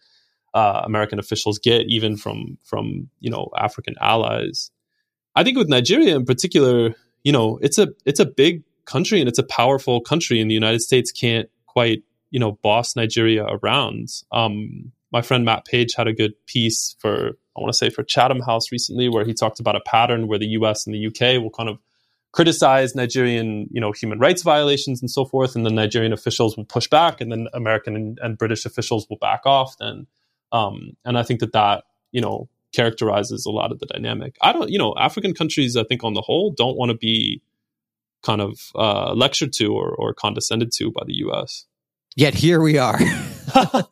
uh, 0.55 0.83
American 0.85 1.19
officials 1.19 1.59
get, 1.59 1.87
even 1.87 2.17
from 2.17 2.59
from 2.65 3.09
you 3.21 3.31
know 3.31 3.51
African 3.57 3.95
allies. 4.01 4.71
I 5.41 5.43
think 5.43 5.57
with 5.57 5.71
Nigeria 5.71 6.15
in 6.15 6.27
particular, 6.27 6.95
you 7.25 7.33
know, 7.33 7.59
it's 7.63 7.79
a 7.79 7.89
it's 8.05 8.21
a 8.21 8.27
big 8.27 8.63
country 8.85 9.21
and 9.21 9.29
it's 9.29 9.39
a 9.39 9.43
powerful 9.43 10.03
country, 10.03 10.39
and 10.39 10.51
the 10.51 10.55
United 10.55 10.83
States 10.83 11.11
can't 11.11 11.49
quite 11.67 12.03
you 12.31 12.39
know 12.39 12.53
boss 12.63 12.95
Nigeria 12.95 13.47
around. 13.47 14.09
Um, 14.33 14.93
my 15.11 15.23
friend 15.23 15.47
Matt 15.47 15.65
Page 15.65 15.95
had 15.97 16.07
a 16.07 16.13
good 16.13 16.35
piece 16.45 16.95
for 16.99 17.39
I 17.57 17.61
want 17.61 17.73
to 17.73 17.79
say 17.79 17.89
for 17.89 18.03
Chatham 18.03 18.41
House 18.41 18.71
recently, 18.71 19.09
where 19.09 19.25
he 19.25 19.33
talked 19.33 19.61
about 19.61 19.77
a 19.77 19.81
pattern 19.81 20.29
where 20.29 20.39
the 20.39 20.49
U.S. 20.59 20.85
and 20.85 20.95
the 20.95 20.99
U.K. 20.99 21.39
will 21.39 21.49
kind 21.49 21.71
of 21.71 21.79
criticize 22.33 22.95
Nigerian, 22.95 23.67
you 23.71 23.81
know, 23.81 23.93
human 23.93 24.19
rights 24.19 24.43
violations 24.43 25.01
and 25.01 25.11
so 25.11 25.25
forth, 25.25 25.57
and 25.57 25.65
then 25.65 25.75
Nigerian 25.75 26.13
officials 26.13 26.55
will 26.55 26.67
push 26.67 26.87
back, 26.87 27.23
and 27.23 27.33
then 27.33 27.49
American 27.55 27.97
and, 27.97 28.19
and 28.23 28.37
British 28.37 28.67
officials 28.67 29.07
will 29.09 29.17
back 29.17 29.47
off. 29.47 29.79
Then, 29.79 30.07
um, 30.53 30.99
and 31.07 31.17
I 31.17 31.23
think 31.23 31.41
that 31.41 31.53
that 31.55 31.85
you 32.13 32.21
know 32.21 32.51
characterizes 32.73 33.47
a 33.47 33.51
lot 33.51 33.73
of 33.73 33.79
the 33.79 33.87
dynamic. 33.87 34.37
I 34.41 34.53
don't, 34.53 34.71
you 34.71 34.79
know, 34.79 34.95
African 34.99 35.35
countries, 35.35 35.77
I 35.77 35.85
think 35.85 36.05
on 36.05 36.15
the 36.15 36.21
whole, 36.21 36.53
don't 36.53 36.77
want 36.77 36.91
to 36.91 36.97
be 36.97 37.43
kind 38.23 38.41
of 38.41 38.59
uh, 38.75 39.13
lectured 39.15 39.53
to 39.55 39.73
or, 39.75 39.91
or 39.91 40.15
condescended 40.15 40.73
to 40.73 40.91
by 40.91 41.03
the 41.07 41.15
U.S. 41.15 41.67
Yet 42.17 42.35
here 42.35 42.61
we 42.61 42.77
are. 42.77 42.99
no, 43.63 43.83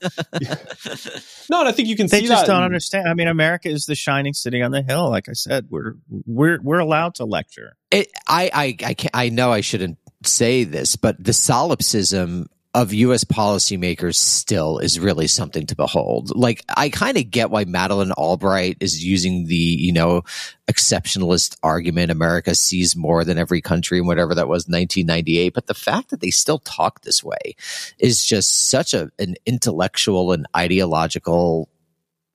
and 1.61 1.69
I 1.69 1.73
think 1.73 1.89
you 1.89 1.97
can 1.97 2.09
say 2.09 2.17
that. 2.17 2.23
they 2.23 2.27
see 2.27 2.29
just 2.29 2.47
don't 2.47 2.63
understand. 2.63 3.09
I 3.09 3.15
mean, 3.15 3.29
America 3.29 3.69
is 3.69 3.87
the 3.87 3.95
shining 3.95 4.35
city 4.35 4.61
on 4.61 4.71
the 4.71 4.83
hill. 4.83 5.09
Like 5.09 5.29
I 5.29 5.33
said, 5.33 5.67
we're 5.71 5.95
we're 6.27 6.61
we're 6.61 6.79
allowed 6.79 7.15
to 7.17 7.25
lecture. 7.25 7.77
It, 7.91 8.11
I 8.27 8.51
I 8.53 8.77
I, 8.85 8.95
can, 8.95 9.11
I 9.15 9.29
know 9.29 9.53
I 9.53 9.61
shouldn't 9.61 9.99
say 10.25 10.65
this, 10.65 10.97
but 10.97 11.23
the 11.23 11.33
solipsism 11.33 12.49
of 12.79 12.95
US 12.95 13.25
policymakers 13.25 14.15
still 14.15 14.79
is 14.79 15.01
really 15.01 15.27
something 15.27 15.67
to 15.67 15.75
behold. 15.75 16.31
Like, 16.37 16.65
I 16.77 16.91
kind 16.91 17.17
of 17.17 17.29
get 17.29 17.51
why 17.51 17.65
Madeleine 17.65 18.13
Albright 18.13 18.77
is 18.79 19.05
using 19.05 19.47
the, 19.47 19.57
you 19.57 19.93
know, 19.93 20.23
exceptionalist 20.71 21.57
argument. 21.65 22.13
America 22.13 22.55
sees 22.55 22.95
more 22.95 23.25
than 23.25 23.37
every 23.37 23.61
country 23.61 23.99
and 23.99 24.07
whatever 24.07 24.33
that 24.37 24.47
was 24.47 24.69
1998. 24.69 25.55
But 25.55 25.67
the 25.67 25.75
fact 25.75 26.11
that 26.11 26.21
they 26.21 26.31
still 26.31 26.61
talk 26.61 27.01
this 27.01 27.25
way 27.25 27.57
is 27.99 28.25
just 28.25 28.71
such 28.71 28.95
a, 28.95 29.11
an 29.19 29.35
intellectual 29.45 30.31
and 30.31 30.47
ideological 30.57 31.69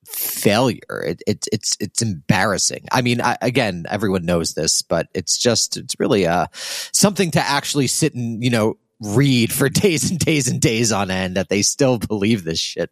failure. 0.04 1.02
It, 1.06 1.22
it, 1.26 1.48
it's 1.52 1.74
it's 1.80 2.02
embarrassing. 2.02 2.86
I 2.92 3.00
mean, 3.00 3.22
I, 3.22 3.38
again, 3.40 3.86
everyone 3.88 4.26
knows 4.26 4.52
this, 4.52 4.82
but 4.82 5.08
it's 5.14 5.38
just 5.38 5.78
it's 5.78 5.98
really 5.98 6.26
uh 6.26 6.48
something 6.52 7.30
to 7.30 7.40
actually 7.40 7.86
sit 7.86 8.14
and 8.14 8.44
you 8.44 8.50
know 8.50 8.76
read 9.04 9.52
for 9.52 9.68
days 9.84 10.10
and 10.10 10.18
days 10.18 10.48
and 10.48 10.60
days 10.60 10.92
on 10.92 11.10
end 11.10 11.36
that 11.36 11.48
they 11.48 11.62
still 11.62 11.98
believe 11.98 12.44
this 12.44 12.58
shit. 12.58 12.90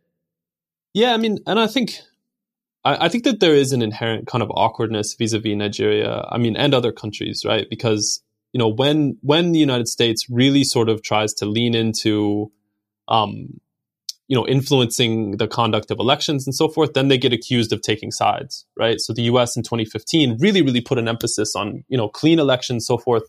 Yeah, 0.94 1.14
I 1.14 1.16
mean, 1.16 1.38
and 1.46 1.58
I 1.58 1.66
think 1.66 1.94
I, 2.84 3.06
I 3.06 3.08
think 3.08 3.24
that 3.24 3.40
there 3.40 3.54
is 3.54 3.72
an 3.72 3.82
inherent 3.82 4.26
kind 4.26 4.42
of 4.42 4.50
awkwardness 4.50 5.14
vis-a-vis 5.14 5.56
Nigeria. 5.56 6.26
I 6.30 6.38
mean, 6.38 6.56
and 6.56 6.74
other 6.74 6.92
countries, 6.92 7.44
right? 7.46 7.66
Because 7.68 8.22
you 8.52 8.58
know 8.58 8.68
when 8.68 9.16
when 9.22 9.52
the 9.52 9.58
United 9.58 9.88
States 9.88 10.28
really 10.30 10.64
sort 10.64 10.88
of 10.88 11.02
tries 11.02 11.32
to 11.34 11.46
lean 11.46 11.74
into 11.74 12.52
um, 13.08 13.60
you 14.28 14.36
know 14.36 14.46
influencing 14.46 15.36
the 15.38 15.48
conduct 15.48 15.90
of 15.90 15.98
elections 15.98 16.46
and 16.46 16.54
so 16.54 16.68
forth 16.68 16.94
then 16.94 17.08
they 17.08 17.18
get 17.18 17.32
accused 17.32 17.72
of 17.72 17.82
taking 17.82 18.10
sides 18.10 18.64
right 18.76 19.00
so 19.00 19.12
the 19.12 19.22
US 19.24 19.56
in 19.56 19.62
2015 19.62 20.38
really 20.38 20.62
really 20.62 20.80
put 20.80 20.98
an 20.98 21.08
emphasis 21.08 21.54
on 21.54 21.84
you 21.88 21.98
know 21.98 22.08
clean 22.08 22.38
elections 22.38 22.86
so 22.86 22.96
forth 22.96 23.24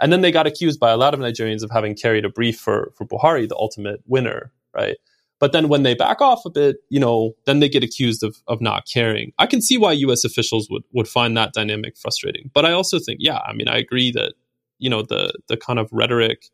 and 0.00 0.12
then 0.12 0.20
they 0.20 0.32
got 0.32 0.46
accused 0.46 0.78
by 0.78 0.90
a 0.90 0.96
lot 0.96 1.14
of 1.14 1.20
Nigerians 1.20 1.62
of 1.62 1.70
having 1.70 1.94
carried 1.94 2.24
a 2.24 2.28
brief 2.28 2.58
for, 2.58 2.92
for 2.96 3.04
Buhari, 3.06 3.48
the 3.48 3.56
ultimate 3.56 4.00
winner, 4.06 4.52
right? 4.74 4.96
But 5.40 5.52
then 5.52 5.68
when 5.68 5.82
they 5.84 5.94
back 5.94 6.20
off 6.20 6.44
a 6.44 6.50
bit, 6.50 6.78
you 6.88 6.98
know, 6.98 7.34
then 7.46 7.60
they 7.60 7.68
get 7.68 7.84
accused 7.84 8.24
of, 8.24 8.36
of 8.48 8.60
not 8.60 8.88
caring. 8.92 9.32
I 9.38 9.46
can 9.46 9.62
see 9.62 9.78
why 9.78 9.92
US 9.92 10.24
officials 10.24 10.68
would, 10.70 10.82
would 10.92 11.08
find 11.08 11.36
that 11.36 11.52
dynamic 11.52 11.96
frustrating. 11.96 12.50
But 12.52 12.64
I 12.64 12.72
also 12.72 12.98
think, 12.98 13.18
yeah, 13.20 13.38
I 13.38 13.52
mean, 13.52 13.68
I 13.68 13.78
agree 13.78 14.10
that, 14.12 14.34
you 14.78 14.90
know, 14.90 15.02
the 15.02 15.32
the 15.48 15.56
kind 15.56 15.78
of 15.78 15.88
rhetoric 15.92 16.46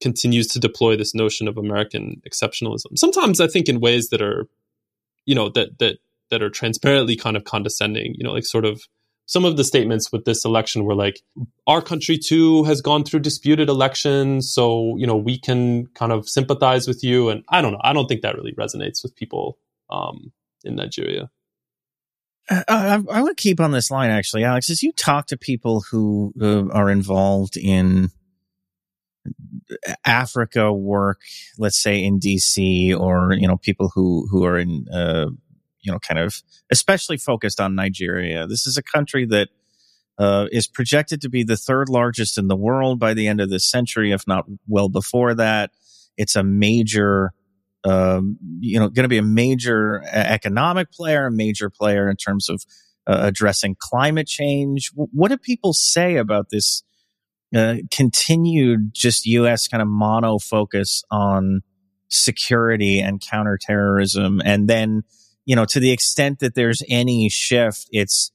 continues 0.00 0.46
to 0.48 0.58
deploy 0.58 0.96
this 0.96 1.14
notion 1.14 1.48
of 1.48 1.58
American 1.58 2.22
exceptionalism. 2.28 2.96
Sometimes 2.96 3.40
I 3.40 3.46
think 3.46 3.68
in 3.68 3.80
ways 3.80 4.08
that 4.08 4.22
are, 4.22 4.48
you 5.26 5.34
know, 5.34 5.48
that 5.50 5.78
that 5.78 5.98
that 6.30 6.42
are 6.42 6.50
transparently 6.50 7.16
kind 7.16 7.36
of 7.36 7.44
condescending, 7.44 8.14
you 8.16 8.24
know, 8.24 8.32
like 8.32 8.46
sort 8.46 8.64
of 8.64 8.82
some 9.30 9.44
of 9.44 9.56
the 9.56 9.62
statements 9.62 10.10
with 10.10 10.24
this 10.24 10.44
election 10.44 10.82
were 10.82 10.96
like, 10.96 11.22
our 11.68 11.80
country 11.80 12.18
too 12.18 12.64
has 12.64 12.80
gone 12.80 13.04
through 13.04 13.20
disputed 13.20 13.68
elections. 13.68 14.52
So, 14.52 14.96
you 14.96 15.06
know, 15.06 15.16
we 15.16 15.38
can 15.38 15.86
kind 15.94 16.10
of 16.10 16.28
sympathize 16.28 16.88
with 16.88 17.04
you. 17.04 17.28
And 17.28 17.44
I 17.48 17.62
don't 17.62 17.70
know. 17.70 17.80
I 17.84 17.92
don't 17.92 18.08
think 18.08 18.22
that 18.22 18.34
really 18.34 18.54
resonates 18.54 19.04
with 19.04 19.14
people 19.14 19.56
um, 19.88 20.32
in 20.64 20.74
Nigeria. 20.74 21.30
Uh, 22.50 22.64
I, 22.66 22.94
I 22.94 23.22
want 23.22 23.38
to 23.38 23.40
keep 23.40 23.60
on 23.60 23.70
this 23.70 23.88
line, 23.88 24.10
actually, 24.10 24.42
Alex. 24.42 24.68
As 24.68 24.82
you 24.82 24.90
talk 24.90 25.28
to 25.28 25.36
people 25.36 25.84
who 25.88 26.32
uh, 26.42 26.66
are 26.74 26.90
involved 26.90 27.56
in 27.56 28.08
Africa 30.04 30.72
work, 30.72 31.20
let's 31.56 31.80
say 31.80 32.02
in 32.02 32.18
DC, 32.18 32.98
or 32.98 33.34
you 33.34 33.46
know, 33.46 33.58
people 33.58 33.92
who 33.94 34.26
who 34.28 34.44
are 34.44 34.58
in 34.58 34.88
uh, 34.92 35.26
you 35.82 35.92
know, 35.92 35.98
kind 35.98 36.18
of 36.18 36.42
especially 36.70 37.16
focused 37.16 37.60
on 37.60 37.74
Nigeria. 37.74 38.46
This 38.46 38.66
is 38.66 38.76
a 38.76 38.82
country 38.82 39.26
that 39.26 39.48
uh, 40.18 40.46
is 40.52 40.66
projected 40.66 41.20
to 41.22 41.30
be 41.30 41.42
the 41.42 41.56
third 41.56 41.88
largest 41.88 42.36
in 42.36 42.48
the 42.48 42.56
world 42.56 42.98
by 42.98 43.14
the 43.14 43.26
end 43.26 43.40
of 43.40 43.48
this 43.48 43.68
century, 43.68 44.12
if 44.12 44.26
not 44.26 44.44
well 44.68 44.88
before 44.88 45.34
that. 45.34 45.70
It's 46.16 46.36
a 46.36 46.42
major, 46.42 47.32
um, 47.84 48.36
you 48.60 48.78
know, 48.78 48.88
going 48.88 49.04
to 49.04 49.08
be 49.08 49.18
a 49.18 49.22
major 49.22 50.02
economic 50.12 50.92
player, 50.92 51.26
a 51.26 51.32
major 51.32 51.70
player 51.70 52.10
in 52.10 52.16
terms 52.16 52.50
of 52.50 52.62
uh, 53.06 53.20
addressing 53.22 53.76
climate 53.78 54.26
change. 54.26 54.90
What 54.94 55.30
do 55.30 55.38
people 55.38 55.72
say 55.72 56.16
about 56.16 56.50
this 56.50 56.82
uh, 57.54 57.76
continued 57.90 58.92
just 58.92 59.26
U.S. 59.26 59.68
kind 59.68 59.80
of 59.82 59.88
mono 59.88 60.38
focus 60.38 61.02
on 61.10 61.62
security 62.08 63.00
and 63.00 63.20
counterterrorism, 63.20 64.42
and 64.44 64.68
then 64.68 65.02
you 65.44 65.56
know 65.56 65.64
to 65.66 65.80
the 65.80 65.90
extent 65.90 66.40
that 66.40 66.54
there's 66.54 66.82
any 66.88 67.28
shift, 67.28 67.88
it's 67.90 68.32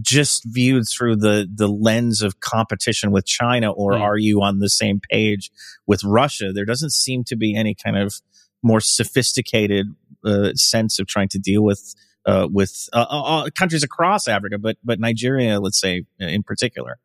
just 0.00 0.44
viewed 0.46 0.84
through 0.88 1.16
the 1.16 1.48
the 1.52 1.68
lens 1.68 2.22
of 2.22 2.40
competition 2.40 3.10
with 3.10 3.26
China, 3.26 3.70
or 3.72 3.92
mm. 3.92 4.00
are 4.00 4.18
you 4.18 4.42
on 4.42 4.58
the 4.58 4.70
same 4.70 5.00
page 5.10 5.50
with 5.86 6.02
Russia? 6.04 6.52
There 6.52 6.64
doesn't 6.64 6.92
seem 6.92 7.24
to 7.24 7.36
be 7.36 7.56
any 7.56 7.74
kind 7.74 7.96
of 7.96 8.14
more 8.62 8.80
sophisticated 8.80 9.86
uh, 10.24 10.52
sense 10.54 10.98
of 10.98 11.06
trying 11.06 11.28
to 11.28 11.38
deal 11.38 11.62
with 11.62 11.94
uh, 12.26 12.48
with 12.50 12.88
uh, 12.92 13.06
uh, 13.08 13.22
uh 13.22 13.50
countries 13.50 13.82
across 13.82 14.28
Africa, 14.28 14.58
but 14.58 14.76
but 14.84 15.00
Nigeria, 15.00 15.60
let's 15.60 15.80
say 15.80 16.04
in 16.18 16.42
particular. 16.42 16.98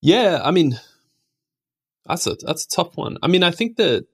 Yeah, 0.00 0.40
I 0.44 0.50
mean, 0.50 0.78
that's 2.06 2.26
a 2.26 2.34
that's 2.34 2.64
a 2.64 2.68
tough 2.68 2.96
one. 2.96 3.18
I 3.22 3.28
mean, 3.28 3.42
I 3.42 3.50
think 3.50 3.76
that 3.76 4.06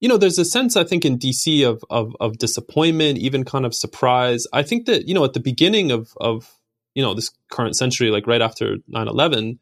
you 0.00 0.08
know, 0.08 0.16
there's 0.16 0.38
a 0.38 0.44
sense 0.44 0.76
I 0.76 0.84
think 0.84 1.04
in 1.04 1.18
DC 1.18 1.68
of 1.68 1.84
of 1.90 2.14
of 2.20 2.38
disappointment, 2.38 3.18
even 3.18 3.44
kind 3.44 3.66
of 3.66 3.74
surprise. 3.74 4.46
I 4.52 4.62
think 4.62 4.86
that 4.86 5.08
you 5.08 5.14
know 5.14 5.24
at 5.24 5.32
the 5.32 5.40
beginning 5.40 5.90
of 5.90 6.12
of 6.20 6.54
you 6.94 7.02
know 7.02 7.14
this 7.14 7.30
current 7.50 7.76
century, 7.76 8.10
like 8.10 8.26
right 8.26 8.42
after 8.42 8.76
9-11, 8.92 9.58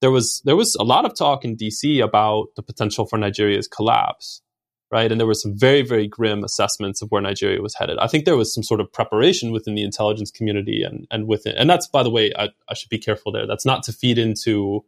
there 0.00 0.10
was 0.10 0.42
there 0.44 0.56
was 0.56 0.74
a 0.76 0.84
lot 0.84 1.04
of 1.04 1.14
talk 1.16 1.44
in 1.44 1.56
DC 1.56 2.02
about 2.02 2.48
the 2.56 2.62
potential 2.62 3.06
for 3.06 3.18
Nigeria's 3.18 3.68
collapse 3.68 4.42
right? 4.90 5.10
And 5.10 5.20
there 5.20 5.26
were 5.26 5.34
some 5.34 5.56
very, 5.56 5.82
very 5.82 6.06
grim 6.06 6.44
assessments 6.44 7.02
of 7.02 7.10
where 7.10 7.22
Nigeria 7.22 7.60
was 7.60 7.74
headed. 7.74 7.98
I 7.98 8.06
think 8.06 8.24
there 8.24 8.36
was 8.36 8.54
some 8.54 8.62
sort 8.62 8.80
of 8.80 8.92
preparation 8.92 9.50
within 9.50 9.74
the 9.74 9.82
intelligence 9.82 10.30
community 10.30 10.82
and 10.82 11.06
and 11.10 11.26
within, 11.26 11.56
and 11.56 11.68
that's 11.68 11.88
by 11.88 12.02
the 12.02 12.10
way, 12.10 12.32
I, 12.38 12.50
I 12.68 12.74
should 12.74 12.88
be 12.88 12.98
careful 12.98 13.32
there. 13.32 13.46
That's 13.46 13.66
not 13.66 13.82
to 13.84 13.92
feed 13.92 14.18
into, 14.18 14.84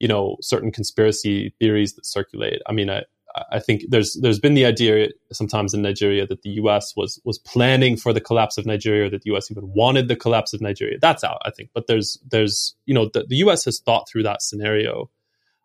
you 0.00 0.08
know, 0.08 0.36
certain 0.40 0.72
conspiracy 0.72 1.54
theories 1.58 1.94
that 1.94 2.06
circulate. 2.06 2.60
I 2.66 2.72
mean, 2.72 2.90
I 2.90 3.04
I 3.50 3.58
think 3.60 3.82
there's 3.88 4.18
there's 4.20 4.38
been 4.38 4.54
the 4.54 4.64
idea 4.64 5.08
sometimes 5.32 5.74
in 5.74 5.82
Nigeria 5.82 6.26
that 6.26 6.42
the 6.42 6.50
U.S. 6.50 6.94
was 6.96 7.20
was 7.24 7.38
planning 7.38 7.96
for 7.96 8.12
the 8.12 8.20
collapse 8.20 8.58
of 8.58 8.66
Nigeria, 8.66 9.10
that 9.10 9.22
the 9.22 9.30
U.S. 9.30 9.50
even 9.50 9.72
wanted 9.72 10.08
the 10.08 10.16
collapse 10.16 10.52
of 10.52 10.60
Nigeria. 10.60 10.98
That's 11.00 11.24
out, 11.24 11.38
I 11.44 11.50
think. 11.50 11.70
But 11.74 11.86
there's 11.86 12.18
there's 12.30 12.74
you 12.86 12.94
know 12.94 13.10
the, 13.12 13.24
the 13.28 13.36
U.S. 13.36 13.64
has 13.64 13.80
thought 13.80 14.08
through 14.08 14.24
that 14.24 14.42
scenario 14.42 15.10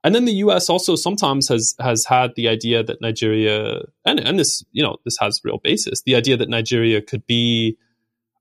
and 0.03 0.13
then 0.13 0.25
the 0.25 0.33
U.S. 0.33 0.69
also 0.69 0.95
sometimes 0.95 1.47
has 1.47 1.75
has 1.79 2.05
had 2.05 2.31
the 2.35 2.49
idea 2.49 2.83
that 2.83 3.01
Nigeria, 3.01 3.83
and 4.05 4.19
and 4.19 4.37
this 4.37 4.63
you 4.73 4.83
know 4.83 4.97
this 5.05 5.17
has 5.19 5.39
real 5.43 5.59
basis, 5.63 6.01
the 6.03 6.15
idea 6.15 6.35
that 6.35 6.49
Nigeria 6.49 7.01
could 7.01 7.25
be 7.25 7.77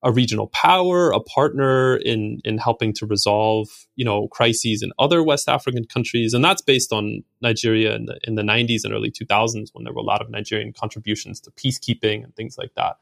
a 0.02 0.12
regional 0.12 0.48
power, 0.48 1.12
a 1.12 1.20
partner 1.20 1.96
in 1.96 2.40
in 2.44 2.58
helping 2.58 2.92
to 2.94 3.06
resolve 3.06 3.68
you 3.94 4.04
know 4.04 4.28
crises 4.28 4.82
in 4.82 4.92
other 4.98 5.22
West 5.22 5.48
African 5.48 5.84
countries, 5.84 6.34
and 6.34 6.44
that's 6.44 6.62
based 6.62 6.92
on 6.92 7.22
Nigeria 7.40 7.94
in 7.94 8.06
the 8.06 8.18
in 8.24 8.34
the 8.34 8.42
90s 8.42 8.84
and 8.84 8.92
early 8.92 9.10
2000s 9.10 9.68
when 9.72 9.84
there 9.84 9.92
were 9.92 10.00
a 10.00 10.04
lot 10.04 10.20
of 10.20 10.30
Nigerian 10.30 10.72
contributions 10.72 11.40
to 11.40 11.50
peacekeeping 11.52 12.24
and 12.24 12.34
things 12.34 12.56
like 12.58 12.74
that. 12.74 12.96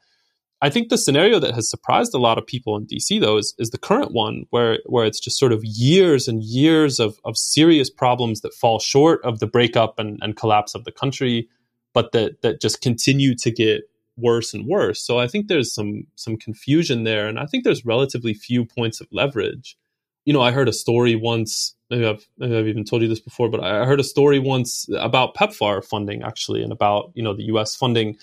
I 0.63 0.69
think 0.69 0.89
the 0.89 0.97
scenario 0.97 1.39
that 1.39 1.55
has 1.55 1.67
surprised 1.67 2.13
a 2.13 2.19
lot 2.19 2.37
of 2.37 2.45
people 2.45 2.77
in 2.77 2.85
DC 2.85 3.19
though 3.19 3.37
is, 3.37 3.55
is 3.57 3.71
the 3.71 3.79
current 3.79 4.11
one 4.11 4.45
where 4.51 4.77
where 4.85 5.05
it's 5.05 5.19
just 5.19 5.39
sort 5.39 5.53
of 5.53 5.61
years 5.63 6.27
and 6.27 6.43
years 6.43 6.99
of, 6.99 7.19
of 7.25 7.35
serious 7.35 7.89
problems 7.89 8.41
that 8.41 8.53
fall 8.53 8.77
short 8.77 9.23
of 9.23 9.39
the 9.39 9.47
breakup 9.47 9.97
and, 9.97 10.19
and 10.21 10.37
collapse 10.37 10.75
of 10.75 10.83
the 10.83 10.91
country, 10.91 11.49
but 11.93 12.11
that 12.11 12.43
that 12.43 12.61
just 12.61 12.81
continue 12.81 13.33
to 13.35 13.49
get 13.49 13.81
worse 14.21 14.53
and 14.53 14.67
worse. 14.67 15.01
So 15.05 15.19
I 15.19 15.27
think 15.27 15.47
there's 15.47 15.73
some 15.73 16.07
some 16.15 16.37
confusion 16.37 17.03
there, 17.03 17.27
and 17.27 17.39
I 17.39 17.45
think 17.45 17.63
there's 17.63 17.85
relatively 17.85 18.33
few 18.33 18.65
points 18.65 19.01
of 19.01 19.07
leverage. 19.11 19.77
You 20.25 20.33
know, 20.33 20.41
I 20.41 20.51
heard 20.51 20.69
a 20.69 20.73
story 20.73 21.15
once. 21.15 21.75
Maybe 21.89 22.05
I've, 22.05 22.25
maybe 22.37 22.57
I've 22.57 22.67
even 22.67 22.85
told 22.85 23.01
you 23.01 23.07
this 23.07 23.19
before, 23.19 23.49
but 23.49 23.61
I 23.61 23.85
heard 23.85 23.99
a 23.99 24.03
story 24.03 24.39
once 24.39 24.87
about 24.97 25.35
PEPFAR 25.35 25.83
funding 25.83 26.23
actually, 26.23 26.63
and 26.63 26.71
about 26.71 27.11
you 27.15 27.23
know 27.23 27.33
the 27.33 27.43
U.S. 27.45 27.75
funding 27.75 28.17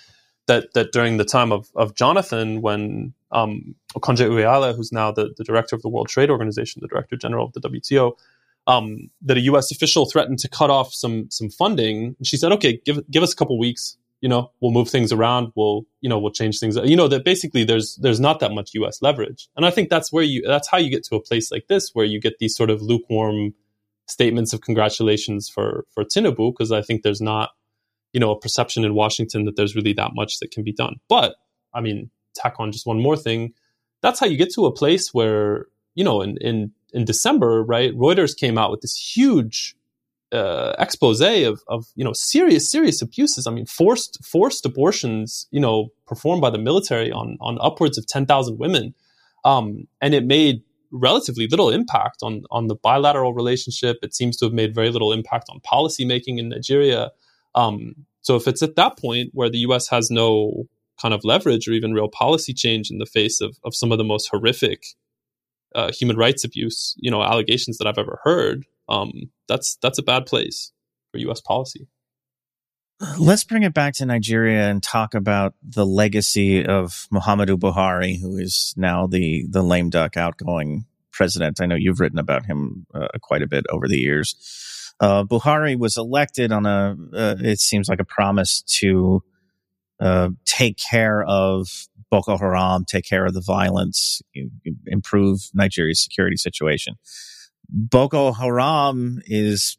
that 0.46 0.72
that 0.74 0.92
during 0.92 1.18
the 1.18 1.24
time 1.24 1.52
of, 1.52 1.68
of 1.76 1.94
Jonathan, 1.94 2.60
when 2.60 3.14
um, 3.30 3.76
Okonjo 3.94 4.28
Iweala, 4.28 4.74
who's 4.74 4.90
now 4.90 5.12
the, 5.12 5.32
the 5.36 5.44
director 5.44 5.76
of 5.76 5.82
the 5.82 5.88
World 5.88 6.08
Trade 6.08 6.30
Organization, 6.30 6.80
the 6.82 6.88
director 6.88 7.16
general 7.16 7.46
of 7.46 7.52
the 7.52 7.60
WTO, 7.60 8.14
um, 8.66 9.10
that 9.22 9.36
a 9.36 9.40
U.S. 9.40 9.70
official 9.70 10.06
threatened 10.06 10.38
to 10.40 10.48
cut 10.48 10.70
off 10.70 10.92
some 10.92 11.30
some 11.30 11.50
funding. 11.50 12.16
She 12.22 12.36
said, 12.36 12.52
"Okay, 12.52 12.80
give 12.84 13.08
give 13.10 13.22
us 13.22 13.32
a 13.32 13.36
couple 13.36 13.58
weeks. 13.58 13.96
You 14.20 14.28
know, 14.28 14.50
we'll 14.60 14.72
move 14.72 14.88
things 14.88 15.12
around. 15.12 15.52
We'll 15.54 15.86
you 16.00 16.08
know 16.08 16.18
we'll 16.18 16.32
change 16.32 16.58
things. 16.58 16.76
You 16.76 16.96
know 16.96 17.08
that 17.08 17.24
basically 17.24 17.64
there's 17.64 17.96
there's 17.96 18.20
not 18.20 18.40
that 18.40 18.52
much 18.52 18.74
U.S. 18.74 19.00
leverage, 19.00 19.48
and 19.56 19.64
I 19.64 19.70
think 19.70 19.90
that's 19.90 20.12
where 20.12 20.24
you 20.24 20.42
that's 20.46 20.68
how 20.68 20.78
you 20.78 20.90
get 20.90 21.04
to 21.04 21.16
a 21.16 21.22
place 21.22 21.52
like 21.52 21.68
this 21.68 21.90
where 21.92 22.06
you 22.06 22.20
get 22.20 22.38
these 22.38 22.56
sort 22.56 22.70
of 22.70 22.82
lukewarm 22.82 23.54
statements 24.06 24.52
of 24.52 24.60
congratulations 24.60 25.48
for 25.48 25.84
for 25.94 26.04
Tinubu 26.04 26.52
because 26.52 26.72
I 26.72 26.82
think 26.82 27.02
there's 27.02 27.20
not 27.20 27.50
you 28.12 28.20
know, 28.20 28.30
a 28.30 28.40
perception 28.40 28.84
in 28.84 28.94
Washington 28.94 29.44
that 29.44 29.56
there's 29.56 29.76
really 29.76 29.92
that 29.94 30.12
much 30.14 30.38
that 30.38 30.50
can 30.50 30.64
be 30.64 30.72
done. 30.72 30.96
But 31.08 31.36
I 31.74 31.80
mean, 31.80 32.10
tack 32.34 32.54
on 32.58 32.72
just 32.72 32.86
one 32.86 33.00
more 33.00 33.16
thing. 33.16 33.54
That's 34.00 34.20
how 34.20 34.26
you 34.26 34.36
get 34.36 34.52
to 34.54 34.66
a 34.66 34.72
place 34.72 35.12
where, 35.12 35.66
you 35.94 36.04
know, 36.04 36.22
in, 36.22 36.36
in, 36.40 36.72
in 36.92 37.04
December, 37.04 37.62
right, 37.62 37.92
Reuters 37.94 38.36
came 38.36 38.56
out 38.56 38.70
with 38.70 38.80
this 38.80 38.96
huge 38.96 39.74
uh, 40.32 40.74
expose 40.78 41.20
of, 41.20 41.60
of, 41.68 41.86
you 41.94 42.04
know, 42.04 42.12
serious, 42.12 42.70
serious 42.70 43.00
abuses. 43.02 43.46
I 43.46 43.50
mean, 43.50 43.66
forced, 43.66 44.24
forced 44.24 44.66
abortions, 44.66 45.46
you 45.50 45.60
know, 45.60 45.88
performed 46.06 46.42
by 46.42 46.50
the 46.50 46.58
military 46.58 47.10
on, 47.10 47.38
on 47.40 47.58
upwards 47.60 47.98
of 47.98 48.06
10,000 48.06 48.58
women. 48.58 48.94
Um, 49.44 49.86
and 50.00 50.14
it 50.14 50.24
made 50.24 50.62
relatively 50.90 51.46
little 51.46 51.70
impact 51.70 52.18
on, 52.22 52.42
on 52.50 52.66
the 52.66 52.74
bilateral 52.74 53.34
relationship. 53.34 53.98
It 54.02 54.14
seems 54.14 54.36
to 54.38 54.46
have 54.46 54.52
made 54.52 54.74
very 54.74 54.90
little 54.90 55.12
impact 55.12 55.46
on 55.50 55.60
policymaking 55.60 56.38
in 56.38 56.48
Nigeria. 56.48 57.10
Um, 57.54 58.06
so 58.20 58.36
if 58.36 58.46
it's 58.46 58.62
at 58.62 58.76
that 58.76 58.98
point 58.98 59.30
where 59.32 59.50
the 59.50 59.58
U.S. 59.58 59.88
has 59.88 60.10
no 60.10 60.64
kind 61.00 61.14
of 61.14 61.24
leverage 61.24 61.68
or 61.68 61.72
even 61.72 61.92
real 61.92 62.08
policy 62.08 62.52
change 62.52 62.90
in 62.90 62.98
the 62.98 63.06
face 63.06 63.40
of, 63.40 63.56
of 63.64 63.74
some 63.74 63.92
of 63.92 63.98
the 63.98 64.04
most 64.04 64.28
horrific 64.30 64.82
uh, 65.74 65.92
human 65.92 66.16
rights 66.16 66.44
abuse, 66.44 66.94
you 66.98 67.10
know, 67.10 67.22
allegations 67.22 67.78
that 67.78 67.86
I've 67.86 67.98
ever 67.98 68.20
heard, 68.24 68.64
um, 68.88 69.12
that's 69.48 69.76
that's 69.82 69.98
a 69.98 70.02
bad 70.02 70.26
place 70.26 70.72
for 71.12 71.18
U.S. 71.18 71.40
policy. 71.40 71.88
Let's 73.16 73.44
bring 73.44 73.62
it 73.62 73.74
back 73.74 73.94
to 73.94 74.06
Nigeria 74.06 74.68
and 74.68 74.82
talk 74.82 75.14
about 75.14 75.54
the 75.62 75.86
legacy 75.86 76.66
of 76.66 77.06
Muhammadu 77.12 77.56
Buhari, 77.56 78.20
who 78.20 78.36
is 78.36 78.74
now 78.76 79.06
the 79.06 79.46
the 79.48 79.62
lame 79.62 79.90
duck 79.90 80.16
outgoing 80.16 80.84
president. 81.12 81.60
I 81.60 81.66
know 81.66 81.76
you've 81.76 82.00
written 82.00 82.18
about 82.18 82.46
him 82.46 82.86
uh, 82.94 83.08
quite 83.20 83.42
a 83.42 83.46
bit 83.46 83.64
over 83.70 83.86
the 83.88 83.98
years. 83.98 84.34
Uh, 85.00 85.22
Buhari 85.22 85.78
was 85.78 85.96
elected 85.96 86.50
on 86.50 86.66
a, 86.66 86.96
uh, 87.14 87.36
it 87.40 87.60
seems 87.60 87.88
like 87.88 88.00
a 88.00 88.04
promise 88.04 88.62
to 88.80 89.22
uh, 90.00 90.30
take 90.44 90.76
care 90.76 91.22
of 91.24 91.86
Boko 92.10 92.36
Haram, 92.36 92.84
take 92.84 93.04
care 93.04 93.26
of 93.26 93.34
the 93.34 93.40
violence, 93.40 94.22
improve 94.86 95.50
Nigeria's 95.54 96.02
security 96.02 96.36
situation. 96.36 96.94
Boko 97.68 98.32
Haram 98.32 99.20
is 99.26 99.78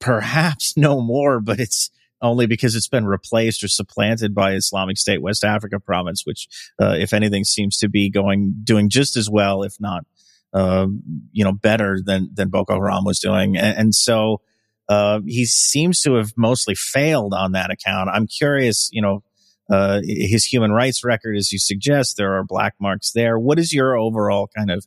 perhaps 0.00 0.76
no 0.76 1.00
more, 1.00 1.40
but 1.40 1.60
it's 1.60 1.90
only 2.20 2.46
because 2.46 2.74
it's 2.74 2.88
been 2.88 3.06
replaced 3.06 3.62
or 3.62 3.68
supplanted 3.68 4.34
by 4.34 4.54
Islamic 4.54 4.98
State 4.98 5.22
West 5.22 5.44
Africa 5.44 5.78
province, 5.78 6.22
which, 6.24 6.48
uh, 6.80 6.96
if 6.98 7.12
anything, 7.12 7.44
seems 7.44 7.78
to 7.78 7.88
be 7.88 8.10
going 8.10 8.54
doing 8.64 8.88
just 8.88 9.16
as 9.16 9.30
well, 9.30 9.62
if 9.62 9.80
not 9.80 10.04
uh, 10.52 10.86
you 11.32 11.44
know, 11.44 11.52
better 11.52 11.98
than 12.02 12.30
than 12.32 12.48
Boko 12.48 12.74
Haram 12.74 13.04
was 13.04 13.18
doing, 13.18 13.56
and, 13.56 13.78
and 13.78 13.94
so 13.94 14.40
uh, 14.88 15.20
he 15.26 15.44
seems 15.44 16.00
to 16.02 16.14
have 16.14 16.32
mostly 16.36 16.74
failed 16.74 17.34
on 17.34 17.52
that 17.52 17.70
account. 17.70 18.08
I'm 18.10 18.26
curious, 18.26 18.88
you 18.92 19.02
know, 19.02 19.22
uh, 19.70 20.00
his 20.02 20.46
human 20.46 20.72
rights 20.72 21.04
record, 21.04 21.36
as 21.36 21.52
you 21.52 21.58
suggest, 21.58 22.16
there 22.16 22.34
are 22.38 22.44
black 22.44 22.74
marks 22.80 23.12
there. 23.12 23.38
What 23.38 23.58
is 23.58 23.72
your 23.74 23.98
overall 23.98 24.48
kind 24.56 24.70
of 24.70 24.86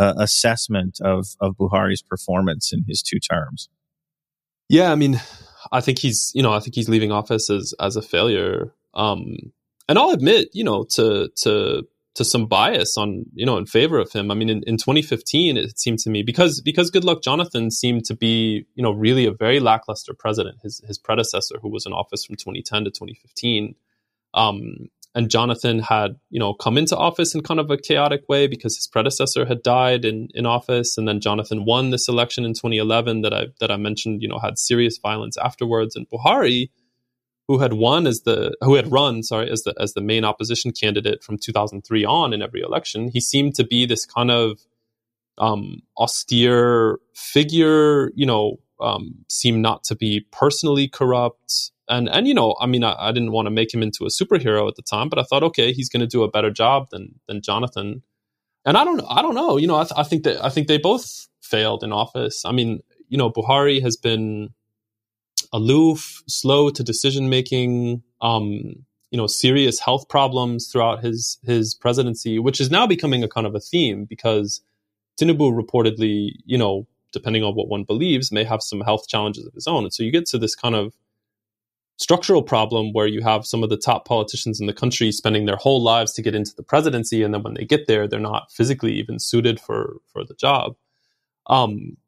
uh, 0.00 0.14
assessment 0.18 0.98
of 1.02 1.26
of 1.40 1.56
Buhari's 1.56 2.02
performance 2.02 2.72
in 2.72 2.84
his 2.88 3.02
two 3.02 3.18
terms? 3.20 3.68
Yeah, 4.68 4.90
I 4.90 4.94
mean, 4.94 5.20
I 5.72 5.80
think 5.80 5.98
he's, 5.98 6.32
you 6.34 6.42
know, 6.42 6.52
I 6.52 6.60
think 6.60 6.74
he's 6.74 6.88
leaving 6.88 7.12
office 7.12 7.50
as 7.50 7.74
as 7.78 7.96
a 7.96 8.02
failure. 8.02 8.72
Um, 8.94 9.52
and 9.88 9.98
I'll 9.98 10.10
admit, 10.10 10.48
you 10.52 10.64
know, 10.64 10.84
to 10.94 11.28
to 11.42 11.82
to 12.14 12.24
some 12.24 12.46
bias 12.46 12.96
on 12.96 13.24
you 13.34 13.46
know 13.46 13.56
in 13.56 13.66
favor 13.66 13.98
of 13.98 14.10
him. 14.12 14.30
I 14.30 14.34
mean, 14.34 14.48
in, 14.48 14.62
in 14.66 14.76
2015, 14.76 15.56
it 15.56 15.78
seemed 15.78 15.98
to 16.00 16.10
me 16.10 16.22
because 16.22 16.60
because 16.60 16.90
Goodluck 16.90 17.22
Jonathan 17.22 17.70
seemed 17.70 18.04
to 18.06 18.14
be 18.16 18.66
you 18.74 18.82
know 18.82 18.92
really 18.92 19.26
a 19.26 19.32
very 19.32 19.60
lackluster 19.60 20.14
president. 20.14 20.58
His 20.62 20.80
his 20.86 20.98
predecessor, 20.98 21.56
who 21.60 21.68
was 21.68 21.86
in 21.86 21.92
office 21.92 22.24
from 22.24 22.36
2010 22.36 22.84
to 22.84 22.90
2015, 22.90 23.74
um, 24.34 24.88
and 25.14 25.30
Jonathan 25.30 25.80
had, 25.80 26.16
you 26.30 26.38
know, 26.38 26.54
come 26.54 26.78
into 26.78 26.96
office 26.96 27.34
in 27.34 27.42
kind 27.42 27.58
of 27.58 27.70
a 27.70 27.76
chaotic 27.76 28.28
way 28.28 28.46
because 28.46 28.76
his 28.76 28.86
predecessor 28.86 29.44
had 29.44 29.62
died 29.62 30.04
in, 30.04 30.28
in 30.34 30.46
office, 30.46 30.96
and 30.96 31.08
then 31.08 31.20
Jonathan 31.20 31.64
won 31.64 31.90
this 31.90 32.08
election 32.08 32.44
in 32.44 32.54
2011 32.54 33.22
that 33.22 33.34
I 33.34 33.46
that 33.58 33.70
I 33.70 33.76
mentioned, 33.76 34.22
you 34.22 34.28
know, 34.28 34.38
had 34.38 34.58
serious 34.58 34.98
violence 34.98 35.36
afterwards, 35.36 35.96
and 35.96 36.08
Buhari, 36.08 36.70
who 37.48 37.58
had 37.58 37.72
won 37.72 38.06
as 38.06 38.20
the 38.20 38.56
who 38.60 38.76
had 38.76 38.92
run, 38.92 39.24
sorry, 39.24 39.50
as 39.50 39.62
the 39.62 39.74
as 39.80 39.94
the 39.94 40.00
main 40.00 40.24
opposition 40.24 40.70
candidate 40.70 41.24
from 41.24 41.38
2003 41.38 42.04
on 42.04 42.32
in 42.32 42.42
every 42.42 42.60
election, 42.60 43.08
he 43.08 43.20
seemed 43.20 43.56
to 43.56 43.64
be 43.64 43.86
this 43.86 44.06
kind 44.06 44.30
of 44.30 44.60
um, 45.38 45.82
austere 45.98 47.00
figure, 47.14 48.12
you 48.14 48.26
know, 48.26 48.60
um, 48.80 49.24
seemed 49.28 49.62
not 49.62 49.82
to 49.84 49.96
be 49.96 50.26
personally 50.30 50.86
corrupt 50.86 51.72
and 51.90 52.08
and 52.08 52.26
you 52.26 52.34
know, 52.34 52.54
I 52.60 52.66
mean, 52.66 52.84
I, 52.84 52.94
I 52.98 53.12
didn't 53.12 53.32
want 53.32 53.46
to 53.46 53.50
make 53.50 53.74
him 53.74 53.82
into 53.82 54.04
a 54.04 54.08
superhero 54.08 54.68
at 54.68 54.76
the 54.76 54.82
time, 54.82 55.08
but 55.08 55.18
I 55.18 55.24
thought, 55.24 55.42
okay, 55.44 55.72
he's 55.72 55.88
going 55.88 56.00
to 56.00 56.06
do 56.06 56.22
a 56.22 56.30
better 56.30 56.50
job 56.50 56.88
than 56.90 57.20
than 57.26 57.42
Jonathan. 57.42 58.02
And 58.64 58.76
I 58.76 58.84
don't, 58.84 59.02
I 59.08 59.22
don't 59.22 59.34
know. 59.34 59.56
You 59.56 59.66
know, 59.66 59.76
I, 59.76 59.84
th- 59.84 59.94
I 59.96 60.02
think 60.02 60.24
that 60.24 60.44
I 60.44 60.48
think 60.48 60.68
they 60.68 60.78
both 60.78 61.28
failed 61.42 61.82
in 61.82 61.92
office. 61.92 62.44
I 62.44 62.52
mean, 62.52 62.80
you 63.08 63.18
know, 63.18 63.30
Buhari 63.30 63.82
has 63.82 63.96
been 63.96 64.50
aloof, 65.52 66.22
slow 66.28 66.70
to 66.70 66.82
decision 66.82 67.28
making. 67.28 68.02
Um, 68.20 68.84
you 69.10 69.16
know, 69.16 69.26
serious 69.26 69.80
health 69.80 70.08
problems 70.08 70.68
throughout 70.70 71.02
his 71.02 71.38
his 71.42 71.74
presidency, 71.74 72.38
which 72.38 72.60
is 72.60 72.70
now 72.70 72.86
becoming 72.86 73.24
a 73.24 73.28
kind 73.28 73.44
of 73.44 73.56
a 73.56 73.60
theme 73.60 74.04
because 74.04 74.62
Tinubu 75.20 75.52
reportedly, 75.52 76.30
you 76.44 76.56
know, 76.56 76.86
depending 77.12 77.42
on 77.42 77.54
what 77.54 77.68
one 77.68 77.82
believes, 77.84 78.30
may 78.30 78.44
have 78.44 78.62
some 78.62 78.80
health 78.80 79.08
challenges 79.08 79.46
of 79.46 79.54
his 79.54 79.66
own. 79.66 79.82
And 79.82 79.92
so 79.92 80.04
you 80.04 80.12
get 80.12 80.26
to 80.26 80.38
this 80.38 80.54
kind 80.54 80.76
of 80.76 80.94
structural 82.00 82.42
problem 82.42 82.94
where 82.94 83.06
you 83.06 83.20
have 83.20 83.44
some 83.44 83.62
of 83.62 83.68
the 83.68 83.76
top 83.76 84.06
politicians 84.06 84.58
in 84.58 84.66
the 84.66 84.72
country 84.72 85.12
spending 85.12 85.44
their 85.44 85.56
whole 85.56 85.82
lives 85.82 86.14
to 86.14 86.22
get 86.22 86.34
into 86.34 86.54
the 86.56 86.62
presidency 86.62 87.22
and 87.22 87.34
then 87.34 87.42
when 87.42 87.52
they 87.52 87.64
get 87.64 87.86
there 87.86 88.08
they're 88.08 88.18
not 88.18 88.50
physically 88.50 88.94
even 88.94 89.18
suited 89.18 89.60
for 89.60 89.98
for 90.10 90.24
the 90.24 90.34
job 90.34 90.74
um 91.48 91.98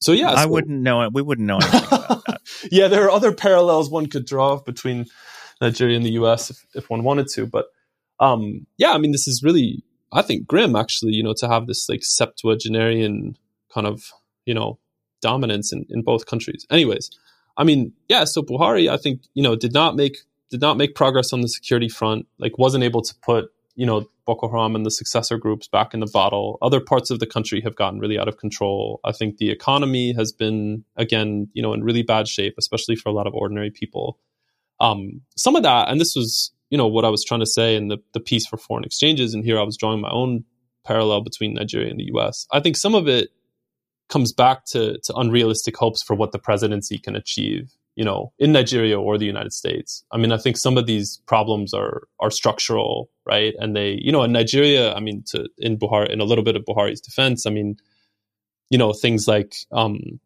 so 0.00 0.12
yeah 0.12 0.32
I 0.32 0.44
so, 0.44 0.50
wouldn't 0.50 0.82
know 0.82 1.02
it. 1.02 1.14
We 1.14 1.22
wouldn't 1.22 1.46
know 1.46 1.56
anything 1.56 1.82
about 1.88 2.24
that. 2.26 2.40
yeah 2.70 2.88
there 2.88 3.06
are 3.06 3.10
other 3.10 3.32
parallels 3.32 3.90
one 3.90 4.06
could 4.06 4.26
draw 4.26 4.56
between 4.58 5.06
Nigeria 5.62 5.96
and 5.96 6.04
the 6.04 6.12
US 6.12 6.50
if, 6.50 6.66
if 6.74 6.90
one 6.90 7.02
wanted 7.02 7.28
to 7.28 7.46
but 7.46 7.68
um 8.20 8.66
yeah 8.76 8.92
I 8.92 8.98
mean 8.98 9.12
this 9.12 9.26
is 9.26 9.42
really 9.42 9.82
I 10.12 10.20
think 10.20 10.46
grim 10.46 10.76
actually 10.76 11.12
you 11.12 11.22
know 11.22 11.34
to 11.38 11.48
have 11.48 11.66
this 11.66 11.88
like 11.88 12.04
septuagenarian 12.04 13.38
kind 13.72 13.86
of 13.86 14.12
you 14.44 14.52
know 14.52 14.78
dominance 15.22 15.72
in, 15.72 15.86
in 15.88 16.02
both 16.02 16.26
countries 16.26 16.66
anyways 16.70 17.10
I 17.58 17.64
mean, 17.64 17.92
yeah. 18.08 18.24
So 18.24 18.42
Buhari, 18.42 18.88
I 18.88 18.96
think 18.96 19.22
you 19.34 19.42
know, 19.42 19.56
did 19.56 19.74
not 19.74 19.96
make 19.96 20.18
did 20.48 20.60
not 20.60 20.78
make 20.78 20.94
progress 20.94 21.32
on 21.32 21.42
the 21.42 21.48
security 21.48 21.88
front. 21.88 22.26
Like, 22.38 22.56
wasn't 22.56 22.84
able 22.84 23.02
to 23.02 23.14
put 23.20 23.50
you 23.74 23.84
know 23.84 24.08
Boko 24.24 24.48
Haram 24.48 24.76
and 24.76 24.86
the 24.86 24.90
successor 24.90 25.36
groups 25.36 25.68
back 25.68 25.92
in 25.92 26.00
the 26.00 26.06
bottle. 26.06 26.58
Other 26.62 26.80
parts 26.80 27.10
of 27.10 27.18
the 27.18 27.26
country 27.26 27.60
have 27.62 27.74
gotten 27.74 27.98
really 27.98 28.18
out 28.18 28.28
of 28.28 28.38
control. 28.38 29.00
I 29.04 29.12
think 29.12 29.38
the 29.38 29.50
economy 29.50 30.12
has 30.12 30.32
been 30.32 30.84
again, 30.96 31.48
you 31.52 31.62
know, 31.62 31.74
in 31.74 31.82
really 31.82 32.02
bad 32.02 32.28
shape, 32.28 32.54
especially 32.58 32.94
for 32.94 33.08
a 33.08 33.12
lot 33.12 33.26
of 33.26 33.34
ordinary 33.34 33.70
people. 33.70 34.18
Um, 34.80 35.22
some 35.36 35.56
of 35.56 35.64
that, 35.64 35.88
and 35.88 36.00
this 36.00 36.14
was 36.14 36.52
you 36.70 36.78
know 36.78 36.86
what 36.86 37.04
I 37.04 37.08
was 37.08 37.24
trying 37.24 37.40
to 37.40 37.46
say 37.46 37.74
in 37.74 37.88
the 37.88 37.98
the 38.12 38.20
piece 38.20 38.46
for 38.46 38.56
foreign 38.56 38.84
exchanges, 38.84 39.34
and 39.34 39.44
here 39.44 39.58
I 39.58 39.64
was 39.64 39.76
drawing 39.76 40.00
my 40.00 40.10
own 40.10 40.44
parallel 40.84 41.22
between 41.22 41.54
Nigeria 41.54 41.90
and 41.90 41.98
the 41.98 42.08
U.S. 42.14 42.46
I 42.52 42.60
think 42.60 42.76
some 42.76 42.94
of 42.94 43.08
it 43.08 43.30
comes 44.08 44.32
back 44.32 44.64
to, 44.66 44.98
to 45.04 45.14
unrealistic 45.14 45.76
hopes 45.76 46.02
for 46.02 46.14
what 46.14 46.32
the 46.32 46.38
presidency 46.38 46.98
can 46.98 47.14
achieve, 47.14 47.72
you 47.94 48.04
know, 48.04 48.32
in 48.38 48.52
Nigeria 48.52 48.98
or 48.98 49.18
the 49.18 49.26
United 49.26 49.52
States. 49.52 50.04
I 50.10 50.16
mean, 50.16 50.32
I 50.32 50.38
think 50.38 50.56
some 50.56 50.78
of 50.78 50.86
these 50.86 51.20
problems 51.26 51.74
are 51.74 52.02
are 52.20 52.30
structural, 52.30 53.10
right? 53.26 53.54
And 53.58 53.76
they, 53.76 53.98
you 54.00 54.12
know, 54.12 54.22
in 54.22 54.32
Nigeria, 54.32 54.94
I 54.94 55.00
mean, 55.00 55.24
to 55.28 55.48
in 55.58 55.78
Buhari, 55.78 56.10
in 56.10 56.20
a 56.20 56.24
little 56.24 56.44
bit 56.44 56.56
of 56.56 56.64
Buhari's 56.64 57.00
defense, 57.00 57.46
I 57.46 57.50
mean, 57.50 57.76
you 58.70 58.78
know, 58.78 58.92
things 58.92 59.28
like 59.28 59.54
um, 59.72 60.20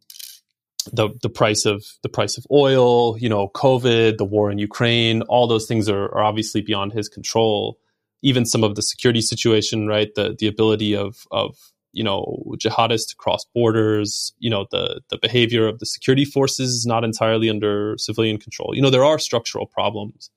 the 0.92 1.10
the 1.22 1.30
price 1.30 1.64
of 1.64 1.84
the 2.02 2.08
price 2.08 2.36
of 2.38 2.46
oil, 2.50 3.18
you 3.18 3.28
know, 3.28 3.48
COVID, 3.48 4.16
the 4.16 4.24
war 4.24 4.50
in 4.50 4.58
Ukraine, 4.58 5.22
all 5.22 5.46
those 5.46 5.66
things 5.66 5.88
are, 5.88 6.04
are 6.14 6.24
obviously 6.24 6.60
beyond 6.60 6.92
his 6.92 7.08
control. 7.08 7.78
Even 8.24 8.46
some 8.46 8.62
of 8.62 8.76
the 8.76 8.82
security 8.82 9.20
situation, 9.20 9.88
right? 9.88 10.14
The 10.14 10.36
the 10.38 10.46
ability 10.46 10.94
of 10.94 11.26
of 11.32 11.56
you 11.92 12.02
know 12.02 12.42
jihadists 12.56 13.16
cross 13.16 13.44
borders 13.54 14.32
you 14.38 14.50
know 14.50 14.66
the 14.70 15.00
the 15.10 15.18
behavior 15.18 15.66
of 15.66 15.78
the 15.78 15.86
security 15.86 16.24
forces 16.24 16.70
is 16.70 16.86
not 16.86 17.04
entirely 17.04 17.48
under 17.48 17.94
civilian 17.98 18.38
control 18.38 18.74
you 18.74 18.82
know 18.82 18.90
there 18.90 19.04
are 19.04 19.18
structural 19.18 19.66
problems 19.66 20.30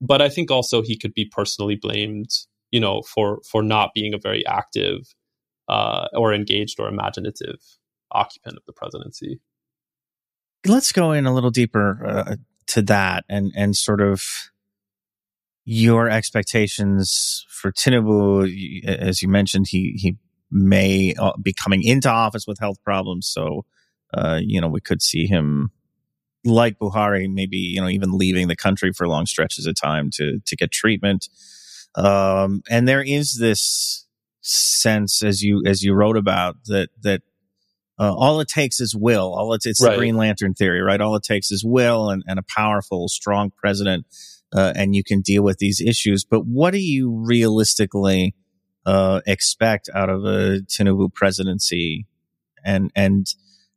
but 0.00 0.22
i 0.22 0.28
think 0.28 0.50
also 0.50 0.82
he 0.82 0.96
could 0.96 1.14
be 1.14 1.24
personally 1.24 1.76
blamed 1.76 2.30
you 2.70 2.80
know 2.80 3.02
for 3.02 3.40
for 3.50 3.62
not 3.62 3.90
being 3.94 4.14
a 4.14 4.18
very 4.18 4.44
active 4.46 5.14
uh, 5.68 6.08
or 6.14 6.34
engaged 6.34 6.80
or 6.80 6.88
imaginative 6.88 7.60
occupant 8.10 8.56
of 8.56 8.62
the 8.66 8.72
presidency 8.72 9.40
Let's 10.66 10.92
go 10.92 11.10
in 11.10 11.26
a 11.26 11.34
little 11.34 11.50
deeper 11.50 12.06
uh, 12.06 12.36
to 12.68 12.82
that 12.82 13.24
and 13.28 13.52
and 13.56 13.76
sort 13.76 14.00
of 14.00 14.24
your 15.64 16.08
expectations 16.08 17.44
for 17.48 17.72
Tinubu. 17.72 18.86
As 18.86 19.22
you 19.22 19.28
mentioned, 19.28 19.66
he 19.68 19.94
he 19.96 20.16
may 20.52 21.14
uh, 21.18 21.32
be 21.42 21.52
coming 21.52 21.82
into 21.82 22.08
office 22.10 22.46
with 22.46 22.58
health 22.60 22.76
problems, 22.84 23.26
so 23.26 23.64
uh, 24.14 24.38
you 24.40 24.60
know 24.60 24.68
we 24.68 24.80
could 24.80 25.02
see 25.02 25.26
him 25.26 25.70
like 26.44 26.78
Buhari, 26.78 27.32
maybe 27.32 27.56
you 27.56 27.80
know 27.80 27.88
even 27.88 28.12
leaving 28.12 28.48
the 28.48 28.56
country 28.56 28.92
for 28.92 29.08
long 29.08 29.26
stretches 29.26 29.66
of 29.66 29.74
time 29.74 30.10
to 30.14 30.40
to 30.44 30.56
get 30.56 30.70
treatment. 30.70 31.28
Um, 31.94 32.62
and 32.70 32.88
there 32.88 33.02
is 33.02 33.38
this 33.38 34.06
sense, 34.42 35.22
as 35.22 35.42
you 35.42 35.62
as 35.66 35.82
you 35.82 35.94
wrote 35.94 36.16
about, 36.16 36.56
that 36.66 36.90
that 37.02 37.22
uh, 37.98 38.14
all 38.14 38.40
it 38.40 38.48
takes 38.48 38.80
is 38.80 38.94
will. 38.96 39.32
All 39.34 39.52
it's 39.54 39.66
it's 39.66 39.80
Right. 39.82 39.92
the 39.92 39.98
Green 39.98 40.16
Lantern 40.16 40.54
theory, 40.54 40.80
right? 40.80 41.00
All 41.00 41.16
it 41.16 41.22
takes 41.22 41.50
is 41.50 41.64
will 41.64 42.10
and, 42.10 42.22
and 42.26 42.38
a 42.38 42.42
powerful, 42.42 43.08
strong 43.08 43.50
president, 43.56 44.06
uh, 44.54 44.72
and 44.74 44.96
you 44.96 45.04
can 45.04 45.20
deal 45.20 45.42
with 45.42 45.58
these 45.58 45.80
issues. 45.80 46.24
But 46.24 46.40
what 46.46 46.72
do 46.72 46.80
you 46.80 47.10
realistically 47.10 48.34
uh, 48.86 49.20
expect 49.26 49.88
out 49.94 50.08
of 50.08 50.24
a 50.24 50.60
Tinubu 50.66 51.12
presidency, 51.12 52.06
and 52.64 52.90
and 52.94 53.26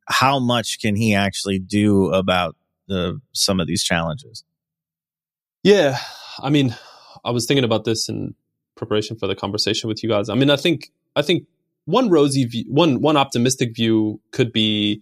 how 0.08 0.40
much 0.40 0.80
can 0.80 0.96
he 0.96 1.16
actually 1.16 1.60
do 1.60 2.12
about 2.12 2.56
the 2.88 3.20
some 3.34 3.60
of 3.60 3.68
these 3.68 3.84
challenges? 3.84 4.44
Yeah, 5.64 5.98
I 6.40 6.50
mean, 6.50 6.76
I 7.24 7.32
was 7.32 7.46
thinking 7.46 7.64
about 7.64 7.86
this 7.86 8.08
in 8.08 8.36
preparation 8.76 9.18
for 9.18 9.28
the 9.28 9.36
conversation 9.36 9.88
with 9.88 10.04
you 10.04 10.10
guys. 10.10 10.30
I 10.30 10.36
mean, 10.36 10.50
I 10.50 10.58
think 10.58 10.92
I 11.16 11.22
think 11.22 11.48
one 11.86 12.10
rosy 12.10 12.46
view, 12.46 12.66
one 12.68 13.02
one 13.02 13.18
optimistic 13.18 13.76
view 13.76 14.20
could 14.32 14.52
be 14.52 15.02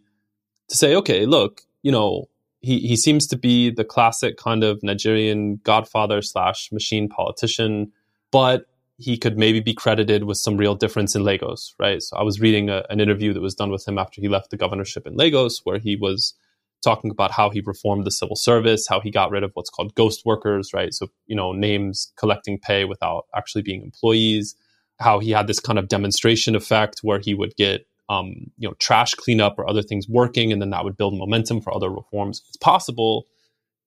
to 0.70 0.78
say, 0.78 0.96
okay, 0.96 1.26
look, 1.26 1.62
you 1.82 1.92
know, 1.92 2.30
he 2.62 2.80
he 2.80 2.96
seems 2.96 3.28
to 3.28 3.38
be 3.38 3.70
the 3.70 3.84
classic 3.84 4.38
kind 4.38 4.64
of 4.64 4.82
Nigerian 4.84 5.60
godfather 5.64 6.22
slash 6.22 6.72
machine 6.72 7.10
politician, 7.10 7.92
but 8.32 8.66
he 8.98 9.18
could 9.18 9.38
maybe 9.38 9.60
be 9.60 9.74
credited 9.74 10.24
with 10.24 10.38
some 10.38 10.58
real 10.58 10.76
difference 10.76 11.16
in 11.16 11.24
Lagos, 11.24 11.74
right? 11.80 12.02
So 12.02 12.16
I 12.16 12.24
was 12.24 12.40
reading 12.40 12.70
a, 12.70 12.84
an 12.90 13.00
interview 13.00 13.34
that 13.34 13.42
was 13.42 13.56
done 13.56 13.72
with 13.72 13.88
him 13.88 13.98
after 13.98 14.22
he 14.22 14.28
left 14.28 14.52
the 14.52 14.58
governorship 14.58 15.08
in 15.08 15.16
Lagos, 15.16 15.62
where 15.64 15.80
he 15.80 15.96
was 15.96 16.36
talking 16.84 17.10
about 17.10 17.32
how 17.32 17.50
he 17.50 17.62
reformed 17.62 18.06
the 18.06 18.12
civil 18.12 18.36
service, 18.36 18.88
how 18.88 19.00
he 19.00 19.10
got 19.10 19.32
rid 19.32 19.44
of 19.44 19.52
what's 19.54 19.70
called 19.70 19.96
ghost 19.96 20.24
workers, 20.26 20.72
right? 20.74 20.94
So, 20.94 21.08
you 21.26 21.36
know, 21.36 21.54
names 21.54 22.12
collecting 22.18 22.60
pay 22.60 22.86
without 22.86 23.26
actually 23.36 23.62
being 23.64 23.82
employees, 23.82 24.56
how 25.00 25.20
he 25.20 25.32
had 25.32 25.48
this 25.48 25.60
kind 25.60 25.80
of 25.80 25.88
demonstration 25.88 26.56
effect 26.56 27.00
where 27.02 27.20
he 27.20 27.34
would 27.34 27.56
get, 27.56 27.88
um, 28.10 28.52
you 28.58 28.68
know, 28.68 28.76
trash 28.80 29.14
cleanup 29.16 29.58
or 29.58 29.68
other 29.68 29.82
things 29.82 30.08
working, 30.08 30.52
and 30.52 30.62
then 30.62 30.70
that 30.72 30.84
would 30.84 30.98
build 30.98 31.18
momentum 31.18 31.62
for 31.62 31.74
other 31.74 31.90
reforms. 31.90 32.44
It's 32.48 32.58
possible 32.58 33.26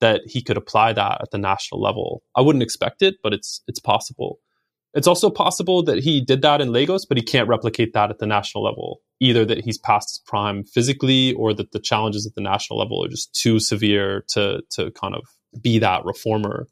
that 0.00 0.22
he 0.26 0.42
could 0.42 0.56
apply 0.56 0.92
that 0.94 1.20
at 1.20 1.30
the 1.30 1.38
national 1.38 1.80
level. 1.80 2.22
I 2.34 2.40
wouldn't 2.40 2.62
expect 2.62 3.02
it, 3.02 3.16
but 3.22 3.32
it's 3.32 3.62
it's 3.68 3.78
possible. 3.78 4.40
It's 4.96 5.06
also 5.06 5.28
possible 5.28 5.82
that 5.82 5.98
he 5.98 6.22
did 6.22 6.40
that 6.40 6.62
in 6.62 6.72
Lagos, 6.72 7.04
but 7.04 7.18
he 7.18 7.22
can't 7.22 7.48
replicate 7.48 7.92
that 7.92 8.08
at 8.08 8.18
the 8.18 8.26
national 8.26 8.64
level. 8.64 9.02
Either 9.20 9.44
that 9.44 9.62
he's 9.62 9.76
past 9.76 10.08
his 10.08 10.22
prime 10.26 10.64
physically, 10.64 11.34
or 11.34 11.52
that 11.52 11.72
the 11.72 11.78
challenges 11.78 12.26
at 12.26 12.34
the 12.34 12.40
national 12.40 12.78
level 12.78 13.04
are 13.04 13.08
just 13.08 13.34
too 13.34 13.60
severe 13.60 14.24
to 14.28 14.62
to 14.70 14.90
kind 14.92 15.14
of 15.14 15.22
be 15.60 15.78
that 15.78 16.04
reformer. 16.06 16.66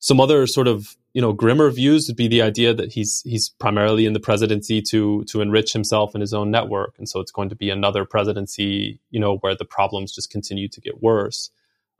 Some 0.00 0.20
other 0.20 0.46
sort 0.46 0.68
of 0.68 0.96
you 1.14 1.22
know 1.22 1.32
grimmer 1.32 1.70
views 1.70 2.08
would 2.08 2.16
be 2.16 2.28
the 2.28 2.42
idea 2.42 2.74
that 2.74 2.92
he's 2.92 3.22
he's 3.24 3.48
primarily 3.48 4.04
in 4.04 4.12
the 4.12 4.20
presidency 4.20 4.82
to 4.90 5.24
to 5.24 5.40
enrich 5.40 5.72
himself 5.72 6.14
and 6.14 6.20
his 6.20 6.34
own 6.34 6.50
network, 6.50 6.94
and 6.98 7.08
so 7.08 7.20
it's 7.20 7.32
going 7.32 7.48
to 7.48 7.56
be 7.56 7.70
another 7.70 8.04
presidency, 8.04 9.00
you 9.10 9.18
know, 9.18 9.38
where 9.38 9.56
the 9.56 9.64
problems 9.64 10.14
just 10.14 10.30
continue 10.30 10.68
to 10.68 10.80
get 10.82 11.02
worse. 11.02 11.50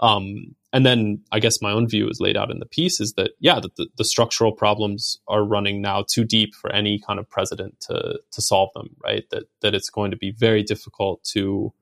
Um, 0.01 0.55
and 0.73 0.87
then 0.87 1.23
I 1.33 1.41
guess 1.41 1.61
my 1.61 1.73
own 1.73 1.89
view 1.89 2.09
is 2.09 2.21
laid 2.21 2.37
out 2.37 2.51
in 2.51 2.61
the 2.61 2.67
piece 2.67 3.01
is 3.01 3.15
that 3.15 3.33
yeah, 3.41 3.59
that 3.61 3.77
the, 3.77 3.89
the 3.97 4.05
structural 4.05 4.53
problems 4.53 5.21
are 5.27 5.45
running 5.45 5.83
now 5.83 6.05
too 6.09 6.25
deep 6.25 6.55
for 6.55 6.71
any 6.73 7.01
kind 7.01 7.19
of 7.19 7.29
president 7.29 7.81
to 7.89 8.21
to 8.31 8.41
solve 8.41 8.71
them. 8.75 8.97
Right, 9.03 9.25
that 9.31 9.45
that 9.63 9.75
it's 9.75 9.91
going 9.91 10.13
to 10.13 10.17
be 10.17 10.31
very 10.31 10.63
difficult 10.63 11.25
to 11.33 11.73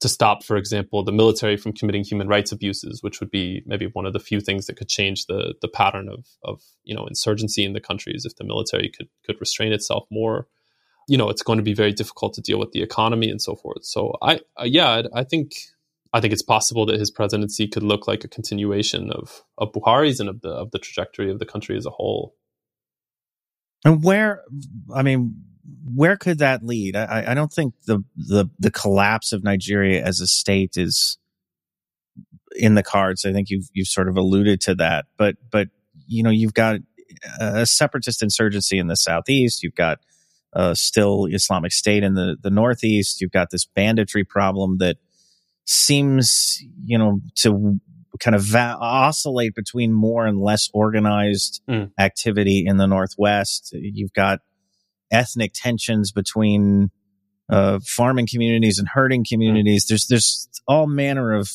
to 0.00 0.08
stop, 0.08 0.42
for 0.42 0.56
example, 0.56 1.04
the 1.04 1.12
military 1.12 1.56
from 1.56 1.72
committing 1.72 2.02
human 2.02 2.26
rights 2.26 2.50
abuses, 2.50 3.04
which 3.04 3.20
would 3.20 3.30
be 3.30 3.62
maybe 3.66 3.86
one 3.86 4.04
of 4.04 4.12
the 4.12 4.18
few 4.18 4.40
things 4.40 4.66
that 4.66 4.76
could 4.76 4.88
change 4.88 5.26
the 5.26 5.54
the 5.62 5.68
pattern 5.68 6.08
of 6.08 6.26
of 6.42 6.62
you 6.82 6.94
know 6.94 7.06
insurgency 7.06 7.64
in 7.64 7.74
the 7.74 7.80
countries 7.80 8.24
if 8.24 8.34
the 8.36 8.44
military 8.44 8.88
could 8.88 9.08
could 9.24 9.40
restrain 9.40 9.72
itself 9.72 10.04
more. 10.10 10.48
You 11.08 11.16
know, 11.16 11.28
it's 11.28 11.42
going 11.42 11.58
to 11.58 11.64
be 11.64 11.74
very 11.74 11.92
difficult 11.92 12.34
to 12.34 12.40
deal 12.40 12.58
with 12.58 12.72
the 12.72 12.82
economy 12.82 13.28
and 13.28 13.42
so 13.42 13.56
forth. 13.56 13.84
So 13.84 14.16
I, 14.22 14.40
yeah, 14.62 15.02
I 15.12 15.24
think 15.24 15.54
I 16.12 16.20
think 16.20 16.32
it's 16.32 16.42
possible 16.42 16.86
that 16.86 17.00
his 17.00 17.10
presidency 17.10 17.66
could 17.66 17.82
look 17.82 18.06
like 18.06 18.24
a 18.24 18.28
continuation 18.28 19.10
of 19.10 19.42
of 19.58 19.72
Buhari's 19.72 20.20
and 20.20 20.28
of 20.28 20.40
the 20.42 20.50
of 20.50 20.70
the 20.70 20.78
trajectory 20.78 21.30
of 21.30 21.38
the 21.38 21.46
country 21.46 21.76
as 21.76 21.86
a 21.86 21.90
whole. 21.90 22.34
And 23.84 24.02
where, 24.04 24.44
I 24.94 25.02
mean, 25.02 25.42
where 25.84 26.16
could 26.16 26.38
that 26.38 26.64
lead? 26.64 26.96
I, 26.96 27.24
I 27.28 27.34
don't 27.34 27.52
think 27.52 27.74
the, 27.86 28.04
the 28.16 28.46
the 28.58 28.70
collapse 28.70 29.32
of 29.32 29.42
Nigeria 29.42 30.04
as 30.04 30.20
a 30.20 30.26
state 30.26 30.76
is 30.76 31.18
in 32.54 32.74
the 32.74 32.82
cards. 32.82 33.24
I 33.24 33.32
think 33.32 33.50
you've 33.50 33.68
you've 33.72 33.88
sort 33.88 34.08
of 34.08 34.16
alluded 34.16 34.60
to 34.62 34.74
that, 34.76 35.06
but 35.16 35.36
but 35.50 35.68
you 36.06 36.22
know 36.22 36.30
you've 36.30 36.54
got 36.54 36.80
a 37.40 37.66
separatist 37.66 38.22
insurgency 38.22 38.78
in 38.78 38.88
the 38.88 38.96
southeast. 38.96 39.62
You've 39.62 39.74
got 39.74 39.98
uh, 40.52 40.74
still 40.74 41.26
Islamic 41.26 41.72
State 41.72 42.02
in 42.02 42.14
the 42.14 42.36
the 42.40 42.50
northeast. 42.50 43.20
You've 43.20 43.32
got 43.32 43.50
this 43.50 43.64
banditry 43.64 44.24
problem 44.24 44.78
that 44.78 44.98
seems 45.64 46.58
you 46.84 46.98
know 46.98 47.20
to 47.36 47.80
kind 48.20 48.34
of 48.34 48.42
va- 48.42 48.76
oscillate 48.80 49.54
between 49.54 49.92
more 49.92 50.26
and 50.26 50.40
less 50.40 50.68
organized 50.74 51.62
mm. 51.68 51.90
activity 51.98 52.64
in 52.66 52.76
the 52.76 52.86
northwest. 52.86 53.70
You've 53.72 54.12
got 54.12 54.40
ethnic 55.10 55.52
tensions 55.54 56.12
between 56.12 56.90
uh, 57.50 57.80
farming 57.84 58.26
communities 58.30 58.78
and 58.78 58.88
herding 58.88 59.24
communities. 59.28 59.86
There's 59.86 60.06
there's 60.06 60.48
all 60.66 60.86
manner 60.86 61.32
of 61.32 61.50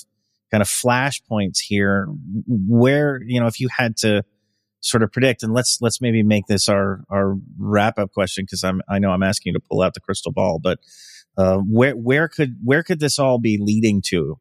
kind 0.52 0.62
of 0.62 0.68
flashpoints 0.68 1.60
here 1.60 2.08
where 2.48 3.22
you 3.26 3.40
know 3.40 3.48
if 3.48 3.60
you 3.60 3.68
had 3.76 3.98
to 3.98 4.24
sort 4.80 5.04
of 5.04 5.12
predict 5.12 5.44
and 5.44 5.54
let's 5.54 5.80
let's 5.82 6.00
maybe 6.02 6.24
make 6.24 6.46
this 6.48 6.70
our 6.70 7.04
our 7.10 7.36
wrap 7.58 7.98
up 7.98 8.12
question 8.14 8.46
because 8.46 8.64
I'm 8.64 8.82
I 8.88 9.00
know 9.00 9.12
I'm 9.12 9.24
asking 9.24 9.52
you 9.52 9.60
to 9.60 9.66
pull 9.70 9.82
out 9.82 9.94
the 9.94 10.00
crystal 10.00 10.32
ball 10.32 10.60
but 10.62 10.80
uh, 11.38 11.58
where 11.58 11.94
where 11.94 12.28
could 12.28 12.58
where 12.64 12.84
could 12.84 13.00
this 13.00 13.20
all 13.20 13.40
be 13.40 13.58
leading 13.58 14.02
to? 14.08 14.40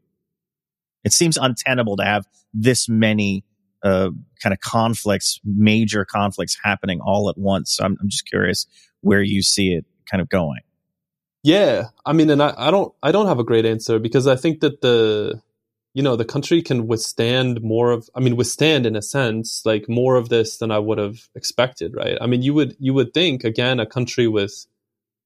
It 1.05 1.13
seems 1.13 1.37
untenable 1.37 1.97
to 1.99 2.05
have 2.05 2.27
this 2.53 2.89
many 2.89 3.45
uh, 3.83 4.11
kind 4.43 4.53
of 4.53 4.61
conflicts, 4.61 5.41
major 5.45 6.05
conflicts 6.05 6.59
happening 6.63 7.01
all 7.01 7.29
at 7.29 7.39
once. 7.39 7.77
So 7.77 7.85
I'm, 7.85 7.97
I'm 8.01 8.09
just 8.09 8.29
curious 8.29 8.67
where 9.03 9.23
you 9.23 9.43
see 9.43 9.73
it 9.73 9.85
kind 10.11 10.21
of 10.21 10.29
going. 10.29 10.61
Yeah, 11.45 11.91
I 12.05 12.13
mean, 12.13 12.29
and 12.31 12.43
I, 12.43 12.55
I 12.57 12.71
don't, 12.73 12.93
I 13.05 13.13
don't 13.13 13.29
have 13.29 13.39
a 13.39 13.45
great 13.45 13.67
answer 13.67 14.01
because 14.01 14.27
I 14.27 14.35
think 14.35 14.61
that 14.61 14.81
the, 14.81 15.41
you 15.95 16.03
know, 16.03 16.17
the 16.17 16.25
country 16.25 16.61
can 16.61 16.89
withstand 16.89 17.63
more 17.63 17.93
of, 17.93 18.11
I 18.17 18.21
mean, 18.21 18.35
withstand 18.35 18.85
in 18.85 18.97
a 18.97 19.03
sense, 19.03 19.63
like 19.65 19.89
more 19.89 20.17
of 20.17 20.29
this 20.29 20.57
than 20.57 20.73
I 20.73 20.81
would 20.81 20.99
have 20.99 21.29
expected, 21.37 21.95
right? 21.95 22.19
I 22.21 22.27
mean, 22.27 22.43
you 22.43 22.53
would, 22.55 22.75
you 22.81 22.95
would 22.95 23.15
think 23.15 23.45
again, 23.45 23.79
a 23.79 23.87
country 23.87 24.27
with, 24.27 24.67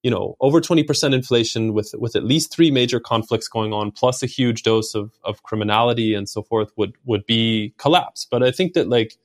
you 0.02 0.10
know, 0.10 0.36
over 0.40 0.60
20% 0.60 1.14
inflation 1.14 1.74
with, 1.74 1.94
with 1.98 2.16
at 2.16 2.24
least 2.24 2.52
three 2.52 2.70
major 2.70 3.00
conflicts 3.00 3.48
going 3.48 3.72
on, 3.72 3.90
plus 3.90 4.22
a 4.22 4.26
huge 4.26 4.62
dose 4.62 4.94
of, 4.94 5.12
of 5.24 5.42
criminality 5.42 6.14
and 6.14 6.28
so 6.28 6.42
forth 6.42 6.72
would, 6.76 6.94
would 7.04 7.26
be 7.26 7.74
collapse. 7.76 8.26
But 8.30 8.42
I 8.42 8.50
think 8.50 8.72
that 8.74 8.88
like, 8.88 9.16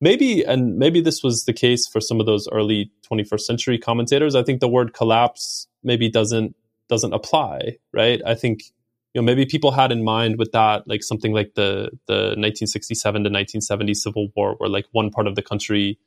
maybe 0.00 0.44
and 0.44 0.76
maybe 0.76 1.00
this 1.00 1.22
was 1.22 1.44
the 1.44 1.52
case 1.52 1.86
for 1.86 2.00
some 2.00 2.20
of 2.20 2.26
those 2.26 2.46
early 2.52 2.90
21st 3.10 3.40
century 3.40 3.78
commentators 3.78 4.34
i 4.34 4.42
think 4.42 4.60
the 4.60 4.68
word 4.68 4.92
collapse 4.92 5.66
maybe 5.82 6.10
doesn't 6.10 6.54
doesn't 6.88 7.14
apply 7.14 7.76
right 7.92 8.20
i 8.26 8.34
think 8.34 8.64
you 9.14 9.20
know 9.20 9.24
maybe 9.24 9.46
people 9.46 9.70
had 9.70 9.90
in 9.92 10.04
mind 10.04 10.36
with 10.38 10.52
that 10.52 10.86
like 10.86 11.02
something 11.02 11.32
like 11.32 11.54
the 11.54 11.90
the 12.06 12.34
1967 12.36 13.14
to 13.14 13.30
1970 13.30 13.94
civil 13.94 14.28
war 14.36 14.54
where 14.58 14.68
like 14.68 14.86
one 14.92 15.10
part 15.10 15.26
of 15.26 15.36
the 15.36 15.42
country 15.42 15.98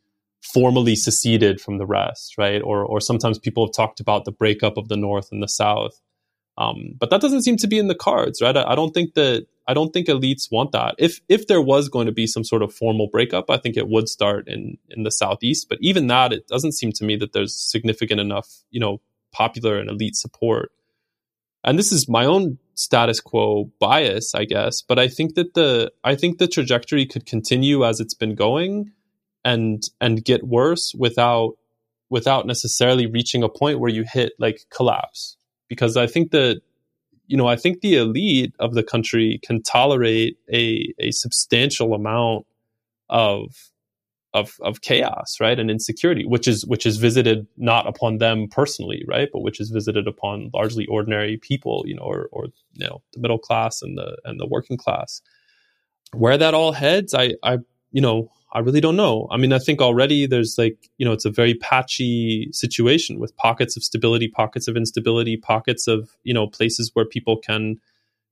formally 0.41 0.95
seceded 0.95 1.59
from 1.59 1.77
the 1.77 1.85
rest 1.85 2.37
right 2.37 2.61
or 2.61 2.83
or 2.83 2.99
sometimes 2.99 3.39
people 3.39 3.65
have 3.65 3.73
talked 3.73 3.99
about 3.99 4.25
the 4.25 4.31
breakup 4.31 4.77
of 4.77 4.87
the 4.87 4.97
north 4.97 5.29
and 5.31 5.41
the 5.43 5.47
south 5.47 6.01
um, 6.57 6.95
but 6.99 7.11
that 7.11 7.21
doesn't 7.21 7.43
seem 7.43 7.57
to 7.57 7.67
be 7.67 7.77
in 7.77 7.87
the 7.87 7.95
cards 7.95 8.41
right 8.41 8.55
I, 8.55 8.71
I 8.71 8.75
don't 8.75 8.93
think 8.93 9.13
that 9.15 9.47
I 9.67 9.73
don't 9.73 9.91
think 9.91 10.07
elites 10.07 10.49
want 10.49 10.71
that. 10.71 10.95
If 10.97 11.19
if 11.27 11.47
there 11.47 11.61
was 11.61 11.89
going 11.89 12.05
to 12.05 12.11
be 12.11 12.25
some 12.25 12.43
sort 12.43 12.63
of 12.63 12.73
formal 12.73 13.07
breakup, 13.07 13.49
I 13.49 13.57
think 13.57 13.75
it 13.75 13.89
would 13.89 14.07
start 14.07 14.47
in 14.47 14.77
in 14.89 15.03
the 15.03 15.11
southeast. 15.11 15.67
But 15.67 15.79
even 15.81 16.07
that, 16.07 16.31
it 16.31 16.47
doesn't 16.47 16.71
seem 16.71 16.93
to 16.93 17.03
me 17.03 17.17
that 17.17 17.33
there's 17.33 17.53
significant 17.53 18.21
enough, 18.21 18.47
you 18.71 18.79
know, 18.79 19.01
popular 19.33 19.77
and 19.77 19.89
elite 19.89 20.15
support. 20.15 20.71
And 21.63 21.77
this 21.77 21.91
is 21.91 22.07
my 22.07 22.23
own 22.23 22.59
status 22.75 23.19
quo 23.19 23.69
bias, 23.79 24.33
I 24.33 24.45
guess. 24.45 24.81
But 24.81 24.99
I 24.99 25.09
think 25.09 25.35
that 25.35 25.53
the 25.53 25.91
I 26.03 26.15
think 26.15 26.37
the 26.37 26.47
trajectory 26.47 27.05
could 27.05 27.25
continue 27.25 27.85
as 27.85 27.99
it's 27.99 28.13
been 28.13 28.35
going, 28.35 28.93
and 29.47 29.81
and 30.01 30.25
get 30.25 30.43
worse 30.43 30.93
without 30.97 31.53
without 32.09 32.45
necessarily 32.45 33.05
reaching 33.05 33.43
a 33.43 33.49
point 33.49 33.79
where 33.79 33.89
you 33.89 34.03
hit 34.03 34.33
like 34.39 34.65
collapse. 34.69 35.37
Because 35.69 35.95
I 35.95 36.05
think 36.05 36.31
that 36.31 36.61
you 37.27 37.37
know, 37.37 37.47
I 37.47 37.55
think 37.55 37.81
the 37.81 37.95
elite 37.95 38.53
of 38.59 38.73
the 38.73 38.83
country 38.83 39.39
can 39.43 39.61
tolerate 39.61 40.37
a, 40.51 40.93
a 40.97 41.11
substantial 41.11 41.93
amount 41.93 42.45
of, 43.09 43.53
of, 44.33 44.55
of 44.61 44.79
chaos, 44.79 45.35
right, 45.41 45.59
and 45.59 45.69
insecurity, 45.69 46.25
which 46.25 46.47
is 46.47 46.65
which 46.65 46.85
is 46.85 46.95
visited 46.95 47.45
not 47.57 47.85
upon 47.85 48.19
them 48.19 48.47
personally, 48.49 49.03
right, 49.07 49.27
but 49.33 49.41
which 49.41 49.59
is 49.59 49.71
visited 49.71 50.07
upon 50.07 50.51
largely 50.53 50.85
ordinary 50.85 51.35
people, 51.35 51.83
you 51.85 51.95
know, 51.95 52.03
or, 52.03 52.29
or 52.31 52.45
you 52.73 52.87
know, 52.87 53.01
the 53.13 53.19
middle 53.19 53.39
class 53.39 53.81
and 53.81 53.97
the 53.97 54.17
and 54.23 54.39
the 54.39 54.47
working 54.47 54.77
class. 54.77 55.21
Where 56.13 56.37
that 56.37 56.53
all 56.53 56.71
heads, 56.71 57.13
I, 57.13 57.33
I, 57.43 57.57
you 57.91 57.99
know, 57.99 58.31
I 58.53 58.59
really 58.59 58.79
don't 58.79 58.95
know. 58.95 59.27
I 59.29 59.37
mean, 59.37 59.51
I 59.51 59.59
think 59.59 59.81
already 59.81 60.25
there's 60.25 60.57
like, 60.57 60.89
you 60.97 61.05
know, 61.05 61.11
it's 61.11 61.25
a 61.25 61.29
very 61.29 61.55
patchy 61.55 62.49
situation 62.53 63.19
with 63.19 63.35
pockets 63.35 63.75
of 63.75 63.83
stability, 63.83 64.29
pockets 64.29 64.67
of 64.69 64.77
instability, 64.77 65.35
pockets 65.35 65.87
of, 65.87 66.11
you 66.23 66.33
know, 66.33 66.47
places 66.47 66.91
where 66.93 67.05
people 67.05 67.37
can, 67.37 67.77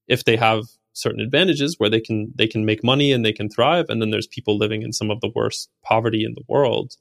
if 0.07 0.23
they 0.23 0.37
have 0.37 0.63
certain 0.93 1.19
advantages 1.19 1.75
where 1.77 1.89
they 1.89 1.99
can, 1.99 2.31
they 2.33 2.47
can 2.47 2.65
make 2.65 2.81
money 2.81 3.11
and 3.11 3.25
they 3.25 3.33
can 3.33 3.49
thrive. 3.49 3.87
And 3.89 4.01
then 4.01 4.11
there's 4.11 4.27
people 4.27 4.57
living 4.57 4.83
in 4.83 4.93
some 4.93 5.11
of 5.11 5.19
the 5.19 5.31
worst 5.35 5.69
poverty 5.83 6.23
in 6.23 6.33
the 6.33 6.45
world. 6.47 6.93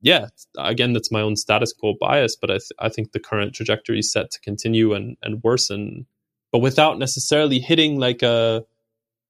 Yeah. 0.00 0.28
Again, 0.58 0.92
that's 0.92 1.12
my 1.12 1.20
own 1.20 1.36
status 1.36 1.72
quo 1.72 1.94
bias, 2.00 2.36
but 2.36 2.50
I, 2.50 2.54
th- 2.54 2.72
I 2.80 2.88
think 2.88 3.12
the 3.12 3.20
current 3.20 3.54
trajectory 3.54 4.00
is 4.00 4.12
set 4.12 4.32
to 4.32 4.40
continue 4.40 4.94
and, 4.94 5.16
and 5.22 5.42
worsen, 5.44 6.06
but 6.50 6.58
without 6.58 6.98
necessarily 6.98 7.60
hitting 7.60 8.00
like 8.00 8.22
a, 8.22 8.64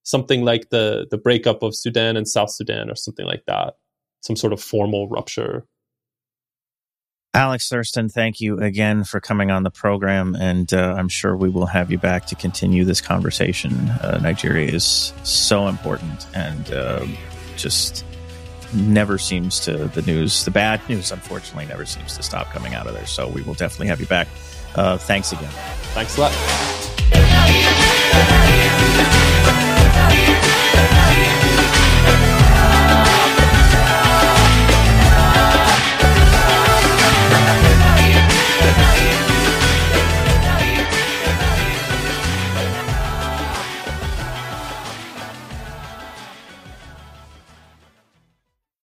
something 0.09 0.43
like 0.43 0.71
the 0.71 1.07
the 1.11 1.19
breakup 1.19 1.63
of 1.63 1.77
Sudan 1.77 2.17
and 2.17 2.27
South 2.27 2.51
Sudan 2.51 2.91
or 2.91 2.97
something 2.97 3.27
like 3.27 3.45
that, 3.47 3.75
some 4.23 4.37
sort 4.37 4.55
of 4.55 4.61
formal 4.61 5.09
rupture. 5.09 5.67
Alex 7.35 7.69
Thurston, 7.69 8.09
thank 8.09 8.41
you 8.41 8.59
again 8.59 9.05
for 9.05 9.21
coming 9.21 9.51
on 9.51 9.63
the 9.63 9.71
program, 9.71 10.35
and 10.35 10.73
uh, 10.73 10.95
I'm 10.97 11.11
sure 11.11 11.37
we 11.37 11.51
will 11.51 11.67
have 11.67 11.91
you 11.93 11.99
back 11.99 12.25
to 12.27 12.35
continue 12.35 12.85
this 12.85 13.03
conversation. 13.03 13.73
Uh, 14.03 14.19
Nigeria 14.23 14.73
is 14.73 15.13
so 15.25 15.69
important, 15.69 16.27
and 16.35 16.73
uh, 16.73 17.07
just 17.57 18.05
never 18.75 19.19
seems 19.19 19.61
to 19.61 19.89
the 19.89 20.03
news, 20.03 20.45
the 20.47 20.51
bad 20.51 20.81
news, 20.89 21.13
unfortunately, 21.13 21.67
never 21.67 21.85
seems 21.85 22.17
to 22.17 22.23
stop 22.23 22.47
coming 22.51 22.75
out 22.75 22.87
of 22.87 22.95
there. 22.95 23.07
So 23.07 23.29
we 23.29 23.43
will 23.43 23.55
definitely 23.55 23.89
have 23.89 24.01
you 24.01 24.07
back. 24.07 24.27
Uh, 24.75 24.97
thanks 24.97 25.33
again. 25.33 25.51
Thanks 25.93 26.17
a 26.17 26.23
lot. 26.23 26.33
Yeah. 29.99 30.38